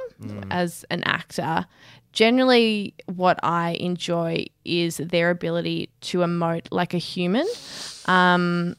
as 0.50 0.84
an 0.90 1.02
actor, 1.04 1.66
generally 2.12 2.94
what 3.06 3.38
I 3.42 3.72
enjoy 3.80 4.46
is 4.64 4.98
their 4.98 5.30
ability 5.30 5.88
to 6.02 6.18
emote 6.18 6.66
like 6.70 6.92
a 6.94 6.98
human. 6.98 7.46
Um, 8.06 8.76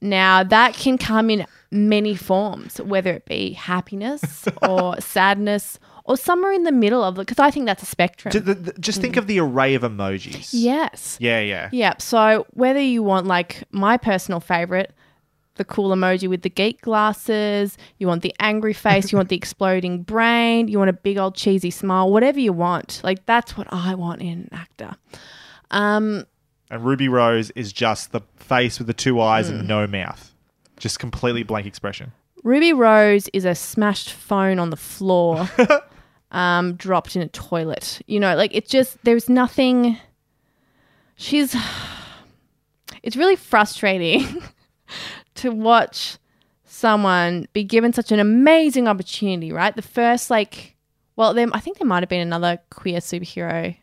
now, 0.00 0.42
that 0.44 0.74
can 0.74 0.98
come 0.98 1.30
in 1.30 1.46
many 1.70 2.14
forms, 2.14 2.80
whether 2.80 3.12
it 3.12 3.24
be 3.26 3.52
happiness 3.52 4.46
or 4.62 5.00
sadness 5.00 5.78
or 6.04 6.16
somewhere 6.16 6.52
in 6.52 6.62
the 6.62 6.72
middle 6.72 7.02
of 7.04 7.16
it, 7.16 7.26
because 7.26 7.38
I 7.38 7.50
think 7.50 7.66
that's 7.66 7.82
a 7.82 7.86
spectrum. 7.86 8.32
The- 8.32 8.54
the- 8.54 8.72
Just 8.80 9.00
think 9.00 9.16
of 9.16 9.26
the 9.26 9.40
array 9.40 9.74
of 9.74 9.82
emojis. 9.82 10.50
yes. 10.52 11.18
Yeah, 11.20 11.40
yeah. 11.40 11.68
Yeah. 11.72 11.94
So 11.98 12.46
whether 12.54 12.80
you 12.80 13.02
want 13.02 13.26
like 13.26 13.64
my 13.72 13.96
personal 13.98 14.40
favorite, 14.40 14.94
the 15.56 15.64
cool 15.64 15.90
emoji 15.90 16.28
with 16.28 16.42
the 16.42 16.48
geek 16.50 16.80
glasses, 16.82 17.76
you 17.98 18.06
want 18.06 18.22
the 18.22 18.32
angry 18.38 18.72
face, 18.72 19.10
you 19.12 19.16
want 19.18 19.28
the 19.28 19.36
exploding 19.44 20.02
brain, 20.02 20.68
you 20.68 20.78
want 20.78 20.88
a 20.88 20.92
big 20.94 21.18
old 21.18 21.34
cheesy 21.34 21.70
smile, 21.70 22.10
whatever 22.10 22.38
you 22.40 22.52
want. 22.54 23.00
Like 23.04 23.26
that's 23.26 23.56
what 23.58 23.66
I 23.70 23.94
want 23.96 24.22
in 24.22 24.28
an 24.28 24.48
actor. 24.52 24.94
Um, 25.70 26.24
And 26.70 26.84
Ruby 26.84 27.08
Rose 27.08 27.50
is 27.52 27.72
just 27.72 28.12
the 28.12 28.20
face 28.36 28.78
with 28.78 28.86
the 28.86 28.94
two 28.94 29.20
eyes 29.20 29.48
Hmm. 29.48 29.56
and 29.60 29.68
no 29.68 29.86
mouth. 29.86 30.34
Just 30.78 30.98
completely 30.98 31.42
blank 31.42 31.66
expression. 31.66 32.12
Ruby 32.44 32.72
Rose 32.72 33.28
is 33.32 33.44
a 33.44 33.54
smashed 33.54 34.10
phone 34.12 34.58
on 34.58 34.70
the 34.70 34.76
floor, 34.76 35.48
um, 36.30 36.74
dropped 36.74 37.16
in 37.16 37.22
a 37.22 37.28
toilet. 37.28 38.00
You 38.06 38.20
know, 38.20 38.36
like 38.36 38.54
it's 38.54 38.70
just 38.70 38.96
there's 39.04 39.28
nothing. 39.28 39.98
She's. 41.16 41.56
It's 43.02 43.16
really 43.16 43.36
frustrating 43.36 44.42
to 45.36 45.50
watch 45.50 46.18
someone 46.64 47.48
be 47.52 47.64
given 47.64 47.92
such 47.92 48.12
an 48.12 48.20
amazing 48.20 48.86
opportunity. 48.88 49.52
Right, 49.52 49.74
the 49.74 49.82
first 49.82 50.30
like, 50.30 50.76
well, 51.16 51.34
there 51.34 51.46
I 51.52 51.60
think 51.60 51.78
there 51.78 51.86
might 51.88 52.02
have 52.02 52.08
been 52.08 52.20
another 52.20 52.58
queer 52.70 52.98
superhero 53.00 53.76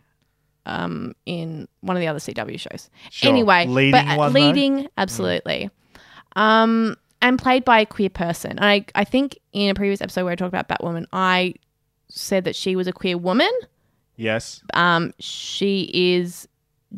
um, 0.65 1.15
in 1.25 1.67
one 1.81 1.95
of 1.95 2.01
the 2.01 2.07
other 2.07 2.19
CW 2.19 2.59
shows. 2.59 2.89
Sure. 3.09 3.29
Anyway, 3.31 3.65
Leading 3.67 3.91
but, 3.91 4.07
uh, 4.07 4.15
one, 4.15 4.33
though? 4.33 4.39
leading 4.39 4.87
absolutely, 4.97 5.69
um, 6.35 6.95
and 7.21 7.39
played 7.39 7.65
by 7.65 7.79
a 7.79 7.85
queer 7.85 8.09
person. 8.09 8.51
And 8.51 8.65
I 8.65 8.85
I 8.95 9.03
think 9.03 9.39
in 9.53 9.69
a 9.69 9.75
previous 9.75 10.01
episode 10.01 10.23
where 10.23 10.33
I 10.33 10.35
talked 10.35 10.53
about 10.53 10.67
Batwoman, 10.67 11.05
I 11.13 11.55
said 12.09 12.43
that 12.45 12.55
she 12.55 12.75
was 12.75 12.87
a 12.87 12.93
queer 12.93 13.17
woman. 13.17 13.51
Yes. 14.15 14.61
Um, 14.73 15.13
she 15.19 15.89
is 15.93 16.47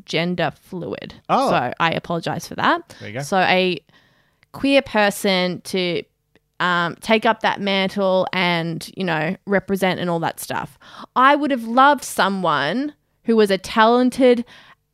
gender 0.05 0.51
fluid. 0.61 1.15
Oh. 1.29 1.49
So 1.49 1.73
I 1.79 1.91
apologize 1.91 2.47
for 2.47 2.55
that. 2.55 2.95
There 2.99 3.09
you 3.09 3.15
go. 3.15 3.21
So 3.23 3.39
a 3.39 3.79
queer 4.51 4.81
person 4.81 5.61
to 5.61 6.03
um, 6.59 6.95
take 7.01 7.25
up 7.25 7.41
that 7.41 7.61
mantle 7.61 8.27
and, 8.33 8.89
you 8.95 9.03
know, 9.03 9.35
represent 9.45 9.99
and 9.99 10.09
all 10.09 10.19
that 10.19 10.39
stuff. 10.39 10.77
I 11.15 11.35
would 11.35 11.51
have 11.51 11.63
loved 11.63 12.03
someone 12.03 12.93
who 13.27 13.35
was 13.35 13.51
a 13.51 13.57
talented 13.59 14.43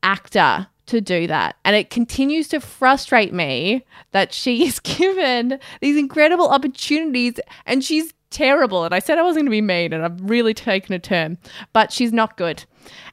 actor 0.04 0.68
to 0.88 1.00
do 1.00 1.28
that. 1.28 1.56
And 1.64 1.76
it 1.78 1.90
continues 1.90 2.50
to 2.50 2.60
frustrate 2.60 3.32
me 3.34 3.86
that 4.12 4.34
she 4.34 4.66
is 4.66 4.80
given 4.82 5.60
these 5.80 5.96
incredible 5.98 6.50
opportunities 6.50 7.36
and 7.66 7.82
she's 7.84 8.14
terrible. 8.32 8.84
And 8.84 8.94
I 8.94 9.00
said 9.00 9.18
I 9.18 9.22
wasn't 9.22 9.44
going 9.44 9.46
to 9.46 9.52
be 9.52 9.62
mean 9.62 9.94
and 9.94 10.04
I've 10.04 10.20
really 10.30 10.54
taken 10.54 10.94
a 10.94 11.00
turn, 11.00 11.38
but 11.72 11.94
she's 11.94 12.12
not 12.12 12.36
good. 12.36 12.66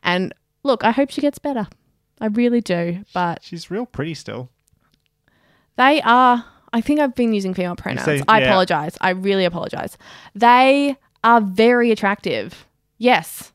And 0.02 0.34
look, 0.64 0.82
I 0.82 0.90
hope 0.90 1.10
she 1.10 1.20
gets 1.20 1.38
better. 1.38 1.68
I 2.20 2.26
really 2.26 2.60
do. 2.60 3.04
But 3.14 3.42
She's 3.42 3.70
real 3.70 3.86
pretty 3.86 4.14
still. 4.14 4.50
they 5.76 6.02
are, 6.02 6.44
I 6.72 6.80
think 6.80 7.00
I've 7.00 7.14
been 7.14 7.32
using 7.32 7.54
female 7.54 7.76
pronouns. 7.76 8.04
say- 8.04 8.22
I 8.28 8.40
apologize. 8.40 8.96
I 9.00 9.10
really 9.10 9.44
apologize. 9.44 9.96
They 10.34 10.96
are 11.24 11.40
very 11.40 11.90
attractive. 11.90 12.66
Yes. 12.98 13.52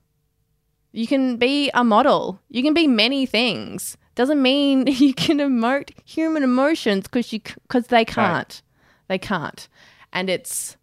You 0.96 1.08
can 1.08 1.36
be 1.38 1.70
a 1.74 1.84
model, 1.84 2.40
you 2.50 2.64
can 2.64 2.74
be 2.74 2.88
many 2.88 3.26
things. 3.26 3.98
Doesn't 4.16 4.42
mean 4.42 4.88
you 4.88 5.14
can 5.14 5.40
emote 5.40 5.92
human 6.06 6.42
emotions 6.44 7.04
because 7.04 7.32
you 7.34 7.42
because 7.68 7.88
they 7.88 8.06
can't. 8.06 8.62
They 9.10 9.18
can't. 9.18 9.68
And 10.14 10.30
it's 10.30 10.78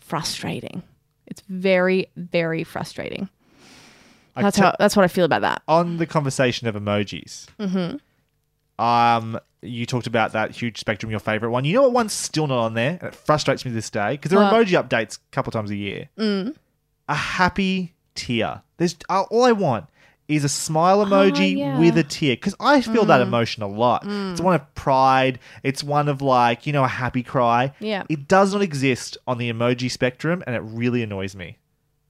frustrating. 0.00 0.82
It's 1.26 1.42
very, 1.48 2.06
very 2.16 2.64
frustrating. 2.64 3.28
I 4.34 4.42
That's 4.42 4.56
te- 4.56 4.62
how 4.62 4.74
that's 4.78 4.96
what 4.96 5.04
I 5.04 5.08
feel 5.08 5.26
about 5.26 5.42
that. 5.42 5.62
on 5.68 5.98
the 5.98 6.06
conversation 6.06 6.66
of 6.66 6.74
emojis. 6.74 7.46
Mm-hmm. 7.60 8.82
Um, 8.82 9.38
you 9.60 9.84
talked 9.84 10.06
about 10.06 10.32
that 10.32 10.52
huge 10.52 10.78
spectrum, 10.78 11.10
your 11.10 11.20
favorite 11.20 11.50
one. 11.50 11.64
You 11.64 11.74
know 11.74 11.82
what 11.82 11.92
one's 11.92 12.12
still 12.12 12.46
not 12.46 12.58
on 12.58 12.74
there, 12.74 12.92
and 13.00 13.08
it 13.08 13.14
frustrates 13.14 13.64
me 13.64 13.70
to 13.70 13.74
this 13.74 13.90
day 13.90 14.12
because 14.12 14.30
there 14.30 14.40
are 14.40 14.50
What? 14.52 14.66
emoji 14.66 14.82
updates 14.82 15.16
a 15.18 15.20
couple 15.32 15.50
times 15.50 15.70
a 15.70 15.76
year. 15.76 16.08
Mm. 16.16 16.54
A 17.08 17.14
happy 17.14 17.94
tear. 18.18 18.62
There's 18.76 18.96
uh, 19.08 19.22
all 19.30 19.44
I 19.44 19.52
want 19.52 19.86
is 20.28 20.44
a 20.44 20.48
smile 20.48 21.00
oh, 21.00 21.06
emoji 21.06 21.56
yeah. 21.56 21.78
with 21.78 21.96
a 21.96 22.02
tear 22.02 22.36
because 22.36 22.54
I 22.60 22.82
feel 22.82 23.06
that 23.06 23.20
mm. 23.20 23.26
emotion 23.26 23.62
a 23.62 23.66
lot. 23.66 24.04
Mm. 24.04 24.32
It's 24.32 24.40
one 24.40 24.54
of 24.54 24.74
pride. 24.74 25.38
It's 25.62 25.82
one 25.82 26.08
of 26.08 26.20
like 26.20 26.66
you 26.66 26.72
know 26.72 26.84
a 26.84 26.88
happy 26.88 27.22
cry. 27.22 27.72
Yeah. 27.80 28.04
It 28.08 28.28
does 28.28 28.52
not 28.52 28.62
exist 28.62 29.16
on 29.26 29.38
the 29.38 29.50
emoji 29.52 29.90
spectrum, 29.90 30.42
and 30.46 30.54
it 30.54 30.60
really 30.60 31.02
annoys 31.02 31.34
me. 31.34 31.58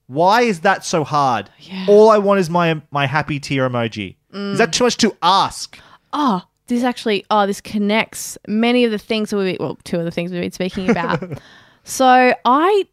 Why 0.07 0.43
is 0.43 0.61
that 0.61 0.85
so 0.85 1.05
hard? 1.05 1.51
Yeah. 1.59 1.87
All 1.89 2.11
I 2.11 2.19
want 2.19 2.41
is 2.41 2.51
my 2.51 2.81
my 2.91 3.07
happy 3.07 3.39
tear 3.39 3.69
emoji. 3.69 4.17
Is 4.31 4.59
that 4.59 4.75
too 4.75 4.85
much 4.85 4.99
to 4.99 5.17
ask? 5.23 5.79
oh, 6.13 6.43
this 6.67 6.85
actually, 6.85 7.25
oh, 7.31 7.47
this 7.47 7.61
connects 7.61 8.39
many 8.47 8.85
of 8.85 8.91
the 8.91 8.99
things 8.99 9.31
that 9.31 9.37
we, 9.37 9.57
well, 9.59 9.79
two 9.85 9.99
of 9.99 10.05
the 10.05 10.11
things 10.11 10.31
we've 10.31 10.41
been 10.41 10.53
speaking 10.53 10.91
about. 10.91 11.23
so 11.85 12.35
I, 12.45 12.87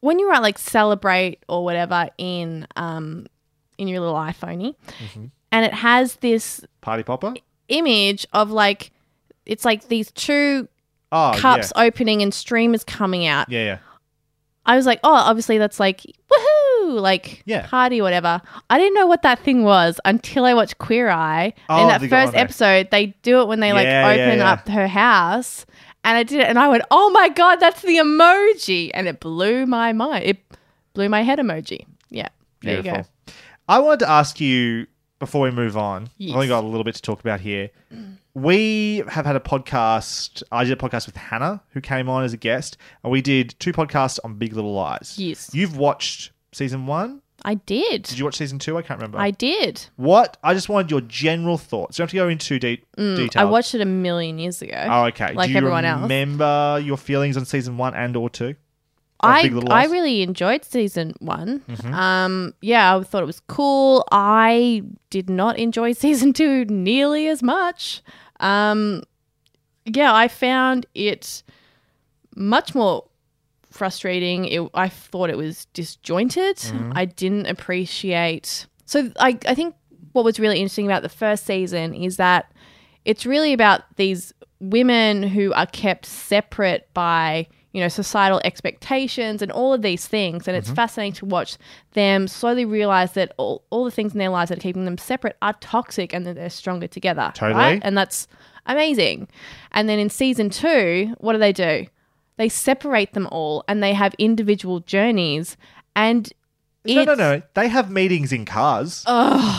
when 0.00 0.18
you 0.18 0.28
write 0.28 0.42
like 0.42 0.58
celebrate 0.58 1.44
or 1.48 1.64
whatever 1.64 2.08
in, 2.18 2.66
um, 2.76 3.26
in 3.78 3.88
your 3.88 4.00
little 4.00 4.16
iPhoney, 4.16 4.74
and 5.52 5.64
it 5.64 5.72
has 5.74 6.16
this 6.16 6.64
Party 6.80 7.02
popper? 7.02 7.34
image 7.68 8.26
of 8.32 8.50
like, 8.50 8.90
it's 9.46 9.64
like 9.64 9.88
these 9.88 10.10
two 10.12 10.68
Oh, 11.10 11.32
cups 11.36 11.72
yeah. 11.74 11.84
opening 11.84 12.20
and 12.20 12.34
streamers 12.34 12.84
coming 12.84 13.26
out. 13.26 13.48
Yeah, 13.48 13.64
yeah. 13.64 13.78
I 14.66 14.76
was 14.76 14.84
like, 14.84 15.00
oh, 15.02 15.14
obviously 15.14 15.56
that's 15.56 15.80
like 15.80 16.02
woohoo, 16.30 17.00
like 17.00 17.42
Yeah. 17.46 17.66
party 17.66 18.00
or 18.00 18.04
whatever. 18.04 18.42
I 18.68 18.76
didn't 18.78 18.92
know 18.92 19.06
what 19.06 19.22
that 19.22 19.38
thing 19.38 19.64
was 19.64 19.98
until 20.04 20.44
I 20.44 20.52
watched 20.52 20.76
Queer 20.76 21.08
Eye. 21.08 21.54
Oh, 21.70 21.80
in 21.82 21.88
that 21.88 22.02
first 22.10 22.34
episode, 22.34 22.90
they 22.90 23.06
do 23.22 23.40
it 23.40 23.48
when 23.48 23.60
they 23.60 23.72
like 23.72 23.86
Yeah, 23.86 24.12
yeah, 24.14 24.22
open 24.26 24.38
yeah. 24.40 24.52
up 24.52 24.68
her 24.68 24.86
house, 24.86 25.64
and 26.08 26.16
I 26.16 26.22
did 26.22 26.40
it, 26.40 26.46
and 26.46 26.58
I 26.58 26.68
went, 26.68 26.84
oh 26.90 27.10
my 27.10 27.28
god, 27.28 27.56
that's 27.56 27.82
the 27.82 27.96
emoji, 27.96 28.90
and 28.94 29.06
it 29.06 29.20
blew 29.20 29.66
my 29.66 29.92
mind. 29.92 30.24
It 30.24 30.38
blew 30.94 31.10
my 31.10 31.20
head 31.20 31.38
emoji. 31.38 31.84
Yeah, 32.08 32.28
there 32.62 32.78
you 32.78 32.82
go. 32.82 33.02
I 33.68 33.78
wanted 33.78 34.00
to 34.00 34.10
ask 34.10 34.40
you 34.40 34.86
before 35.18 35.42
we 35.42 35.50
move 35.50 35.76
on. 35.76 36.08
Yes. 36.16 36.30
I've 36.30 36.36
only 36.36 36.48
got 36.48 36.64
a 36.64 36.66
little 36.66 36.82
bit 36.82 36.94
to 36.94 37.02
talk 37.02 37.20
about 37.20 37.40
here. 37.40 37.68
We 38.32 39.02
have 39.08 39.26
had 39.26 39.36
a 39.36 39.40
podcast. 39.40 40.42
I 40.50 40.64
did 40.64 40.72
a 40.72 40.76
podcast 40.76 41.04
with 41.04 41.16
Hannah, 41.16 41.62
who 41.72 41.82
came 41.82 42.08
on 42.08 42.24
as 42.24 42.32
a 42.32 42.38
guest, 42.38 42.78
and 43.04 43.12
we 43.12 43.20
did 43.20 43.54
two 43.58 43.74
podcasts 43.74 44.18
on 44.24 44.36
Big 44.36 44.54
Little 44.54 44.72
Lies. 44.72 45.16
Yes. 45.18 45.50
You've 45.52 45.76
watched 45.76 46.30
season 46.52 46.86
one. 46.86 47.20
I 47.44 47.54
did. 47.54 48.02
Did 48.02 48.18
you 48.18 48.24
watch 48.24 48.36
season 48.36 48.58
two? 48.58 48.76
I 48.76 48.82
can't 48.82 48.98
remember. 48.98 49.18
I 49.18 49.30
did. 49.30 49.86
What? 49.96 50.36
I 50.42 50.54
just 50.54 50.68
wanted 50.68 50.90
your 50.90 51.00
general 51.02 51.56
thoughts. 51.56 51.98
You 51.98 52.02
don't 52.02 52.06
have 52.06 52.10
to 52.10 52.16
go 52.16 52.28
into 52.28 52.46
too 52.46 52.58
deep 52.58 52.86
detail. 52.96 53.28
Mm, 53.28 53.36
I 53.36 53.44
watched 53.44 53.74
it 53.74 53.80
a 53.80 53.84
million 53.86 54.38
years 54.38 54.60
ago. 54.60 54.86
Oh, 54.88 55.04
okay. 55.06 55.32
Like 55.34 55.46
Do 55.46 55.52
you 55.52 55.56
everyone 55.58 55.84
else. 55.84 56.02
remember 56.02 56.80
your 56.82 56.96
feelings 56.96 57.36
on 57.36 57.44
season 57.44 57.76
one 57.78 57.94
and 57.94 58.16
or 58.16 58.28
two? 58.28 58.56
of 59.20 59.30
I 59.30 59.42
Big 59.42 59.52
Little 59.54 59.72
I 59.72 59.82
Lies? 59.82 59.90
really 59.90 60.22
enjoyed 60.22 60.64
season 60.64 61.12
one. 61.18 61.62
Um, 61.92 62.54
yeah, 62.60 62.96
I 62.96 63.02
thought 63.02 63.22
it 63.22 63.26
was 63.26 63.40
cool. 63.40 64.06
I 64.12 64.82
did 65.10 65.28
not 65.28 65.58
enjoy 65.58 65.92
season 66.04 66.32
two 66.32 66.64
nearly 66.66 67.26
as 67.28 67.42
much. 67.42 68.02
Um, 68.40 69.02
yeah, 69.84 70.14
I 70.14 70.28
found 70.28 70.86
it 70.94 71.42
much 72.36 72.74
more 72.76 73.07
frustrating. 73.78 74.44
It, 74.46 74.68
I 74.74 74.88
thought 74.88 75.30
it 75.30 75.36
was 75.36 75.66
disjointed. 75.72 76.56
Mm-hmm. 76.56 76.92
I 76.94 77.04
didn't 77.04 77.46
appreciate. 77.46 78.66
So 78.84 79.10
I 79.18 79.38
I 79.46 79.54
think 79.54 79.74
what 80.12 80.24
was 80.24 80.40
really 80.40 80.58
interesting 80.58 80.86
about 80.86 81.02
the 81.02 81.08
first 81.08 81.46
season 81.46 81.94
is 81.94 82.16
that 82.16 82.52
it's 83.04 83.24
really 83.24 83.52
about 83.52 83.82
these 83.96 84.34
women 84.60 85.22
who 85.22 85.52
are 85.52 85.66
kept 85.66 86.04
separate 86.04 86.88
by 86.92 87.46
you 87.72 87.80
know 87.80 87.88
societal 87.88 88.40
expectations 88.44 89.42
and 89.42 89.52
all 89.52 89.72
of 89.72 89.82
these 89.82 90.08
things 90.08 90.48
and 90.48 90.56
it's 90.56 90.68
mm-hmm. 90.68 90.74
fascinating 90.74 91.12
to 91.12 91.26
watch 91.26 91.56
them 91.92 92.26
slowly 92.26 92.64
realize 92.64 93.12
that 93.12 93.32
all, 93.36 93.62
all 93.70 93.84
the 93.84 93.90
things 93.90 94.12
in 94.12 94.18
their 94.18 94.30
lives 94.30 94.48
that 94.48 94.58
are 94.58 94.60
keeping 94.60 94.84
them 94.84 94.98
separate 94.98 95.36
are 95.42 95.52
toxic 95.60 96.12
and 96.12 96.26
that 96.26 96.34
they're 96.34 96.50
stronger 96.50 96.88
together 96.88 97.30
Totally. 97.34 97.60
right? 97.60 97.80
and 97.84 97.96
that's 97.96 98.26
amazing 98.66 99.28
and 99.72 99.88
then 99.88 99.98
in 99.98 100.10
season 100.10 100.50
two 100.50 101.14
what 101.18 101.34
do 101.34 101.38
they 101.38 101.52
do 101.52 101.86
they 102.38 102.48
separate 102.48 103.12
them 103.12 103.28
all 103.30 103.62
and 103.68 103.82
they 103.82 103.92
have 103.92 104.14
individual 104.18 104.80
journeys 104.80 105.56
and 105.94 106.32
No, 106.84 107.04
no, 107.04 107.14
no. 107.14 107.42
They 107.54 107.68
have 107.68 107.90
meetings 107.90 108.32
in 108.32 108.46
cars 108.46 109.04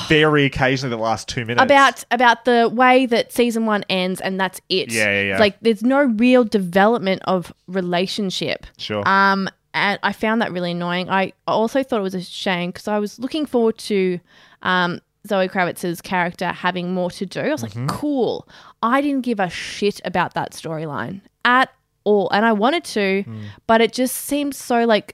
very 0.07 0.45
occasionally 0.45 0.95
the 0.95 1.01
last 1.01 1.27
two 1.27 1.45
minutes. 1.45 1.61
about 1.63 2.03
about 2.09 2.45
the 2.45 2.67
way 2.73 3.05
that 3.05 3.31
season 3.31 3.65
one 3.67 3.83
ends 3.89 4.19
and 4.21 4.39
that's 4.39 4.59
it. 4.69 4.91
Yeah, 4.91 5.11
yeah, 5.11 5.21
yeah. 5.33 5.39
Like 5.39 5.59
there's 5.61 5.83
no 5.83 6.03
real 6.03 6.43
development 6.43 7.21
of 7.25 7.53
relationship. 7.67 8.65
Sure. 8.77 9.07
Um, 9.07 9.47
and 9.73 9.99
I 10.01 10.13
found 10.13 10.41
that 10.41 10.51
really 10.51 10.71
annoying. 10.71 11.09
I 11.09 11.33
also 11.47 11.83
thought 11.83 11.99
it 11.99 12.03
was 12.03 12.15
a 12.15 12.23
shame 12.23 12.69
because 12.71 12.87
I 12.87 12.97
was 12.99 13.19
looking 13.19 13.45
forward 13.45 13.77
to 13.79 14.19
um 14.63 14.99
Zoe 15.27 15.49
Kravitz's 15.49 16.01
character 16.01 16.47
having 16.47 16.93
more 16.93 17.11
to 17.11 17.25
do. 17.25 17.41
I 17.41 17.49
was 17.49 17.63
Mm-hmm. 17.63 17.79
like, 17.87 17.89
cool. 17.89 18.47
I 18.81 19.01
didn't 19.01 19.21
give 19.25 19.39
a 19.39 19.49
shit 19.49 19.99
about 20.05 20.33
that 20.33 20.53
storyline 20.53 21.21
at 21.45 21.69
all, 22.09 22.29
and 22.35 22.43
I 22.45 22.53
wanted 22.53 22.83
to, 22.95 23.23
Hmm. 23.23 23.41
but 23.67 23.81
it 23.81 23.91
just 24.01 24.15
seemed 24.15 24.55
so 24.55 24.77
like 24.85 25.09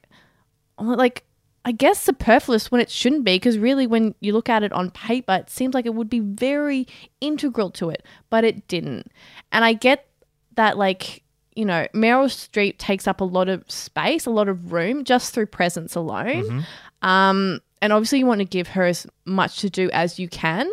like 0.80 1.24
I 1.68 1.72
guess 1.72 2.00
superfluous 2.00 2.70
when 2.72 2.80
it 2.82 2.92
shouldn't 2.92 3.24
be 3.24 3.36
because 3.36 3.58
really 3.58 3.88
when 3.88 4.14
you 4.20 4.34
look 4.34 4.50
at 4.50 4.62
it 4.64 4.72
on 4.72 4.92
paper 4.92 5.34
it 5.42 5.50
seems 5.50 5.74
like 5.74 5.86
it 5.88 5.96
would 5.96 6.10
be 6.10 6.20
very 6.20 6.86
integral 7.22 7.70
to 7.72 7.90
it 7.90 8.04
but 8.30 8.44
it 8.44 8.68
didn't. 8.68 9.08
And 9.52 9.66
I 9.66 9.74
get 9.74 10.08
that 10.56 10.78
like 10.78 11.24
you 11.56 11.66
know 11.66 11.88
Meryl 11.94 12.28
Streep 12.30 12.78
takes 12.78 13.08
up 13.08 13.20
a 13.22 13.24
lot 13.38 13.48
of 13.50 13.64
space 13.72 14.26
a 14.28 14.30
lot 14.40 14.48
of 14.48 14.72
room 14.74 15.04
just 15.04 15.34
through 15.34 15.48
presence 15.48 15.96
alone. 15.96 16.66
Um 17.02 17.60
and 17.82 17.92
obviously 17.94 18.20
you 18.20 18.26
want 18.28 18.40
to 18.40 18.46
give 18.58 18.68
her 18.70 18.84
as 18.84 19.08
much 19.26 19.58
to 19.62 19.70
do 19.70 19.90
as 19.92 20.20
you 20.20 20.28
can 20.30 20.70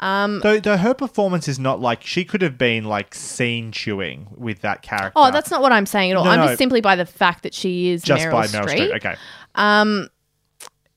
Though, 0.00 0.60
though 0.60 0.76
her 0.78 0.94
performance 0.94 1.46
is 1.48 1.58
not 1.58 1.80
like 1.80 2.04
she 2.04 2.24
could 2.24 2.42
have 2.42 2.56
been 2.56 2.84
like 2.84 3.14
scene 3.14 3.70
chewing 3.72 4.28
with 4.36 4.60
that 4.62 4.82
character. 4.82 5.12
oh 5.16 5.30
that's 5.30 5.50
not 5.50 5.60
what 5.62 5.72
I'm 5.72 5.86
saying 5.86 6.10
at 6.10 6.16
all 6.16 6.24
No, 6.24 6.30
I'm 6.30 6.40
no. 6.40 6.46
just 6.46 6.58
simply 6.58 6.80
by 6.80 6.96
the 6.96 7.06
fact 7.06 7.42
that 7.42 7.52
she 7.54 7.90
is 7.90 8.02
just 8.02 8.24
Meryl 8.24 8.32
by 8.32 8.46
Meryl 8.46 8.66
Streep. 8.66 8.90
Streep. 8.90 8.96
Okay, 8.96 10.10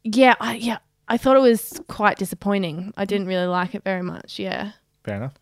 yeah 0.04 0.36
I, 0.40 0.56
yeah 0.56 0.78
I 1.08 1.18
thought 1.18 1.36
it 1.38 1.42
was 1.42 1.82
quite 1.88 2.18
disappointing 2.18 2.94
I 2.98 3.06
didn't 3.06 3.28
really 3.28 3.46
like 3.48 3.76
it 3.76 3.84
very 3.84 4.02
much 4.04 4.40
yeah 4.40 4.72
fair 5.04 5.16
enough. 5.18 5.34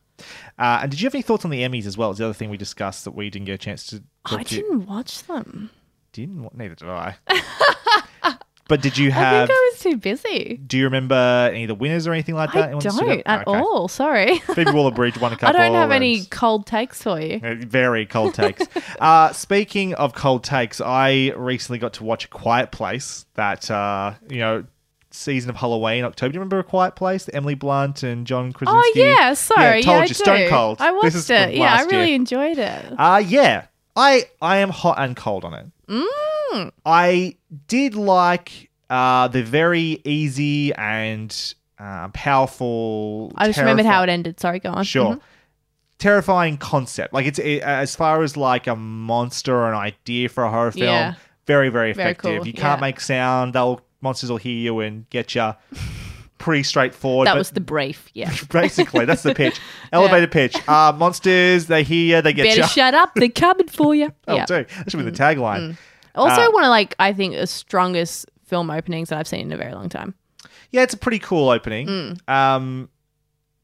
Uh, 0.60 0.80
and 0.84 0.92
did 0.92 1.02
you 1.02 1.06
have 1.08 1.16
any 1.16 1.24
thoughts 1.24 1.46
on 1.46 1.50
the 1.52 1.62
Emmys 1.64 1.88
as 1.88 1.98
well? 1.98 2.12
It's 2.12 2.20
the 2.20 2.26
other 2.26 2.34
thing 2.34 2.52
we 2.52 2.58
discussed 2.58 3.06
that 3.06 3.12
we 3.12 3.32
didn't 3.32 3.46
get 3.48 3.54
a 3.54 3.58
chance 3.58 3.88
to. 3.88 4.04
I 4.26 4.44
to 4.44 4.56
didn't 4.56 4.86
watch 4.86 5.24
them. 5.24 5.72
Didn't? 6.14 6.56
Neither 6.56 6.76
did 6.76 6.88
I. 6.90 7.16
but 8.72 8.82
did 8.82 8.98
you 8.98 9.12
have? 9.12 9.34
I 9.44 9.48
think 9.48 9.52
I 9.52 9.70
was 9.74 9.80
too 9.82 9.98
busy. 9.98 10.62
Do 10.66 10.78
you 10.78 10.86
remember 10.86 11.50
any 11.52 11.66
of 11.66 11.68
the 11.68 11.76
winners 11.76 12.08
or 12.08 12.14
anything 12.14 12.36
like 12.36 12.54
that? 12.54 12.70
I 12.70 12.80
don't 12.80 13.28
at 13.28 13.46
Okay. 13.46 13.60
all. 13.60 13.90
Sorry. 13.90 14.40
Phoebe 14.56 14.72
Waller-Bridge 14.72 15.20
won 15.20 15.34
a 15.34 15.36
couple. 15.36 15.60
I 15.60 15.68
don't 15.68 15.76
have 15.76 15.92
any 15.92 16.24
cold 16.24 16.66
takes 16.66 17.04
for 17.04 17.20
you. 17.20 17.42
Uh, 17.44 17.56
Very 17.58 18.06
cold 18.06 18.34
takes. 18.34 18.66
uh, 19.02 19.34
speaking 19.34 19.94
of 19.96 20.14
cold 20.14 20.46
takes, 20.46 20.80
I 20.80 21.34
recently 21.36 21.80
got 21.80 21.92
to 21.96 22.06
watch 22.06 22.24
A 22.24 22.28
Quiet 22.30 22.72
Place. 22.72 23.26
That 23.34 23.70
uh, 23.70 24.14
you 24.30 24.40
know, 24.40 24.64
season 25.10 25.50
of 25.50 25.58
Halloween, 25.58 26.06
October. 26.06 26.32
Do 26.32 26.36
you 26.38 26.40
remember 26.40 26.60
A 26.60 26.64
Quiet 26.64 26.96
Place? 26.96 27.30
Emily 27.34 27.56
Blunt 27.56 28.04
and 28.04 28.26
John 28.26 28.54
Krasinski. 28.54 28.80
Oh 28.80 28.94
yeah, 28.96 29.34
sorry. 29.34 29.80
Yeah, 29.80 29.86
told 29.86 29.98
I 29.98 30.06
you, 30.06 30.14
Stone 30.14 30.38
do. 30.38 30.50
Cold. 30.50 30.78
I 30.80 30.92
This 30.94 31.04
watched 31.04 31.16
is 31.16 31.30
it. 31.30 31.56
Yeah, 31.56 31.76
I 31.76 31.84
really 31.84 32.08
year. 32.08 32.16
enjoyed 32.16 32.58
it. 32.58 32.86
Uh 32.98 33.22
yeah. 33.28 33.66
I 33.98 34.24
I 34.42 34.60
am 34.60 34.70
hot 34.70 34.96
and 35.00 35.18
cold 35.18 35.44
on 35.44 35.54
it. 35.54 35.66
Mm. 35.92 36.72
I 36.86 37.36
did 37.68 37.96
like 37.96 38.70
uh 38.90 39.28
the 39.28 39.44
very 39.44 40.02
easy 40.06 40.74
and 40.76 41.54
uh, 41.80 42.08
powerful. 42.10 43.32
I 43.36 43.48
just 43.48 43.60
remembered 43.60 43.86
how 43.86 44.04
it 44.04 44.10
ended. 44.10 44.40
Sorry, 44.40 44.60
go 44.60 44.70
on. 44.72 44.84
Sure. 44.84 45.16
Mhm. 45.16 45.22
Terrifying 45.98 46.58
concept. 46.58 47.14
Like 47.14 47.26
it's 47.26 47.40
it, 47.40 47.62
as 47.62 47.96
far 47.96 48.24
as 48.24 48.36
like 48.38 48.68
a 48.68 48.76
monster 48.76 49.56
or 49.56 49.70
an 49.72 49.78
idea 49.78 50.30
for 50.30 50.44
a 50.44 50.50
horror 50.50 50.72
film. 50.72 50.86
Yeah. 50.86 51.14
Very 51.48 51.70
very 51.70 51.94
Very 51.94 52.12
effective. 52.12 52.38
cool, 52.40 52.48
You 52.48 52.54
can't 52.54 52.80
yeah. 52.80 52.88
make 52.88 53.00
sound. 53.00 53.54
They'll 53.54 53.82
monsters 54.02 54.30
will 54.30 54.38
hear 54.38 54.56
you 54.58 54.80
and 54.80 55.10
get 55.10 55.36
you. 55.36 55.54
Pretty 56.42 56.64
straightforward. 56.64 57.28
That 57.28 57.38
was 57.38 57.52
the 57.52 57.62
brief. 57.62 58.10
Yeah. 58.14 58.34
basically 58.52 59.06
that's 59.06 59.24
the 59.24 59.36
pitch. 59.36 59.60
Elevator 59.94 60.28
pitch. 60.28 60.56
Uh, 60.68 60.92
monsters. 60.98 61.68
They 61.68 61.84
hear 61.84 62.18
you. 62.18 62.22
They 62.22 62.34
get 62.34 62.44
Better 62.44 62.62
you. 62.62 62.68
shut 62.68 62.94
up. 62.94 63.14
They're 63.16 63.30
coming 63.30 63.68
for 63.68 63.94
you. 63.94 64.12
Oh, 64.28 64.36
yeah. 64.36 64.46
do. 64.46 64.66
That 64.78 64.90
should 64.90 64.98
be 64.98 65.04
the 65.04 65.12
tagline. 65.12 65.78
Also, 66.16 66.42
Uh, 66.42 66.52
one 66.52 66.64
of 66.64 66.70
like 66.70 66.96
I 67.00 67.14
think 67.14 67.36
the 67.36 67.48
strongest 67.48 68.30
film 68.46 68.70
openings 68.70 69.10
that 69.10 69.20
I've 69.20 69.28
seen 69.28 69.42
in 69.42 69.52
a 69.52 69.58
very 69.58 69.74
long 69.74 69.88
time. 69.90 70.16
Yeah, 70.72 70.84
it's 70.84 70.94
a 70.94 70.98
pretty 70.98 71.20
cool 71.20 71.50
opening. 71.50 71.88
Mm. 71.88 72.30
Um, 72.30 72.90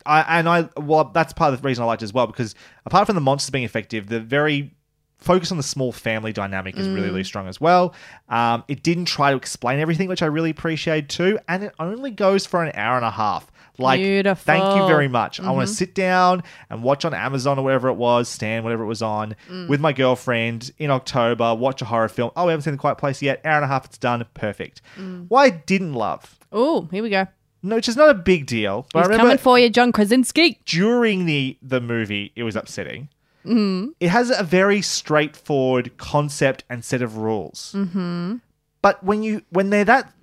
I 0.06 0.40
and 0.40 0.48
I 0.48 0.70
well, 0.78 1.06
that's 1.06 1.34
part 1.34 1.54
of 1.54 1.62
the 1.62 1.68
reason 1.68 1.84
I 1.84 1.88
liked 1.88 2.02
it 2.02 2.06
as 2.06 2.14
well 2.14 2.28
because 2.28 2.54
apart 2.86 3.08
from 3.08 3.16
the 3.16 3.22
monsters 3.22 3.50
being 3.50 3.64
effective, 3.64 4.08
the 4.08 4.20
very 4.20 4.74
focus 5.20 5.52
on 5.52 5.58
the 5.58 5.64
small 5.64 5.92
family 5.92 6.32
dynamic 6.34 6.78
is 6.78 6.88
really 6.88 7.02
Mm. 7.02 7.06
really 7.12 7.24
strong 7.24 7.48
as 7.48 7.60
well. 7.60 7.94
Um, 8.30 8.64
it 8.68 8.84
didn't 8.84 9.06
try 9.06 9.32
to 9.32 9.38
explain 9.38 9.80
everything, 9.80 10.08
which 10.10 10.22
I 10.22 10.28
really 10.28 10.50
appreciate 10.52 11.10
too, 11.10 11.40
and 11.48 11.64
it 11.64 11.74
only 11.80 12.12
goes 12.12 12.46
for 12.46 12.64
an 12.64 12.72
hour 12.76 12.96
and 12.98 13.06
a 13.06 13.12
half. 13.12 13.52
Like, 13.80 14.00
thank 14.40 14.76
you 14.76 14.88
very 14.88 15.08
much. 15.08 15.40
I 15.40 15.52
want 15.52 15.68
to 15.68 15.74
sit 15.74 15.94
down 15.94 16.42
and 16.72 16.82
watch 16.82 17.06
on 17.06 17.14
Amazon 17.14 17.60
or 17.60 17.64
wherever 17.64 17.90
it 17.90 17.94
was, 17.94 18.28
Stan, 18.28 18.64
whatever 18.64 18.84
it 18.84 18.88
was 18.88 19.04
on, 19.04 19.36
Mm. 19.52 19.68
with 19.70 19.80
my 19.80 19.94
girlfriend 19.94 20.72
in 20.80 20.90
October, 20.90 21.54
watch 21.54 21.84
a 21.84 21.86
horror 21.86 22.08
film. 22.10 22.32
Oh, 22.36 22.46
we 22.48 22.52
haven't 22.54 22.64
seen 22.64 22.74
The 22.74 22.80
Quiet 22.80 22.98
Place 22.98 23.22
yet. 23.22 23.40
Hour 23.46 23.58
and 23.58 23.66
a 23.66 23.68
half, 23.68 23.86
it's 23.86 24.00
done. 24.00 24.26
Perfect. 24.34 24.82
Mm. 25.00 25.28
I 25.36 25.52
didn't 25.52 25.94
love 25.94 26.40
Oh, 26.52 26.88
here 26.92 27.04
we 27.04 27.12
go. 27.12 27.28
no, 27.62 27.76
which 27.76 27.88
is 27.88 27.96
not 27.96 28.10
a 28.10 28.16
big 28.16 28.48
deal. 28.48 28.88
But 28.94 29.02
He's 29.02 29.08
remember 29.10 29.24
coming 29.30 29.38
for 29.38 29.60
you, 29.60 29.70
John 29.70 29.92
Krasinski. 29.92 30.60
during 30.66 31.26
the 31.28 31.58
the 31.62 31.80
movie, 31.80 32.32
it 32.36 32.42
was 32.44 32.56
upsetting. 32.56 33.10
Mm. 33.48 33.94
It 34.00 34.10
has 34.10 34.30
a 34.30 34.44
very 34.44 34.82
straightforward 34.82 35.98
concept 35.98 36.64
and 36.70 36.84
set 36.84 37.02
of 37.02 37.18
rules. 37.18 37.74
Mm-hmm. 37.76 38.36
But 38.82 39.04
when 39.04 39.24
you 39.24 39.42
when 39.50 39.70
they're 39.70 39.86
that 39.86 40.14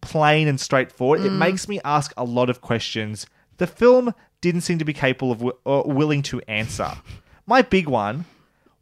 plain 0.00 0.46
and 0.48 0.60
straightforward, 0.60 1.20
it 1.22 1.32
Mm. 1.32 1.38
makes 1.38 1.68
me 1.68 1.80
ask 1.84 2.12
a 2.16 2.24
lot 2.24 2.48
of 2.50 2.60
questions. 2.60 3.26
The 3.58 3.66
film 3.66 4.14
didn't 4.40 4.60
seem 4.62 4.78
to 4.78 4.84
be 4.84 4.92
capable 4.92 5.32
of 5.32 5.38
wi- 5.38 5.58
or 5.64 5.82
willing 5.84 6.22
to 6.22 6.40
answer. 6.48 6.90
My 7.46 7.62
big 7.62 7.88
one: 7.88 8.24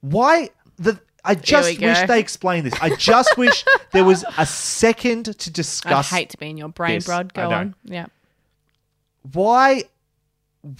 why 0.00 0.50
the 0.76 1.00
I 1.24 1.34
just 1.34 1.80
wish 1.80 2.06
they 2.06 2.20
explained 2.20 2.66
this. 2.66 2.74
I 2.80 2.94
just 2.94 3.36
wish 3.38 3.64
there 3.92 4.04
was 4.04 4.24
a 4.38 4.46
second 4.46 5.24
to 5.38 5.50
discuss. 5.50 6.12
I'd 6.12 6.16
hate 6.16 6.30
to 6.30 6.38
be 6.38 6.50
in 6.50 6.56
your 6.56 6.68
brain, 6.68 6.96
this. 6.96 7.06
Brod. 7.06 7.32
Go 7.34 7.50
on. 7.50 7.74
Yeah. 7.84 8.06
why 9.32 9.82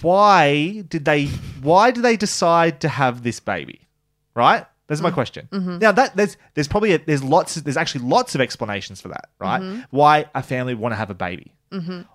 why 0.01 0.81
did 0.87 1.05
they 1.05 1.25
why 1.61 1.91
did 1.91 2.03
they 2.03 2.17
decide 2.17 2.81
to 2.81 2.87
have 2.89 3.23
this 3.23 3.39
baby 3.39 3.87
right 4.35 4.65
that's 4.87 5.01
my 5.01 5.11
question 5.11 5.47
Mm-hmm. 5.51 5.79
now 5.79 5.91
that 5.91 6.15
there's 6.15 6.37
there's 6.53 6.67
probably 6.67 6.93
a, 6.93 6.99
there's 6.99 7.23
lots 7.23 7.55
there's 7.55 7.77
actually 7.77 8.05
lots 8.05 8.35
of 8.35 8.41
explanations 8.41 9.01
for 9.01 9.09
that 9.09 9.29
right 9.39 9.61
Mm-hmm. 9.61 9.81
why 9.91 10.25
a 10.35 10.43
family 10.43 10.73
want 10.75 10.91
to 10.93 10.97
have 10.97 11.09
a 11.09 11.15
baby 11.15 11.53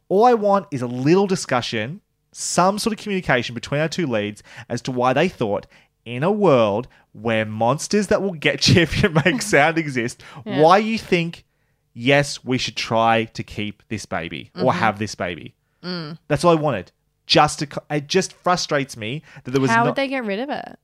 all 0.09 0.25
i 0.25 0.35
want 0.35 0.67
is 0.71 0.81
a 0.83 0.87
little 0.87 1.27
discussion 1.27 2.01
some 2.33 2.79
sort 2.79 2.93
of 2.99 3.03
communication 3.03 3.55
between 3.55 3.81
our 3.81 3.89
two 3.89 4.07
leads 4.07 4.43
as 4.71 4.81
to 4.83 4.91
why 4.91 5.13
they 5.13 5.29
thought 5.29 5.67
in 6.07 6.23
a 6.23 6.33
world 6.33 6.89
where 7.13 7.45
monsters 7.45 8.07
that 8.09 8.23
will 8.23 8.33
get 8.33 8.67
you 8.69 8.81
if 8.83 9.03
you 9.03 9.09
make 9.11 9.43
sound 9.55 9.77
exist 9.79 10.23
Yeah. 10.47 10.61
why 10.63 10.79
you 10.79 10.97
think 10.99 11.45
yes 11.93 12.43
we 12.43 12.57
should 12.57 12.77
try 12.77 13.25
to 13.25 13.43
keep 13.43 13.83
this 13.89 14.07
baby 14.07 14.51
Mm-hmm. 14.55 14.67
or 14.67 14.73
have 14.73 14.99
this 14.99 15.15
baby 15.15 15.55
Mm. 15.85 16.17
that's 16.29 16.45
all 16.45 16.53
I 16.53 16.61
wanted. 16.61 16.93
Just 17.33 17.63
it 17.91 18.07
just 18.09 18.33
frustrates 18.35 18.97
me 18.97 19.23
that 19.45 19.51
there 19.53 19.61
was 19.61 19.71
How 19.71 19.79
not. 19.79 19.87
would 19.87 19.97
they 19.97 20.09
get 20.09 20.25
rid 20.25 20.39
of 20.41 20.51
it? 20.51 20.79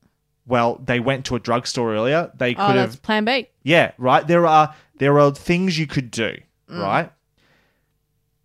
well, 0.47 0.81
they 0.83 0.99
went 0.99 1.25
to 1.25 1.35
a 1.35 1.39
drugstore 1.39 1.93
earlier. 1.93 2.31
They 2.35 2.55
Oh, 2.55 2.65
could 2.67 2.75
that's 2.75 2.93
have. 2.95 3.01
Plan 3.03 3.23
B. 3.25 3.47
Yeah, 3.61 3.91
right. 3.99 4.25
There 4.25 4.47
are 4.47 4.73
there 4.97 5.19
are 5.19 5.31
things 5.31 5.77
you 5.77 5.85
could 5.85 6.09
do. 6.09 6.37
Mm. 6.69 6.81
Right. 6.81 7.11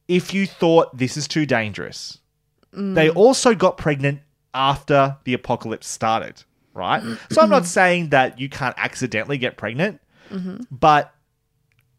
If 0.07 0.35
you 0.35 0.47
thought 0.47 0.97
this 0.97 1.17
is 1.17 1.27
too 1.27 1.47
dangerous, 1.47 2.19
Mm. 2.75 2.95
they 2.95 3.09
also 3.09 3.55
got 3.55 3.79
pregnant 3.79 4.21
after 4.53 5.17
the 5.25 5.33
apocalypse 5.33 5.87
started. 5.87 6.43
Right. 6.75 7.03
so 7.31 7.41
I'm 7.41 7.49
not 7.51 7.65
saying 7.67 8.11
that 8.11 8.39
you 8.39 8.49
can't 8.49 8.75
accidentally 8.77 9.39
get 9.39 9.57
pregnant, 9.57 10.01
Mm-hmm. 10.31 10.65
but 10.71 11.15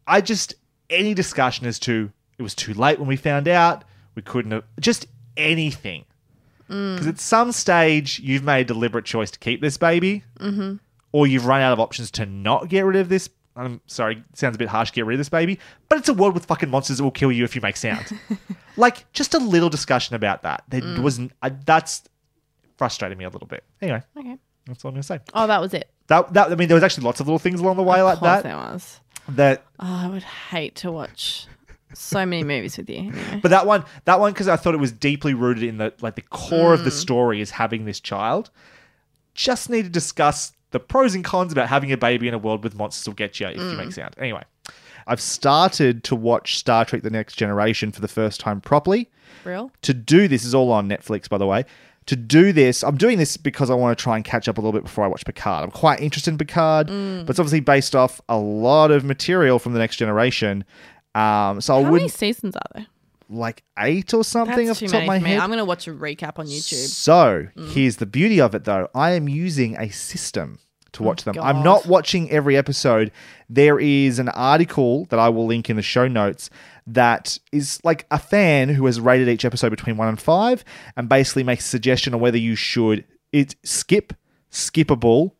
I 0.06 0.20
just 0.20 0.54
any 0.90 1.14
discussion 1.14 1.66
as 1.66 1.78
to 1.80 2.12
it 2.38 2.42
was 2.42 2.54
too 2.54 2.74
late 2.74 2.98
when 3.00 3.08
we 3.08 3.16
found 3.16 3.48
out 3.48 3.84
we 4.14 4.22
couldn't 4.22 4.52
have 4.52 4.64
just 4.78 5.06
anything 5.36 6.04
because 6.68 7.06
at 7.06 7.20
some 7.20 7.52
stage 7.52 8.18
you've 8.18 8.42
made 8.42 8.62
a 8.62 8.64
deliberate 8.64 9.04
choice 9.04 9.30
to 9.30 9.38
keep 9.38 9.60
this 9.60 9.76
baby, 9.76 10.24
Mm-hmm. 10.40 10.76
or 11.12 11.26
you've 11.28 11.46
run 11.46 11.60
out 11.60 11.72
of 11.72 11.78
options 11.80 12.10
to 12.12 12.26
not 12.26 12.68
get 12.68 12.80
rid 12.84 12.96
of 12.96 13.08
this. 13.08 13.28
I'm 13.54 13.80
sorry, 13.86 14.22
sounds 14.34 14.56
a 14.56 14.58
bit 14.58 14.68
harsh. 14.68 14.92
Get 14.92 15.06
rid 15.06 15.14
of 15.14 15.18
this 15.18 15.28
baby, 15.28 15.58
but 15.88 15.98
it's 15.98 16.08
a 16.08 16.14
world 16.14 16.34
with 16.34 16.44
fucking 16.44 16.68
monsters 16.68 16.98
that 16.98 17.04
will 17.04 17.10
kill 17.12 17.30
you 17.32 17.44
if 17.44 17.54
you 17.54 17.60
make 17.62 17.76
sound. 17.76 18.18
like 18.76 19.10
just 19.12 19.32
a 19.34 19.38
little 19.38 19.70
discussion 19.70 20.14
about 20.16 20.42
that. 20.42 20.64
There 20.68 20.80
Mm. 20.82 20.98
wasn't. 21.02 21.32
Uh, 21.40 21.50
that's 21.64 22.02
frustrated 22.76 23.16
me 23.16 23.24
a 23.24 23.30
little 23.30 23.46
bit. 23.48 23.64
Anyway, 23.80 24.02
Okay. 24.18 24.36
that's 24.66 24.84
all 24.84 24.88
I'm 24.90 24.94
gonna 24.96 25.02
say. 25.04 25.20
Oh, 25.34 25.46
that 25.46 25.60
was 25.60 25.72
it. 25.72 25.88
That, 26.08 26.32
that 26.34 26.50
I 26.52 26.54
mean, 26.56 26.68
there 26.68 26.74
was 26.74 26.84
actually 26.84 27.04
lots 27.04 27.20
of 27.20 27.26
little 27.28 27.38
things 27.38 27.60
along 27.60 27.76
the 27.76 27.82
way 27.82 28.02
like 28.02 28.14
Of 28.14 28.18
course 28.20 28.30
that. 28.30 28.42
there 28.42 28.56
was. 28.56 29.00
That 29.28 29.64
Oh, 29.80 29.86
I 30.04 30.08
would 30.08 30.22
hate 30.22 30.74
to 30.76 30.92
watch 30.92 31.46
so 31.98 32.24
many 32.26 32.44
movies 32.44 32.76
with 32.76 32.88
you. 32.90 32.98
Anyway. 32.98 33.40
But 33.42 33.50
that 33.50 33.66
one, 33.66 33.84
that 34.04 34.20
one, 34.20 34.32
because 34.32 34.48
I 34.48 34.56
thought 34.56 34.74
it 34.74 34.80
was 34.80 34.92
deeply 34.92 35.34
rooted 35.34 35.62
in 35.64 35.78
the 35.78 35.92
like 36.00 36.14
the 36.16 36.22
core 36.22 36.72
of 36.74 36.84
the 36.84 36.90
Mm. 36.90 37.00
story 37.00 37.40
is 37.40 37.50
having 37.52 37.84
this 37.84 38.00
child. 38.00 38.50
Just 39.34 39.68
need 39.68 39.82
to 39.84 39.90
discuss 39.90 40.52
the 40.70 40.80
pros 40.80 41.14
and 41.14 41.24
cons 41.24 41.52
about 41.52 41.68
having 41.68 41.92
a 41.92 41.96
baby 41.96 42.26
in 42.28 42.34
a 42.34 42.38
world 42.38 42.64
with 42.64 42.74
monsters 42.74 43.06
will 43.06 43.14
get 43.14 43.38
you 43.40 43.46
if 43.48 43.56
you 43.56 43.62
Mm. 43.62 43.76
make 43.78 43.92
sound. 43.92 44.14
Anyway, 44.18 44.42
I've 45.06 45.20
started 45.20 46.02
to 46.04 46.16
watch 46.16 46.56
Star 46.58 46.84
Trek: 46.84 47.02
The 47.02 47.10
Next 47.10 47.34
Generation 47.36 47.92
for 47.92 48.00
the 48.00 48.08
first 48.08 48.40
time 48.40 48.60
properly. 48.60 49.10
Real? 49.44 49.70
To 49.82 49.94
do 49.94 50.26
this 50.28 50.44
is 50.44 50.54
all 50.54 50.72
on 50.72 50.88
Netflix, 50.88 51.28
by 51.28 51.38
the 51.38 51.46
way. 51.46 51.64
To 52.06 52.14
do 52.16 52.52
this, 52.52 52.84
I'm 52.84 52.96
doing 52.96 53.18
this 53.18 53.36
because 53.36 53.68
I 53.68 53.74
want 53.74 53.96
to 53.98 54.00
try 54.02 54.14
and 54.14 54.24
catch 54.24 54.48
up 54.48 54.58
a 54.58 54.60
little 54.60 54.72
bit 54.72 54.84
before 54.84 55.04
I 55.04 55.08
watch 55.08 55.24
Picard. 55.24 55.64
I'm 55.64 55.70
quite 55.72 56.00
interested 56.00 56.30
in 56.30 56.38
Picard, 56.38 56.86
Mm. 56.88 57.26
but 57.26 57.30
it's 57.30 57.40
obviously 57.40 57.58
based 57.60 57.96
off 57.96 58.20
a 58.28 58.36
lot 58.38 58.90
of 58.92 59.04
material 59.04 59.58
from 59.58 59.72
the 59.72 59.80
Next 59.80 59.96
Generation. 59.96 60.64
Um, 61.16 61.60
so 61.60 61.78
I 61.78 61.82
How 61.82 61.90
many 61.92 62.08
seasons 62.08 62.56
are 62.56 62.62
there? 62.74 62.86
like 63.28 63.64
eight 63.78 64.14
or 64.14 64.22
something 64.22 64.66
That's 64.68 64.82
off 64.82 64.86
the 64.86 64.92
top 64.92 65.00
of 65.02 65.06
my 65.08 65.18
head. 65.18 65.38
I'm 65.40 65.48
going 65.48 65.58
to 65.58 65.64
watch 65.64 65.88
a 65.88 65.92
recap 65.92 66.38
on 66.38 66.46
YouTube. 66.46 66.86
So 66.86 67.48
Mm. 67.56 67.72
here's 67.72 67.96
the 67.96 68.06
beauty 68.06 68.40
of 68.40 68.54
it, 68.54 68.64
though. 68.64 68.88
I 68.94 69.12
am 69.12 69.28
using 69.28 69.76
a 69.78 69.88
system 69.90 70.60
to 70.92 71.02
watch 71.02 71.24
them. 71.24 71.36
I'm 71.40 71.56
Oh, 71.58 71.62
not 71.62 71.86
watching 71.86 72.30
every 72.30 72.56
episode. 72.56 73.10
There 73.50 73.80
is 73.80 74.18
an 74.20 74.28
article 74.28 75.06
that 75.06 75.18
I 75.18 75.28
will 75.28 75.44
link 75.46 75.68
in 75.68 75.74
the 75.76 75.82
show 75.82 76.06
notes 76.06 76.50
that 76.86 77.38
is 77.50 77.80
like 77.82 78.06
a 78.12 78.18
fan 78.18 78.68
who 78.68 78.86
has 78.86 79.00
rated 79.00 79.28
each 79.28 79.44
episode 79.44 79.70
between 79.70 79.96
one 79.96 80.06
and 80.08 80.20
five 80.20 80.64
and 80.96 81.08
basically 81.08 81.42
makes 81.42 81.66
a 81.66 81.68
suggestion 81.68 82.14
on 82.14 82.20
whether 82.20 82.38
you 82.38 82.54
should 82.54 83.04
it 83.32 83.56
skip, 83.64 84.12
skippable, 84.52 85.32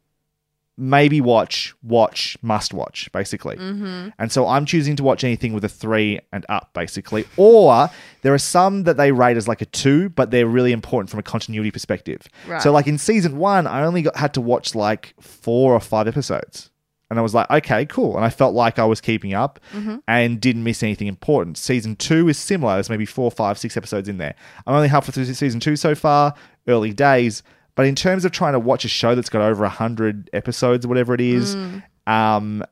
maybe 0.78 1.20
watch, 1.20 1.74
watch, 1.82 2.36
must 2.42 2.74
watch, 2.74 3.10
basically. 3.12 3.56
Mm-hmm. 3.56 4.10
And 4.18 4.30
so 4.30 4.46
I'm 4.46 4.66
choosing 4.66 4.94
to 4.96 5.02
watch 5.02 5.24
anything 5.24 5.52
with 5.54 5.64
a 5.64 5.68
three 5.68 6.20
and 6.32 6.44
up, 6.48 6.70
basically. 6.74 7.24
Or 7.36 7.88
there 8.22 8.34
are 8.34 8.38
some 8.38 8.84
that 8.84 8.96
they 8.96 9.10
rate 9.12 9.36
as 9.36 9.48
like 9.48 9.62
a 9.62 9.66
two, 9.66 10.10
but 10.10 10.30
they're 10.30 10.46
really 10.46 10.72
important 10.72 11.08
from 11.10 11.18
a 11.20 11.22
continuity 11.22 11.70
perspective. 11.70 12.22
Right. 12.46 12.60
So, 12.60 12.72
like 12.72 12.86
in 12.86 12.98
season 12.98 13.38
one, 13.38 13.66
I 13.66 13.84
only 13.84 14.02
got, 14.02 14.16
had 14.16 14.34
to 14.34 14.40
watch 14.40 14.74
like 14.74 15.14
four 15.20 15.72
or 15.72 15.80
five 15.80 16.06
episodes. 16.08 16.70
And 17.08 17.20
I 17.20 17.22
was 17.22 17.34
like, 17.34 17.48
okay, 17.48 17.86
cool. 17.86 18.16
And 18.16 18.24
I 18.24 18.30
felt 18.30 18.52
like 18.52 18.80
I 18.80 18.84
was 18.84 19.00
keeping 19.00 19.32
up 19.32 19.60
Mm-hmm. 19.72 19.98
and 20.08 20.40
didn't 20.40 20.64
miss 20.64 20.82
anything 20.82 21.06
important. 21.06 21.56
Season 21.56 21.94
two 21.94 22.28
is 22.28 22.36
similar. 22.36 22.74
There's 22.74 22.90
maybe 22.90 23.06
four, 23.06 23.30
five, 23.30 23.58
six 23.58 23.76
episodes 23.76 24.08
in 24.08 24.18
there. 24.18 24.34
I'm 24.66 24.74
only 24.74 24.88
halfway 24.88 25.12
through 25.12 25.32
season 25.32 25.60
two 25.60 25.76
so 25.76 25.94
far, 25.94 26.34
early 26.66 26.92
days. 26.92 27.44
But 27.76 27.86
in 27.86 27.94
terms 27.94 28.24
of 28.24 28.32
trying 28.32 28.54
to 28.54 28.58
watch 28.58 28.84
a 28.84 28.88
show 28.88 29.14
that's 29.14 29.28
got 29.28 29.42
over 29.42 29.62
100 29.62 30.30
episodes 30.32 30.84
or 30.84 30.88
whatever 30.88 31.14
it 31.14 31.20
is, 31.20 31.54
Mm. 31.54 31.82
um, 32.08 32.64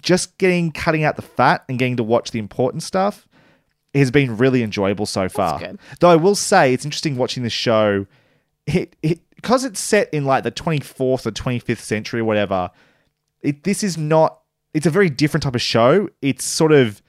just 0.00 0.38
getting 0.38 0.70
cutting 0.70 1.02
out 1.04 1.16
the 1.16 1.22
fat 1.22 1.64
and 1.68 1.78
getting 1.78 1.96
to 1.96 2.02
watch 2.04 2.30
the 2.30 2.38
important 2.38 2.82
stuff 2.84 3.26
has 3.94 4.10
been 4.10 4.36
really 4.38 4.62
enjoyable 4.62 5.04
so 5.06 5.28
far. 5.28 5.58
Though 6.00 6.08
I 6.10 6.16
will 6.16 6.34
say 6.34 6.72
it's 6.72 6.84
interesting 6.84 7.16
watching 7.16 7.42
this 7.42 7.52
show. 7.52 8.06
It 8.66 8.94
it 9.02 9.20
because 9.34 9.64
it's 9.64 9.80
set 9.80 10.08
in 10.14 10.24
like 10.24 10.44
the 10.44 10.52
24th 10.52 11.26
or 11.26 11.30
25th 11.32 11.80
century 11.80 12.20
or 12.20 12.24
whatever. 12.24 12.70
It 13.42 13.64
this 13.64 13.82
is 13.82 13.98
not. 13.98 14.38
It's 14.72 14.86
a 14.86 14.90
very 14.90 15.10
different 15.10 15.42
type 15.42 15.54
of 15.56 15.60
show. 15.62 16.08
It's 16.22 16.44
sort 16.44 16.72
of 16.72 17.02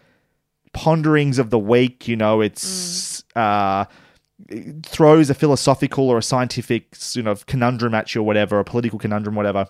ponderings 0.74 1.40
of 1.40 1.50
the 1.52 1.60
week. 1.60 2.08
You 2.08 2.16
know, 2.18 2.42
it's 2.42 3.24
uh, 3.36 3.86
it 3.88 3.94
throws 4.84 5.30
a 5.30 5.34
philosophical 5.34 6.10
or 6.10 6.18
a 6.18 6.24
scientific 6.24 6.96
sort 6.96 7.28
of 7.28 7.46
conundrum 7.46 7.94
at 7.94 8.14
you 8.14 8.22
or 8.22 8.24
whatever, 8.26 8.60
a 8.60 8.64
political 8.64 9.00
conundrum, 9.00 9.36
whatever. 9.36 9.68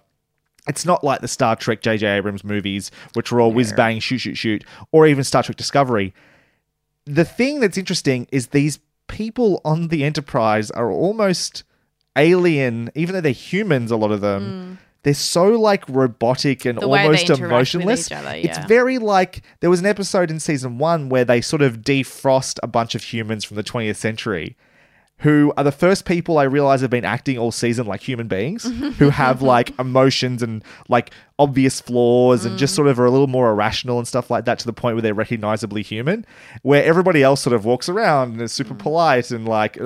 It's 0.68 0.86
not 0.86 1.04
like 1.04 1.22
the 1.22 1.28
Star 1.28 1.56
Trek 1.56 1.82
J.J. 1.82 2.08
Abrams 2.08 2.44
movies, 2.44 2.90
which 3.14 3.32
were 3.32 3.42
all 3.42 3.52
whiz 3.52 3.74
bang, 3.74 4.00
shoot, 4.00 4.20
shoot, 4.20 4.38
shoot, 4.38 4.64
or 4.92 5.06
even 5.06 5.24
Star 5.24 5.44
Trek 5.44 5.58
Discovery. 5.58 6.14
The 7.06 7.26
thing 7.26 7.60
that's 7.60 7.78
interesting 7.78 8.28
is 8.32 8.48
these 8.48 8.80
people 9.08 9.62
on 9.66 9.90
the 9.90 10.06
Enterprise 10.06 10.72
are 10.72 10.90
almost 10.90 11.64
alien, 12.16 12.90
even 12.96 13.14
though 13.14 13.22
they're 13.22 13.32
humans, 13.32 13.92
a 13.92 13.98
lot 13.98 14.12
of 14.12 14.22
them. 14.22 14.78
Mm. 14.78 14.84
They're 15.04 15.14
so 15.14 15.48
like 15.60 15.84
robotic 15.90 16.66
and 16.66 16.78
Mm. 16.78 16.82
The 16.82 16.88
almost 16.88 17.30
emotionless. 17.46 18.12
other, 18.12 18.28
It's 18.46 18.58
very 18.68 18.98
like 18.98 19.42
there 19.60 19.70
was 19.70 19.80
an 19.82 19.86
episode 19.86 20.32
in 20.32 20.40
season 20.40 20.78
one 20.78 21.10
where 21.10 21.26
they 21.26 21.42
sort 21.42 21.62
of 21.62 21.78
defrost 21.82 22.58
a 22.64 22.68
bunch 22.68 22.96
of 22.96 23.04
humans 23.04 23.44
from 23.44 23.56
the 23.58 23.64
20th 23.64 23.98
century 23.98 24.56
who 25.20 25.54
are 25.56 25.64
the 25.64 25.72
first 25.72 26.04
people 26.06 26.38
I 26.38 26.44
realize 26.44 26.82
have 26.82 26.90
been 26.90 27.06
acting 27.06 27.38
all 27.38 27.52
season 27.52 27.86
like 27.86 28.02
human 28.02 28.28
beings 28.28 28.64
who 28.98 29.10
have 29.10 29.42
like 29.42 29.78
emotions 29.80 30.42
and 30.44 30.64
like 30.90 31.12
obvious 31.40 31.80
flaws 31.80 32.44
and 32.46 32.56
Mm. 32.56 32.60
just 32.60 32.74
sort 32.76 32.88
of 32.88 33.00
are 33.00 33.06
a 33.06 33.12
little 33.12 33.28
more 33.28 33.50
irrational 33.52 34.00
and 34.00 34.08
stuff 34.08 34.30
like 34.32 34.46
that 34.46 34.60
to 34.60 34.66
the 34.66 34.74
point 34.74 34.96
where 34.96 35.02
they're 35.02 35.14
recognizably 35.14 35.82
human, 35.82 36.26
where 36.62 36.84
everybody 36.84 37.24
else 37.24 37.42
sort 37.42 37.54
of 37.54 37.64
walks 37.64 37.88
around 37.88 38.34
and 38.34 38.42
is 38.42 38.52
super 38.52 38.74
polite 38.74 39.32
and 39.32 39.48
like 39.48 39.78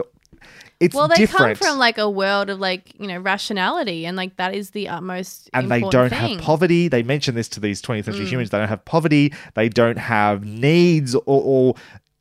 it's 0.79 0.93
Mm. 0.93 0.97
Well, 0.97 1.07
they 1.07 1.15
different. 1.15 1.59
come 1.59 1.67
from 1.69 1.77
like 1.79 1.97
a 1.97 2.09
world 2.09 2.49
of 2.49 2.59
like 2.59 2.93
you 2.99 3.07
know 3.07 3.17
rationality, 3.19 4.05
and 4.05 4.15
like 4.17 4.35
that 4.37 4.53
is 4.53 4.71
the 4.71 4.87
utmost. 4.89 5.49
and 5.53 5.71
they 5.71 5.81
don't 5.81 6.09
thing. 6.09 6.19
Mm. 6.19 6.35
have 6.37 6.41
poverty. 6.41 6.87
They 6.87 7.03
mention 7.03 7.35
this 7.35 7.49
to 7.49 7.59
these 7.59 7.81
20th 7.81 8.05
century 8.05 8.25
humans. 8.25 8.49
They 8.51 8.57
don't 8.59 8.67
have 8.67 8.85
poverty. 8.85 9.33
They 9.55 9.69
don't 9.69 9.97
have 9.97 10.45
needs 10.45 11.15
or, 11.15 11.21
or 11.25 11.75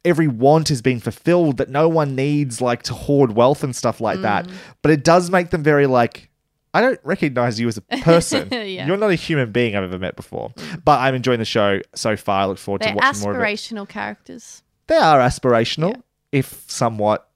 every 0.05 0.29
want 0.29 0.71
is 0.71 0.81
being 0.83 1.01
fulfilled 1.01 1.57
that 1.57 1.69
no 1.69 1.89
one 1.89 2.15
needs 2.15 2.61
like 2.61 2.83
to 2.85 2.95
hoard 2.95 3.33
wealth 3.33 3.65
and 3.65 3.75
stuff 3.75 4.01
like 4.01 4.19
Mm. 4.19 4.23
that. 4.23 4.49
But 4.83 4.93
it 4.93 5.03
does 5.05 5.31
make 5.31 5.51
them 5.51 5.63
very 5.63 5.87
like 5.87 6.31
I 6.73 6.81
don't 6.83 7.01
recognize 7.05 7.59
you 7.59 7.69
as 7.69 7.77
a 7.79 7.81
person. 8.03 8.49
Yeah. 8.53 8.85
Mm. 8.85 8.87
You're 8.89 8.97
not 8.99 9.11
a 9.11 9.15
human 9.15 9.51
being 9.51 9.75
I've 9.75 9.85
ever 9.85 9.99
met 9.99 10.15
before. 10.15 10.53
But 10.85 11.01
I'm 11.01 11.15
enjoying 11.15 11.39
the 11.39 11.45
show 11.47 11.81
so 11.95 12.17
far. 12.17 12.43
I 12.43 12.45
look 12.47 12.59
forward 12.59 12.83
They're 12.83 12.91
to 12.91 12.97
watching 12.97 13.21
more 13.23 13.35
of 13.35 13.41
it. 13.41 13.43
aspirational 13.45 13.89
characters. 13.89 14.63
They 14.87 14.97
are 14.97 15.19
aspirational, 15.19 16.03
if 16.33 16.65
somewhat 16.69 17.27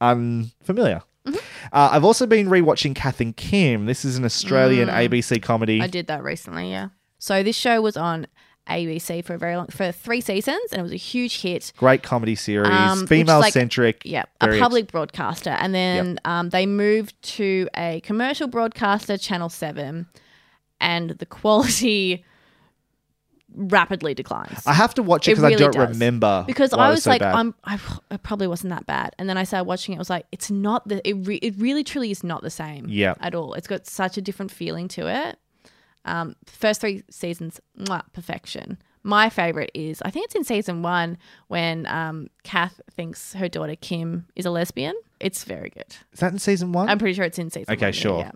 unfamiliar. 0.00 1.02
Mm-hmm. 1.26 1.36
Uh, 1.72 1.88
I've 1.92 2.04
also 2.04 2.26
been 2.26 2.48
rewatching 2.48 2.94
Kath 2.94 3.20
and 3.20 3.34
Kim. 3.36 3.86
This 3.86 4.04
is 4.04 4.16
an 4.18 4.24
Australian 4.24 4.88
Mm. 4.88 5.08
ABC 5.08 5.40
comedy. 5.42 5.80
I 5.80 5.86
did 5.86 6.06
that 6.08 6.22
recently, 6.22 6.70
yeah. 6.70 6.88
So 7.18 7.42
this 7.42 7.56
show 7.56 7.80
was 7.80 7.96
on 7.96 8.26
ABC 8.68 9.24
for 9.24 9.34
a 9.34 9.38
very 9.38 9.56
long 9.56 9.66
for 9.68 9.90
three 9.92 10.20
seasons, 10.20 10.60
and 10.72 10.80
it 10.80 10.82
was 10.82 10.92
a 10.92 10.96
huge 10.96 11.40
hit. 11.42 11.72
Great 11.76 12.02
comedy 12.02 12.34
series, 12.34 12.68
Um, 12.70 13.06
female 13.06 13.40
like- 13.40 13.52
centric. 13.54 14.02
Yeah, 14.04 14.24
a 14.40 14.58
public 14.58 14.90
broadcaster, 14.92 15.50
and 15.50 15.74
then 15.74 16.18
um, 16.24 16.50
they 16.50 16.66
moved 16.66 17.14
to 17.36 17.68
a 17.76 18.00
commercial 18.00 18.46
broadcaster, 18.48 19.16
Channel 19.18 19.48
Seven, 19.48 20.06
and 20.80 21.10
the 21.10 21.26
quality 21.26 22.24
rapidly 23.54 24.14
declines. 24.14 24.62
I 24.66 24.72
have 24.72 24.94
to 24.94 25.02
watch 25.02 25.28
it 25.28 25.32
because 25.32 25.44
I 25.44 25.54
don't 25.54 25.72
does. 25.72 25.88
remember 25.90 26.44
because 26.46 26.72
I 26.72 26.88
it 26.88 26.90
was 26.90 27.04
so 27.04 27.10
like, 27.10 27.20
bad. 27.20 27.34
I'm, 27.34 27.54
I, 27.64 27.78
it 28.10 28.22
probably 28.22 28.46
wasn't 28.46 28.70
that 28.70 28.86
bad, 28.86 29.14
and 29.18 29.28
then 29.28 29.36
I 29.36 29.44
started 29.44 29.64
watching 29.64 29.94
it. 29.94 29.98
I 29.98 30.00
was 30.00 30.10
like, 30.10 30.26
it's 30.32 30.50
not 30.50 30.86
the, 30.88 31.06
it, 31.08 31.14
re- 31.14 31.40
it 31.42 31.54
really 31.58 31.84
truly 31.84 32.10
is 32.10 32.24
not 32.24 32.42
the 32.42 32.50
same. 32.50 32.86
Yeah. 32.88 33.14
at 33.20 33.34
all. 33.34 33.54
It's 33.54 33.66
got 33.66 33.86
such 33.86 34.16
a 34.16 34.22
different 34.22 34.50
feeling 34.50 34.88
to 34.88 35.06
it. 35.06 35.38
Um, 36.04 36.36
first 36.46 36.80
three 36.80 37.02
seasons, 37.10 37.60
mwah, 37.78 38.02
perfection. 38.12 38.78
My 39.02 39.28
favorite 39.28 39.70
is, 39.74 40.00
I 40.02 40.10
think 40.10 40.26
it's 40.26 40.34
in 40.34 40.44
season 40.44 40.82
one 40.82 41.18
when 41.48 41.86
um, 41.86 42.28
Kath 42.42 42.80
thinks 42.90 43.34
her 43.34 43.48
daughter 43.48 43.76
Kim 43.76 44.26
is 44.34 44.46
a 44.46 44.50
lesbian. 44.50 44.94
It's 45.20 45.44
very 45.44 45.70
good. 45.70 45.96
Is 46.12 46.20
that 46.20 46.32
in 46.32 46.38
season 46.38 46.72
one? 46.72 46.88
I'm 46.88 46.98
pretty 46.98 47.14
sure 47.14 47.24
it's 47.24 47.38
in 47.38 47.50
season. 47.50 47.72
Okay, 47.72 47.86
one, 47.86 47.92
yeah, 47.94 48.00
sure. 48.00 48.18
Yeah. 48.20 48.32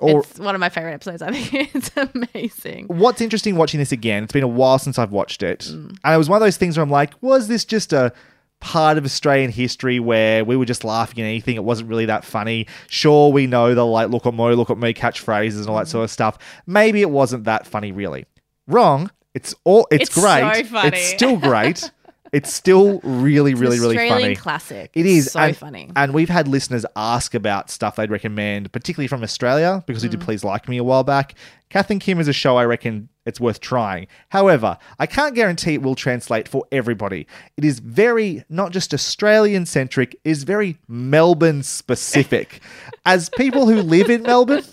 Or- 0.00 0.20
it's 0.20 0.38
one 0.38 0.54
of 0.54 0.60
my 0.60 0.68
favorite 0.68 0.92
episodes. 0.92 1.22
I 1.22 1.32
think 1.32 1.70
it's 1.74 1.90
amazing. 1.96 2.86
What's 2.86 3.20
interesting 3.20 3.56
watching 3.56 3.78
this 3.80 3.92
again, 3.92 4.22
it's 4.24 4.32
been 4.32 4.42
a 4.44 4.48
while 4.48 4.78
since 4.78 4.98
I've 4.98 5.12
watched 5.12 5.42
it. 5.42 5.60
Mm. 5.60 5.96
And 6.04 6.14
it 6.14 6.18
was 6.18 6.28
one 6.28 6.36
of 6.36 6.40
those 6.46 6.56
things 6.56 6.76
where 6.76 6.82
I'm 6.84 6.90
like, 6.90 7.14
was 7.20 7.48
this 7.48 7.64
just 7.64 7.92
a 7.92 8.12
part 8.60 8.98
of 8.98 9.04
Australian 9.04 9.50
history 9.52 10.00
where 10.00 10.44
we 10.44 10.56
were 10.56 10.64
just 10.64 10.84
laughing 10.84 11.22
at 11.22 11.26
anything? 11.26 11.56
It 11.56 11.64
wasn't 11.64 11.88
really 11.88 12.06
that 12.06 12.24
funny. 12.24 12.66
Sure, 12.88 13.30
we 13.32 13.46
know 13.46 13.74
the 13.74 13.84
like, 13.86 14.10
look 14.10 14.26
at 14.26 14.34
Mo, 14.34 14.52
look 14.54 14.70
at 14.70 14.78
me 14.78 14.94
catchphrases 14.94 15.60
and 15.60 15.68
all 15.68 15.76
that 15.76 15.86
Mm. 15.86 15.90
sort 15.90 16.04
of 16.04 16.10
stuff. 16.10 16.38
Maybe 16.66 17.00
it 17.02 17.10
wasn't 17.10 17.44
that 17.44 17.66
funny, 17.66 17.92
really. 17.92 18.26
Wrong. 18.66 19.10
It's 19.34 19.54
all, 19.64 19.86
it's, 19.90 20.04
It's 20.04 20.14
so 20.14 20.20
great. 20.22 20.66
funny. 20.66 20.88
It's 20.96 21.08
still 21.08 21.36
great. 21.36 21.90
it's 22.32 22.52
still 22.52 23.00
really, 23.02 23.52
It's 23.52 23.60
really, 23.60 23.78
really 23.80 23.96
Australian 23.96 24.20
funny. 24.22 24.36
classic. 24.36 24.90
It's 24.94 25.32
so 25.32 25.40
and, 25.40 25.56
funny. 25.56 25.90
and 25.96 26.12
we've 26.12 26.28
had 26.28 26.48
listeners 26.48 26.84
ask 26.96 27.34
about 27.34 27.70
stuff 27.70 27.96
they'd 27.96 28.10
recommend, 28.10 28.70
particularly 28.72 29.08
from 29.08 29.22
Australia, 29.22 29.82
because 29.86 30.02
Mm. 30.02 30.06
we 30.06 30.08
did 30.10 30.20
Please 30.20 30.44
Like 30.44 30.68
Me 30.68 30.76
a 30.78 30.84
while 30.84 31.04
back. 31.04 31.34
Kath 31.70 31.90
and 31.90 32.00
Kim 32.00 32.18
is 32.20 32.28
a 32.28 32.32
show 32.32 32.56
I 32.56 32.64
reckon 32.64 33.08
it's 33.26 33.38
worth 33.40 33.60
trying. 33.60 34.06
However, 34.30 34.78
I 34.98 35.06
can't 35.06 35.34
guarantee 35.34 35.74
it 35.74 35.82
will 35.82 35.94
translate 35.94 36.48
for 36.48 36.64
everybody. 36.72 37.26
It 37.58 37.64
is 37.64 37.78
very 37.78 38.42
not 38.48 38.72
just 38.72 38.94
Australian 38.94 39.66
centric, 39.66 40.18
is 40.24 40.44
very 40.44 40.78
Melbourne 40.88 41.62
specific. 41.62 42.60
As 43.06 43.28
people 43.28 43.68
who 43.68 43.82
live 43.82 44.08
in 44.08 44.22
Melbourne, 44.22 44.64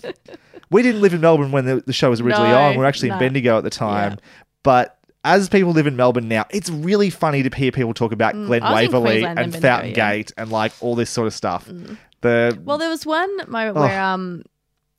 we 0.70 0.82
didn't 0.82 1.00
live 1.02 1.12
in 1.14 1.20
Melbourne 1.20 1.52
when 1.52 1.66
the, 1.66 1.82
the 1.86 1.92
show 1.92 2.10
was 2.10 2.20
originally 2.20 2.48
No, 2.48 2.58
on. 2.62 2.70
We 2.72 2.78
were 2.78 2.86
actually 2.86 3.10
no. 3.10 3.14
in 3.16 3.20
Bendigo 3.20 3.58
at 3.58 3.64
the 3.64 3.70
time. 3.70 4.12
Yeah. 4.12 4.18
But 4.62 4.95
as 5.26 5.48
people 5.48 5.72
live 5.72 5.86
in 5.86 5.96
Melbourne 5.96 6.28
now, 6.28 6.46
it's 6.50 6.70
really 6.70 7.10
funny 7.10 7.42
to 7.42 7.54
hear 7.54 7.72
people 7.72 7.92
talk 7.92 8.12
about 8.12 8.32
Glen 8.32 8.62
Mm, 8.62 8.68
in 8.68 8.72
Waverley 8.72 9.24
and 9.24 9.52
Fountain 9.54 9.90
yeah. 9.90 9.92
Mm. 9.92 9.94
Gate 9.94 10.32
and 10.36 10.50
like 10.50 10.72
all 10.80 10.94
this 10.94 11.10
sort 11.10 11.26
of 11.26 11.34
stuff. 11.34 11.68
The 12.20 12.58
Well, 12.64 12.78
there 12.78 12.88
was 12.88 13.04
one 13.04 13.36
moment 13.50 13.76
where 13.76 14.00
um 14.00 14.42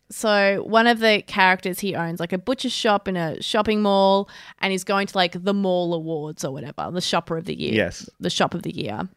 so 0.10 0.64
one 0.68 0.88
of 0.88 1.00
the 1.00 1.22
characters 1.28 1.80
he 1.80 1.96
owns 1.96 2.20
like 2.20 2.34
a 2.34 2.38
butcher 2.38 2.70
shop 2.70 3.08
in 3.08 3.18
a 3.18 3.42
shopping 3.42 3.82
mall 3.82 4.30
and 4.60 4.72
he's 4.72 4.84
going 4.84 5.08
to 5.08 5.18
like 5.18 5.44
the 5.44 5.54
mall 5.54 5.94
awards 5.94 6.46
or 6.46 6.52
whatever, 6.52 6.90
the 6.92 7.02
shopper 7.02 7.38
of 7.38 7.46
the 7.46 7.58
year. 7.58 7.74
Yes. 7.74 8.10
The 8.20 8.30
shop 8.30 8.54
of 8.54 8.64
the 8.64 8.76
year. 8.76 9.08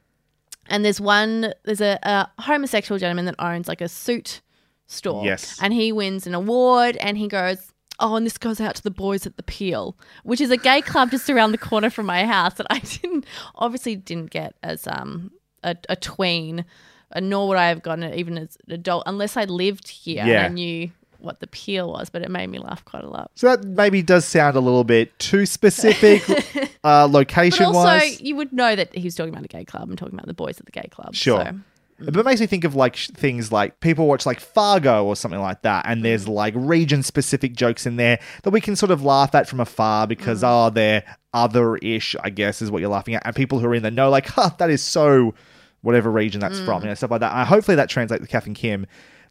And 0.68 0.84
there's 0.84 1.00
one 1.00 1.52
there's 1.64 1.80
a, 1.80 1.98
a 2.02 2.28
homosexual 2.42 2.98
gentleman 2.98 3.24
that 3.26 3.34
owns 3.38 3.68
like 3.68 3.80
a 3.80 3.88
suit 3.88 4.40
store. 4.86 5.24
Yes. 5.24 5.58
And 5.60 5.72
he 5.72 5.92
wins 5.92 6.26
an 6.26 6.34
award 6.34 6.96
and 6.96 7.18
he 7.18 7.28
goes 7.28 7.72
Oh, 8.00 8.16
and 8.16 8.24
this 8.26 8.38
goes 8.38 8.60
out 8.60 8.74
to 8.76 8.82
the 8.82 8.90
boys 8.90 9.26
at 9.26 9.36
the 9.36 9.42
Peel, 9.42 9.96
which 10.24 10.40
is 10.40 10.50
a 10.50 10.56
gay 10.56 10.80
club 10.80 11.10
just 11.10 11.28
around 11.30 11.52
the 11.52 11.58
corner 11.58 11.90
from 11.90 12.06
my 12.06 12.24
house 12.26 12.54
that 12.54 12.66
I 12.70 12.78
didn't 12.80 13.26
obviously 13.56 13.94
didn't 13.96 14.30
get 14.30 14.54
as 14.62 14.86
um 14.86 15.30
a, 15.62 15.76
a 15.88 15.96
tween, 15.96 16.64
nor 17.20 17.48
would 17.48 17.58
I 17.58 17.68
have 17.68 17.82
gotten 17.82 18.04
it 18.04 18.18
even 18.18 18.38
as 18.38 18.56
an 18.66 18.72
adult 18.72 19.02
unless 19.06 19.36
I 19.36 19.44
lived 19.44 19.86
here 19.88 20.24
Yeah. 20.24 20.44
and 20.44 20.46
I 20.46 20.48
knew 20.48 20.90
what 21.18 21.40
the 21.40 21.46
Peel 21.46 21.90
was. 21.92 22.08
But 22.08 22.22
it 22.22 22.30
made 22.30 22.46
me 22.48 22.58
laugh 22.58 22.82
quite 22.86 23.04
a 23.04 23.08
lot. 23.10 23.30
so 23.34 23.54
that 23.54 23.62
maybe 23.66 24.00
does 24.02 24.24
sound 24.24 24.56
a 24.56 24.60
little 24.60 24.84
bit 24.84 25.18
too 25.18 25.44
specific, 25.44 26.22
uh, 26.82 27.06
But 27.06 27.10
location 27.10 27.66
also, 27.66 27.78
wise. 27.80 28.20
you 28.22 28.36
would 28.36 28.52
know 28.54 28.74
that 28.74 28.94
he 28.94 29.04
was 29.04 29.14
talking 29.14 29.32
about 29.34 29.44
a 29.44 29.48
gay 29.48 29.66
club 29.66 29.90
and 29.90 29.98
talking 29.98 30.14
about 30.14 30.26
the 30.26 30.32
boys 30.34 30.58
at 30.58 30.64
the 30.64 30.72
gay 30.72 30.88
club. 30.90 31.14
Sure. 31.14 31.44
So. 31.44 31.54
But 32.04 32.16
it 32.16 32.24
makes 32.24 32.40
me 32.40 32.46
think 32.46 32.64
of 32.64 32.74
like 32.74 32.96
sh- 32.96 33.10
things 33.14 33.52
like 33.52 33.80
people 33.80 34.06
watch 34.06 34.24
like 34.26 34.40
Fargo 34.40 35.04
or 35.04 35.16
something 35.16 35.40
like 35.40 35.62
that, 35.62 35.84
and 35.86 36.04
there's 36.04 36.24
Mm. 36.26 36.28
like 36.34 36.54
region 36.56 37.02
specific 37.02 37.54
jokes 37.54 37.86
in 37.86 37.96
there 37.96 38.18
that 38.42 38.50
we 38.50 38.60
can 38.60 38.74
sort 38.76 38.90
of 38.90 39.04
laugh 39.04 39.34
at 39.34 39.48
from 39.48 39.60
afar 39.60 40.06
because 40.06 40.42
Mm. 40.42 40.48
oh 40.48 40.70
they're 40.70 41.04
other 41.32 41.76
ish, 41.76 42.16
I 42.22 42.30
guess 42.30 42.60
is 42.62 42.70
what 42.70 42.80
you're 42.80 42.90
laughing 42.90 43.14
at, 43.14 43.22
and 43.26 43.36
people 43.36 43.58
who 43.60 43.66
are 43.66 43.74
in 43.74 43.82
the 43.82 43.90
know 43.90 44.10
like, 44.10 44.26
huh, 44.28 44.50
that 44.58 44.70
is 44.70 44.82
so 44.82 45.34
whatever 45.82 46.10
region 46.10 46.40
that's 46.40 46.58
Mm. 46.60 46.64
from, 46.64 46.82
you 46.82 46.88
know, 46.88 46.94
stuff 46.94 47.10
like 47.10 47.20
that. 47.20 47.34
And 47.34 47.46
hopefully 47.48 47.76
that 47.76 47.88
translates 47.88 48.20
with 48.20 48.30
Kath 48.30 48.46
and 48.46 48.54
Kim. 48.56 48.86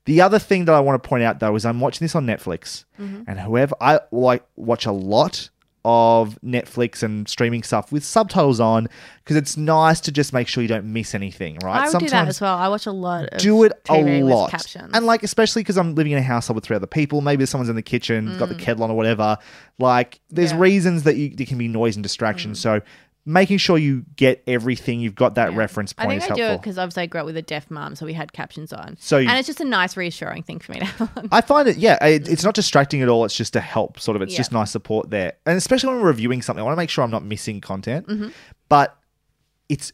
The 0.06 0.22
other 0.22 0.40
thing 0.40 0.66
that 0.66 0.74
I 0.74 0.80
want 0.80 1.02
to 1.04 1.08
point 1.08 1.24
out 1.24 1.40
though 1.40 1.56
is 1.56 1.66
I'm 1.66 1.80
watching 1.80 2.06
this 2.06 2.16
on 2.16 2.26
Netflix, 2.26 2.86
Mm-hmm. 3.00 3.24
and 3.28 3.40
whoever 3.42 3.76
I 3.82 4.00
like 4.12 4.44
watch 4.56 4.86
a 4.86 4.92
lot 4.92 5.50
of 5.86 6.38
Netflix 6.44 7.02
and 7.04 7.28
streaming 7.28 7.64
stuff 7.64 7.92
with 7.92 8.04
subtitles 8.04 8.60
on 8.60 8.88
because 9.24 9.38
it's 9.38 9.56
nice 9.56 10.02
to 10.02 10.12
just 10.12 10.34
make 10.34 10.48
sure 10.48 10.62
you 10.62 10.68
don't 10.68 10.86
miss 10.92 11.16
anything, 11.16 11.58
right? 11.64 11.88
I 11.88 11.90
would 11.90 12.00
do 12.00 12.10
that 12.10 12.28
as 12.28 12.42
well. 12.42 12.58
I 12.58 12.68
watch 12.68 12.86
a 12.86 12.92
lot 12.92 13.30
of 13.32 13.40
do 13.40 13.64
it 13.64 13.72
TV 13.86 14.20
a 14.20 14.24
lot. 14.24 14.52
captions. 14.52 14.92
And 14.94 15.06
like 15.06 15.24
especially 15.24 15.62
because 15.62 15.78
I'm 15.78 15.96
living 15.96 16.12
in 16.12 16.18
a 16.18 16.24
household 16.24 16.56
with 16.56 16.66
three 16.66 16.76
other 16.76 16.88
people, 16.88 17.22
maybe 17.22 17.46
someone's 17.46 17.70
in 17.70 17.76
the 17.76 17.82
kitchen, 17.82 18.38
got 18.38 18.50
the 18.50 18.56
kettle 18.56 18.84
on 18.84 18.92
or 18.92 18.98
whatever. 18.98 19.38
Like 19.78 20.20
there's 20.30 20.50
Mm. 20.50 20.54
Yeah. 20.54 20.58
Mm. 20.58 20.62
reasons 20.62 21.04
that 21.04 21.16
you 21.16 21.30
there 21.36 21.46
can 21.46 21.58
be 21.58 21.68
noise 21.68 21.96
and 21.96 22.04
distraction. 22.04 22.56
So 22.56 22.82
making 23.26 23.58
sure 23.60 23.78
you 23.78 24.06
get 24.16 24.42
everything, 24.48 25.00
you've 25.02 25.14
got 25.16 25.36
that 25.36 25.54
reference 25.54 25.94
I 25.98 26.06
point 26.06 26.22
think 26.24 26.32
is 26.32 26.40
I 26.40 26.48
do 26.48 26.54
it 26.54 26.58
because 26.62 26.78
obviously 26.80 27.04
I 27.04 27.06
grew 27.06 27.20
up 27.22 27.26
with 27.28 27.38
a 27.38 27.42
deaf 27.42 27.70
mum, 27.70 27.96
so 27.96 28.06
we 28.06 28.14
had 28.14 28.34
captions 28.34 28.74
on. 28.74 28.98
So 29.00 29.18
you- 29.18 29.30
and 29.30 29.38
it's 29.38 29.46
just 29.48 29.62
a 29.62 29.66
nice, 29.66 29.96
reassuring 29.96 30.44
thing 30.44 30.60
for 30.60 30.72
me 30.72 30.80
to 30.80 30.86
have 30.86 31.18
on. 31.18 31.30
I 31.32 31.42
find 31.42 31.68
it, 31.68 31.78
yeah, 31.78 32.04
it, 32.04 32.28
it's 32.28 32.44
not 32.44 32.56
distracting 32.56 33.02
at 33.02 33.10
all. 33.10 33.26
It's 33.26 33.36
just 33.36 33.54
to 33.54 33.62
help, 33.62 34.00
sort 34.00 34.16
of. 34.16 34.22
It's 34.24 34.34
Yeah. 34.34 34.38
just 34.40 34.52
nice 34.52 34.72
support 34.72 35.10
there, 35.12 35.34
and 35.46 35.58
especially 35.58 35.90
when 35.90 36.02
we're 36.02 36.08
reviewing 36.08 36.42
something, 36.42 36.62
I 36.62 36.64
want 36.66 36.74
to 36.76 36.82
make 36.82 36.90
sure 36.90 37.04
I'm 37.04 37.12
not 37.12 37.24
missing 37.24 37.62
content. 37.62 38.08
Mm-hmm. 38.08 38.30
But 38.70 38.98
it's 39.68 39.92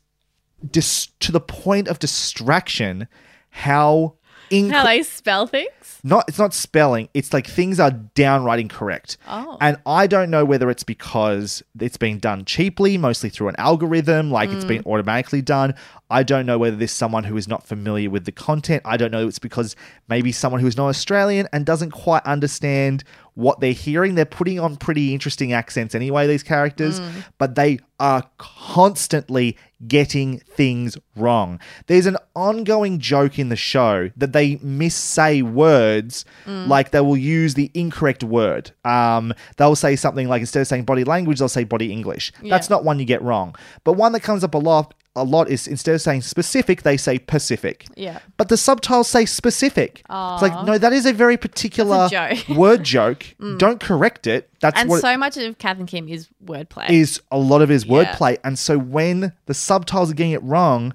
dis- 0.71 1.07
to 1.19 1.31
the 1.31 1.41
point 1.41 1.87
of 1.87 1.99
distraction 1.99 3.07
how 3.49 4.15
inc- 4.51 4.71
How 4.71 4.83
they 4.85 5.03
spell 5.03 5.47
things? 5.47 5.69
Not 6.05 6.23
it's 6.29 6.37
not 6.37 6.53
spelling 6.53 7.09
it's 7.15 7.33
like 7.33 7.47
things 7.47 7.79
are 7.79 7.91
downright 7.91 8.59
incorrect. 8.59 9.17
Oh. 9.27 9.57
and 9.59 9.77
i 9.85 10.05
don't 10.05 10.29
know 10.29 10.45
whether 10.45 10.69
it's 10.69 10.83
because 10.83 11.63
it's 11.79 11.97
been 11.97 12.19
done 12.19 12.45
cheaply 12.45 12.97
mostly 12.97 13.29
through 13.29 13.47
an 13.47 13.55
algorithm 13.57 14.31
like 14.31 14.49
it's 14.51 14.65
been 14.65 14.83
mm. 14.83 14.91
automatically 14.91 15.41
done. 15.41 15.73
I 16.09 16.21
don't 16.21 16.45
know 16.45 16.59
whether 16.59 16.75
this 16.75 16.91
is 16.91 16.97
someone 16.97 17.23
who 17.23 17.35
is 17.35 17.47
not 17.47 17.65
familiar 17.65 18.11
with 18.11 18.25
the 18.25 18.31
content. 18.31 18.83
I 18.85 18.95
don't 18.95 19.11
know 19.11 19.27
it's 19.27 19.39
because 19.39 19.75
maybe 20.07 20.31
someone 20.31 20.61
who 20.61 20.67
is 20.67 20.77
not 20.77 20.87
australian 20.87 21.47
and 21.51 21.65
doesn't 21.65 21.91
quite 21.91 22.23
understand 22.23 23.03
what 23.35 23.59
they're 23.59 23.71
hearing 23.73 24.15
they're 24.15 24.25
putting 24.25 24.59
on 24.59 24.75
pretty 24.75 25.13
interesting 25.13 25.53
accents 25.53 25.93
anyway 25.93 26.25
these 26.27 26.43
characters 26.43 26.99
but 27.37 27.55
they 27.55 27.77
are 27.99 28.23
constantly 28.37 29.57
getting 29.87 30.39
things 30.39 30.97
wrong. 31.15 31.59
There's 31.87 32.05
an 32.05 32.17
ongoing 32.35 32.99
joke 32.99 33.37
in 33.39 33.49
the 33.49 33.55
show 33.55 34.09
that 34.17 34.33
they 34.33 34.55
missay 34.57 35.41
words, 35.41 36.25
like 36.45 36.91
they 36.91 36.99
will 37.01 37.17
use 37.17 37.53
the 37.53 37.71
incorrect 37.73 38.23
word. 38.23 38.71
Um, 38.83 39.33
they'll 39.57 39.75
say 39.75 39.95
something 39.95 40.27
like 40.27 40.41
instead 40.41 40.61
of 40.61 40.67
saying 40.67 40.85
body 40.85 41.03
language, 41.03 41.39
they'll 41.39 41.47
say 41.49 41.63
body 41.63 41.91
English. 41.91 42.33
That's 42.43 42.69
not 42.69 42.83
one 42.83 42.99
you 42.99 43.05
get 43.05 43.21
wrong. 43.21 43.55
But 43.83 43.93
one 43.93 44.11
that 44.13 44.21
comes 44.21 44.43
up 44.43 44.53
a 44.55 44.57
lot. 44.57 44.93
A 45.17 45.23
lot 45.23 45.49
is 45.49 45.65
instead 45.67 45.95
of 45.95 46.01
saying 46.01 46.23
specific, 46.23 46.81
they 46.83 46.97
say 46.97 47.19
Pacific. 47.19 47.85
Yeah. 47.95 48.19
But 48.35 48.49
the 48.49 48.57
subtitles 48.57 49.07
say 49.07 49.25
specific. 49.25 49.99
It's 50.09 50.41
like, 50.41 50.65
no, 50.65 50.77
that 50.77 50.91
is 50.91 51.05
a 51.05 51.13
very 51.13 51.37
particular 51.37 52.09
joke. 52.09 52.37
word 52.49 52.83
joke. 52.83 53.25
Don't 53.57 53.79
correct 53.79 54.27
it. 54.27 54.49
That's 54.59 54.77
And 54.79 54.91
so 54.91 55.15
much 55.17 55.37
of 55.37 55.57
Kath 55.57 55.79
and 55.79 55.87
Kim 55.87 56.09
is 56.09 56.27
wordplay. 56.43 56.89
is 56.89 57.21
a 57.31 57.37
lot 57.37 57.61
of 57.61 57.69
his 57.69 57.85
Yeah. 57.85 58.03
wordplay. 58.13 58.37
And 58.43 58.59
so 58.59 58.77
when 58.77 59.31
the 59.45 59.53
subtitles 59.53 60.11
are 60.11 60.15
getting 60.15 60.33
it 60.33 60.43
wrong, 60.43 60.93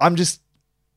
I'm 0.00 0.14
just 0.16 0.40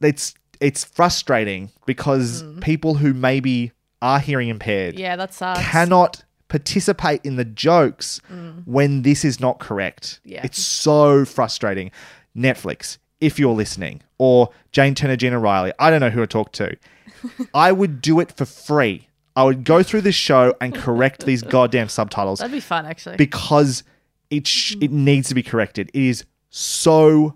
it's 0.02 0.36
it's 0.62 0.84
frustrating 0.84 1.72
because 1.88 2.44
people 2.62 2.96
who 2.96 3.14
maybe 3.14 3.72
are 4.04 4.20
hearing 4.20 4.50
impaired 4.50 4.96
Mm. 4.96 5.00
yeah, 5.00 5.16
that 5.16 5.34
sucks. 5.34 5.60
cannot 5.62 6.24
participate 6.48 7.22
in 7.24 7.38
the 7.38 7.46
jokes 7.46 8.22
when 8.66 9.02
this 9.02 9.26
is 9.26 9.40
not 9.40 9.60
correct. 9.60 10.20
Mm. 10.26 10.32
Yeah. 10.32 10.42
It's 10.44 10.64
so 10.64 11.26
frustrating. 11.26 11.90
Netflix, 12.36 12.98
if 13.20 13.40
you're 13.40 13.54
listening, 13.54 14.02
or 14.18 14.50
Jane 14.72 14.96
Turner, 14.96 15.16
Gina 15.16 15.40
Riley, 15.40 15.72
I 15.80 15.90
don't 15.90 16.02
know 16.02 16.10
who 16.10 16.22
to 16.22 16.28
talk 16.28 16.52
to. 16.54 16.76
I 17.54 17.72
would 17.72 18.02
do 18.02 18.20
it 18.20 18.32
for 18.32 18.46
free. 18.46 19.08
I 19.36 19.44
would 19.44 19.64
go 19.64 19.84
through 19.84 20.02
this 20.02 20.16
show 20.16 20.54
and 20.62 20.74
correct 20.74 21.26
these 21.26 21.42
goddamn 21.56 21.90
subtitles 21.90 22.40
That'd 22.40 22.52
be 22.52 22.60
fun, 22.60 22.86
actually. 22.86 23.18
because 23.18 23.84
it 24.30 24.48
sh- 24.48 24.74
mm-hmm. 24.74 24.84
it 24.84 24.92
needs 24.92 25.30
to 25.30 25.36
be 25.36 25.44
corrected. 25.44 25.90
It 25.94 26.02
is 26.02 26.26
so 26.50 27.36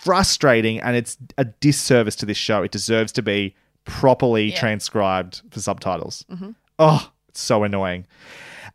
frustrating 0.00 0.80
and 0.80 0.96
it's 0.96 1.16
a 1.38 1.44
disservice 1.44 2.16
to 2.16 2.26
this 2.26 2.36
show. 2.36 2.62
It 2.62 2.70
deserves 2.70 3.12
to 3.12 3.22
be 3.22 3.54
properly 3.84 4.52
transcribed 4.52 5.42
for 5.50 5.60
subtitles. 5.60 6.24
Mm-hmm. 6.30 6.50
Oh, 6.78 7.10
it's 7.28 7.40
so 7.40 7.64
annoying. 7.64 8.06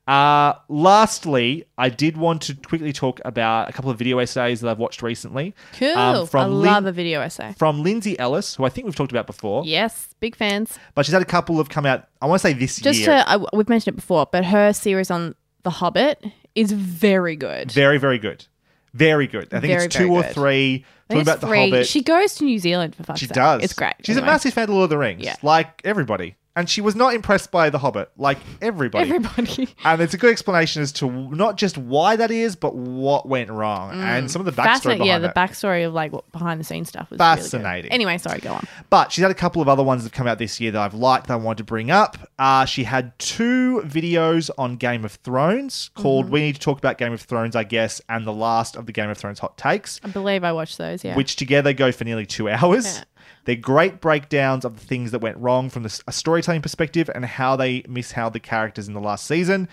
Uh, 0.07 0.53
lastly, 0.69 1.65
I 1.77 1.89
did 1.89 2.15
want 2.15 2.41
to 2.43 2.55
quickly 2.55 2.93
talk 2.93 3.19
about 3.25 3.69
a 3.69 3.73
couple 3.73 3.91
of 3.91 3.97
video 3.97 4.19
essays 4.19 4.61
that 4.61 4.69
I've 4.69 4.79
watched 4.79 5.01
recently. 5.01 5.53
cool. 5.77 5.97
um, 5.97 6.23
I 6.23 6.25
from 6.25 6.51
love 6.53 6.83
Lin- 6.83 6.89
a 6.89 6.91
video 6.93 7.21
essay. 7.21 7.53
From 7.57 7.83
Lindsay 7.83 8.17
Ellis, 8.17 8.55
who 8.55 8.63
I 8.63 8.69
think 8.69 8.85
we've 8.85 8.95
talked 8.95 9.11
about 9.11 9.27
before, 9.27 9.63
Yes, 9.65 10.15
big 10.19 10.35
fans. 10.35 10.79
but 10.95 11.05
she's 11.05 11.13
had 11.13 11.21
a 11.21 11.25
couple 11.25 11.59
of 11.59 11.69
come 11.69 11.85
out. 11.85 12.07
I 12.21 12.25
want 12.25 12.41
to 12.41 12.47
say 12.47 12.53
this 12.53 12.77
Just 12.79 12.99
year. 12.99 13.07
to, 13.09 13.29
I, 13.29 13.37
we've 13.53 13.67
mentioned 13.69 13.95
it 13.95 13.97
before, 13.97 14.25
but 14.31 14.45
her 14.45 14.71
series 14.73 15.11
on 15.11 15.35
The 15.63 15.71
Hobbit 15.71 16.23
is 16.55 16.71
very 16.71 17.35
good. 17.35 17.71
very, 17.71 17.97
very 17.97 18.17
good. 18.17 18.45
Very 18.93 19.27
good. 19.27 19.53
I 19.53 19.59
think 19.59 19.71
Very, 19.73 19.85
it's 19.85 19.95
two 19.95 20.09
or 20.11 20.23
good. 20.23 20.31
three. 20.33 20.85
Talking 21.09 21.21
about 21.21 21.41
the. 21.41 21.47
Hobbit. 21.47 21.85
She 21.85 22.01
goes 22.01 22.33
to 22.35 22.45
New 22.45 22.57
Zealand 22.57 22.95
for 22.95 23.03
fuck's 23.03 23.19
She 23.19 23.27
sake. 23.27 23.35
does. 23.35 23.63
It's 23.63 23.73
great. 23.73 23.93
She's 24.03 24.15
Anyway. 24.17 24.27
a 24.29 24.31
massive 24.31 24.53
fan 24.53 24.63
of 24.63 24.69
Lord 24.71 24.85
of 24.85 24.89
the 24.89 24.97
Rings, 24.97 25.23
Yeah. 25.23 25.35
like 25.43 25.81
everybody. 25.83 26.35
And 26.57 26.67
she 26.67 26.81
was 26.81 26.95
not 26.95 27.13
impressed 27.13 27.51
by 27.51 27.69
The 27.69 27.77
Hobbit, 27.77 28.09
like 28.17 28.39
everybody. 28.61 29.03
Everybody. 29.03 29.69
And 29.85 30.01
it's 30.01 30.13
a 30.13 30.17
good 30.17 30.31
explanation 30.31 30.81
as 30.81 30.91
to 30.93 31.09
not 31.29 31.55
just 31.55 31.77
why 31.77 32.15
that 32.15 32.31
is, 32.31 32.55
but 32.55 32.75
what 32.75 33.27
went 33.27 33.49
wrong 33.51 33.91
and 34.01 34.29
some 34.29 34.45
of 34.45 34.45
the 34.47 34.59
backstory 34.61 34.97
Mm. 34.97 35.05
Yeah, 35.05 35.19
the 35.19 35.29
it. 35.29 35.35
backstory 35.35 35.85
of 35.87 35.93
like 35.93 36.11
what 36.11 36.29
behind 36.31 36.59
the 36.59 36.63
scenes 36.63 36.89
stuff 36.89 37.09
was 37.11 37.19
really. 37.19 37.35
Fascinating. 37.37 37.91
Anyway, 37.91 38.17
sorry, 38.17 38.39
go 38.39 38.53
on. 38.53 38.67
But 38.89 39.11
she's 39.11 39.21
had 39.21 39.29
a 39.31 39.35
couple 39.35 39.61
of 39.61 39.69
other 39.69 39.83
ones 39.83 40.01
that 40.03 40.09
have 40.09 40.17
come 40.17 40.25
out 40.27 40.39
this 40.39 40.59
year 40.59 40.71
that 40.71 40.81
I've 40.81 40.93
liked 40.95 41.27
that 41.27 41.33
I 41.33 41.37
wanted 41.37 41.59
to 41.59 41.63
bring 41.65 41.91
up. 41.91 42.17
Uh, 42.39 42.65
she 42.65 42.83
had 42.85 43.17
two 43.19 43.83
videos 43.85 44.49
on 44.57 44.77
Game 44.77 45.05
of 45.05 45.11
Thrones 45.13 45.91
called 45.95 46.25
Mm-hmm. 46.25 46.33
We 46.33 46.39
Need 46.41 46.55
to 46.55 46.61
Talk 46.61 46.79
About 46.79 46.97
Game 46.97 47.13
of 47.13 47.21
Thrones, 47.21 47.55
I 47.55 47.63
guess, 47.63 48.01
and 48.09 48.25
the 48.25 48.33
last 48.33 48.75
of 48.75 48.87
the 48.87 48.91
Game 48.91 49.09
of 49.11 49.17
Thrones 49.17 49.37
hot 49.39 49.57
takes. 49.57 50.01
I 50.03 50.07
believe 50.09 50.43
I 50.43 50.51
watched 50.53 50.77
those. 50.79 51.03
Yeah. 51.03 51.15
which 51.15 51.35
together 51.35 51.71
go 51.73 51.91
for 51.91 52.03
nearly 52.03 52.25
two 52.25 52.49
hours. 52.49 52.97
Yeah. 52.97 53.03
They're 53.47 53.55
great 53.55 54.01
breakdowns 54.01 54.65
of 54.65 54.77
the 54.77 54.85
things 54.85 55.11
that 55.11 55.19
went 55.19 55.37
wrong 55.37 55.69
from 55.69 55.83
the, 55.83 56.01
a 56.05 56.11
storytelling 56.11 56.61
perspective 56.61 57.09
and 57.15 57.23
how 57.23 57.55
they 57.55 57.81
misheld 57.83 58.33
the 58.33 58.41
characters 58.41 58.89
in 58.89 58.93
the 58.93 58.99
last 58.99 59.25
season. 59.25 59.69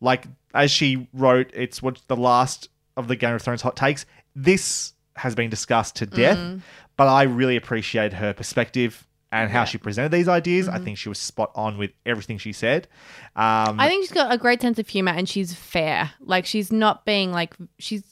Like, 0.00 0.24
as 0.54 0.70
she 0.70 1.08
wrote, 1.12 1.50
it's 1.52 1.82
what 1.82 2.00
the 2.08 2.16
last 2.16 2.70
of 2.96 3.06
the 3.06 3.16
Game 3.16 3.34
of 3.34 3.42
Thrones 3.42 3.60
hot 3.60 3.76
takes. 3.76 4.06
This 4.34 4.94
has 5.16 5.34
been 5.34 5.50
discussed 5.50 5.96
to 5.96 6.06
death, 6.06 6.38
Mm-hmm. 6.38 6.58
but 6.96 7.06
I 7.08 7.24
really 7.24 7.56
appreciate 7.56 8.14
her 8.14 8.32
perspective 8.32 9.06
and 9.30 9.50
how 9.50 9.64
she 9.64 9.76
presented 9.76 10.10
these 10.10 10.26
ideas. 10.26 10.66
Mm-hmm. 10.66 10.76
I 10.76 10.78
think 10.80 10.96
she 10.96 11.10
was 11.10 11.18
spot 11.18 11.50
on 11.54 11.76
with 11.76 11.90
everything 12.06 12.38
she 12.38 12.54
said. 12.54 12.88
Um, 13.36 13.78
I 13.78 13.88
think 13.88 14.04
she's 14.04 14.12
got 14.14 14.32
a 14.32 14.38
great 14.38 14.62
sense 14.62 14.78
of 14.78 14.88
humor 14.88 15.12
and 15.12 15.28
she's 15.28 15.52
fair. 15.52 16.12
Like 16.20 16.46
she's 16.46 16.72
not 16.72 17.04
being 17.04 17.30
like 17.30 17.54
she's 17.78 18.02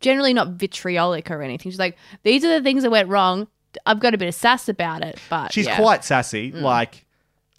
generally 0.00 0.34
not 0.34 0.48
vitriolic 0.48 1.30
or 1.30 1.40
anything. 1.40 1.72
She's 1.72 1.78
like, 1.78 1.96
these 2.22 2.44
are 2.44 2.50
the 2.58 2.62
things 2.62 2.82
that 2.82 2.90
went 2.90 3.08
wrong. 3.08 3.48
I've 3.84 4.00
got 4.00 4.14
a 4.14 4.18
bit 4.18 4.28
of 4.28 4.34
sass 4.34 4.68
about 4.68 5.02
it, 5.02 5.18
but 5.28 5.52
she's 5.52 5.66
yeah. 5.66 5.76
quite 5.76 6.04
sassy. 6.04 6.52
Like, 6.52 7.06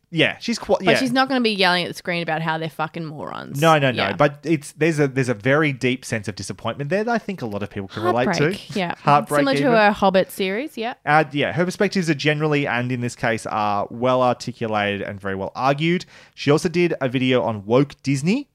yeah, 0.09 0.37
she's 0.39 0.57
quite. 0.57 0.79
But 0.79 0.91
yeah. 0.91 0.97
she's 0.97 1.11
not 1.11 1.27
going 1.27 1.39
to 1.39 1.43
be 1.43 1.51
yelling 1.51 1.83
at 1.83 1.89
the 1.89 1.93
screen 1.93 2.23
about 2.23 2.41
how 2.41 2.57
they're 2.57 2.69
fucking 2.69 3.05
morons. 3.05 3.59
No, 3.59 3.77
no, 3.77 3.91
no. 3.91 4.03
Yeah. 4.03 4.15
But 4.15 4.39
it's 4.43 4.71
there's 4.73 4.99
a 4.99 5.07
there's 5.07 5.27
a 5.27 5.33
very 5.33 5.73
deep 5.73 6.05
sense 6.05 6.29
of 6.29 6.35
disappointment 6.35 6.89
there 6.89 7.03
that 7.03 7.11
I 7.11 7.17
think 7.17 7.41
a 7.41 7.45
lot 7.45 7.61
of 7.61 7.69
people 7.69 7.89
can 7.89 8.03
relate 8.03 8.33
to. 8.35 8.57
Yeah, 8.77 8.95
heartbreak. 8.99 9.39
Similar 9.39 9.57
even. 9.57 9.71
to 9.71 9.77
her 9.77 9.91
Hobbit 9.91 10.31
series. 10.31 10.77
Yeah, 10.77 10.93
Uh, 11.05 11.25
yeah, 11.31 11.51
her 11.51 11.65
perspectives 11.65 12.09
are 12.09 12.15
generally, 12.15 12.65
and 12.65 12.89
in 12.91 13.01
this 13.01 13.15
case, 13.15 13.45
are 13.45 13.87
well 13.91 14.21
articulated 14.21 15.01
and 15.01 15.19
very 15.19 15.35
well 15.35 15.51
argued. 15.55 16.05
She 16.35 16.51
also 16.51 16.69
did 16.69 16.93
a 17.01 17.09
video 17.09 17.41
on 17.41 17.65
woke 17.65 18.01
Disney, 18.01 18.47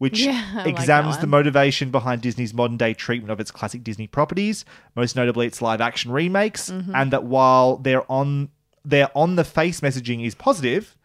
which 0.00 0.20
Yeah, 0.20 0.44
I 0.54 0.56
like 0.64 0.66
examines 0.66 1.18
the 1.18 1.26
motivation 1.26 1.90
behind 1.90 2.22
Disney's 2.22 2.52
modern 2.54 2.76
day 2.76 2.94
treatment 2.94 3.30
of 3.30 3.38
its 3.38 3.50
classic 3.50 3.84
Disney 3.84 4.06
properties, 4.06 4.64
most 4.96 5.14
notably 5.14 5.46
its 5.46 5.60
live 5.62 5.80
action 5.80 6.10
remakes, 6.10 6.70
Mm-hmm. 6.70 6.94
and 6.94 7.10
that 7.12 7.24
while 7.24 7.76
they're 7.76 8.10
on 8.10 8.48
their 8.84 9.10
on 9.16 9.36
the 9.36 9.44
face 9.44 9.80
messaging 9.80 10.24
is 10.26 10.34
positive. 10.34 10.96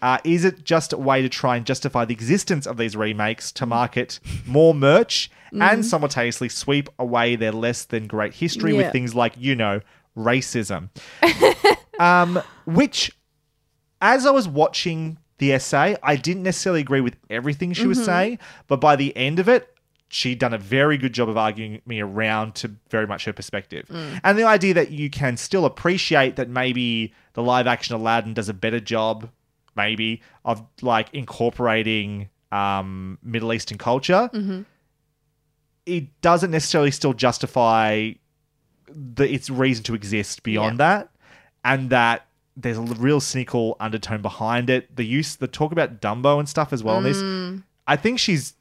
Uh, 0.00 0.18
is 0.24 0.44
it 0.44 0.64
just 0.64 0.92
a 0.92 0.96
way 0.98 1.22
to 1.22 1.28
try 1.28 1.56
and 1.56 1.64
justify 1.64 2.04
the 2.04 2.12
existence 2.14 2.66
of 2.66 2.76
these 2.76 2.96
remakes 2.96 3.52
to 3.52 3.64
market 3.66 4.18
more 4.46 4.74
merch 4.74 5.30
Mm-hmm. 5.52 5.60
and 5.62 5.84
simultaneously 5.84 6.48
sweep 6.48 6.88
away 6.98 7.36
their 7.36 7.52
less 7.52 7.84
than 7.84 8.06
great 8.06 8.32
history 8.32 8.72
with 8.72 8.90
things 8.90 9.14
like, 9.14 9.34
you 9.36 9.54
know, 9.54 9.82
racism? 10.16 10.88
um, 12.00 12.40
which, 12.64 13.14
as 14.00 14.24
I 14.24 14.30
was 14.30 14.48
watching 14.48 15.18
the 15.42 15.52
essay, 15.52 15.96
I 16.04 16.14
didn't 16.14 16.44
necessarily 16.44 16.80
agree 16.80 17.00
with 17.00 17.16
everything 17.28 17.72
she 17.72 17.88
was 17.88 17.98
mm-hmm. 17.98 18.06
saying, 18.06 18.38
but 18.68 18.80
by 18.80 18.94
the 18.94 19.14
end 19.16 19.40
of 19.40 19.48
it, 19.48 19.76
she'd 20.08 20.38
done 20.38 20.54
a 20.54 20.58
very 20.58 20.96
good 20.96 21.12
job 21.12 21.28
of 21.28 21.36
arguing 21.36 21.82
me 21.84 22.00
around 22.00 22.54
to 22.54 22.70
very 22.90 23.08
much 23.08 23.24
her 23.24 23.32
perspective. 23.32 23.86
Mm. 23.88 24.20
And 24.22 24.38
the 24.38 24.44
idea 24.44 24.72
that 24.74 24.92
you 24.92 25.10
can 25.10 25.36
still 25.36 25.64
appreciate 25.64 26.36
that 26.36 26.48
maybe 26.48 27.12
the 27.32 27.42
live 27.42 27.66
action 27.66 27.96
Aladdin 27.96 28.34
does 28.34 28.48
a 28.48 28.54
better 28.54 28.78
job, 28.78 29.28
maybe, 29.74 30.22
of 30.44 30.62
like 30.80 31.08
incorporating 31.12 32.28
um, 32.52 33.18
Middle 33.20 33.52
Eastern 33.52 33.78
culture. 33.78 34.30
Mm-hmm. 34.32 34.62
It 35.86 36.20
doesn't 36.20 36.52
necessarily 36.52 36.92
still 36.92 37.14
justify 37.14 38.12
the 38.86 39.28
its 39.28 39.50
reason 39.50 39.82
to 39.84 39.94
exist 39.94 40.44
beyond 40.44 40.78
that, 40.78 41.08
and 41.64 41.90
that 41.90 42.28
there's 42.56 42.76
a 42.78 42.82
real 42.82 43.20
cynical 43.20 43.76
undertone 43.80 44.22
behind 44.22 44.68
it. 44.70 44.94
The 44.94 45.04
use, 45.04 45.36
the 45.36 45.46
talk 45.48 45.72
about 45.72 46.00
Dumbo 46.00 46.38
and 46.38 46.48
stuff 46.48 46.72
as 46.72 46.82
well 46.82 46.98
in 46.98 47.04
this. 47.04 47.62
I 47.86 47.96
think 47.96 48.18
she's 48.18 48.54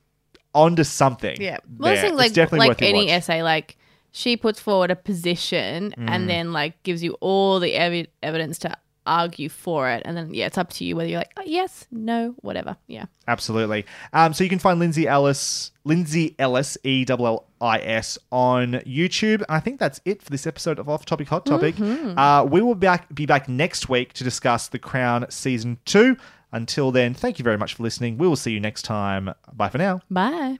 onto 0.54 0.84
something. 0.84 1.42
yeah. 1.42 1.58
Well, 1.78 1.92
I 1.92 1.96
there. 1.96 2.02
think 2.02 2.14
It's 2.14 2.20
like 2.20 2.34
definitely 2.34 2.60
like 2.60 2.70
worth 2.70 2.82
any 2.82 3.06
watch. 3.06 3.10
essay, 3.14 3.44
like 3.44 3.78
she 4.12 4.36
puts 4.36 4.60
forward 4.60 4.92
a 4.92 4.96
position 4.96 5.94
Mm. 5.98 6.10
and 6.10 6.30
then 6.30 6.52
like 6.52 6.82
gives 6.84 7.02
you 7.04 7.14
all 7.22 7.60
the 7.60 7.72
evi- 7.74 8.08
evidence 8.22 8.58
to 8.60 8.76
argue 9.06 9.50
for 9.50 9.90
it, 9.90 10.02
and 10.06 10.16
then 10.16 10.34
yeah, 10.34 10.46
it's 10.46 10.58
up 10.58 10.72
to 10.74 10.86
you 10.86 10.96
whether 10.96 11.10
you're 11.10 11.20
like 11.20 11.34
oh, 11.38 11.44
yes, 11.46 11.88
no, 11.92 12.36
whatever. 12.42 12.78
Yeah. 12.88 13.06
Absolutely. 13.28 13.86
Um, 14.14 14.34
so 14.34 14.44
you 14.44 14.50
can 14.50 14.60
find 14.60 14.80
Lindsay 14.80 15.08
Ellis, 15.08 15.72
Lindsay 15.84 16.36
Ellis, 16.40 16.78
E 16.84 17.06
L 17.08 17.26
L 17.26 17.48
I 17.62 17.80
S, 17.80 18.18
on 18.32 18.74
YouTube. 18.86 19.36
And 19.36 19.46
I 19.50 19.60
think 19.60 19.80
that's 19.80 20.02
it 20.06 20.22
for 20.22 20.30
this 20.30 20.46
episode 20.48 20.80
of 20.80 20.90
Off 20.90 21.06
Topic 21.06 21.28
Hot 21.30 21.46
Topic. 21.46 21.76
Mm-hmm. 21.76 22.18
Uh, 22.18 22.44
we 22.46 22.62
will 22.62 22.76
back, 22.76 23.14
be 23.14 23.26
back 23.26 23.48
next 23.48 23.90
week 23.90 24.14
to 24.14 24.24
discuss 24.24 24.68
The 24.68 24.80
Crown 24.80 25.26
Season 25.30 25.78
2. 25.86 26.18
Until 26.52 26.92
then, 26.92 27.14
thank 27.14 27.40
you 27.40 27.44
very 27.44 27.58
much 27.58 27.76
for 27.76 27.84
listening. 27.84 28.18
We 28.18 28.28
will 28.28 28.36
see 28.36 28.52
you 28.52 28.60
next 28.60 28.82
time. 28.82 29.34
Bye 29.54 29.70
for 29.70 29.78
now. 29.78 30.02
Bye. 30.10 30.60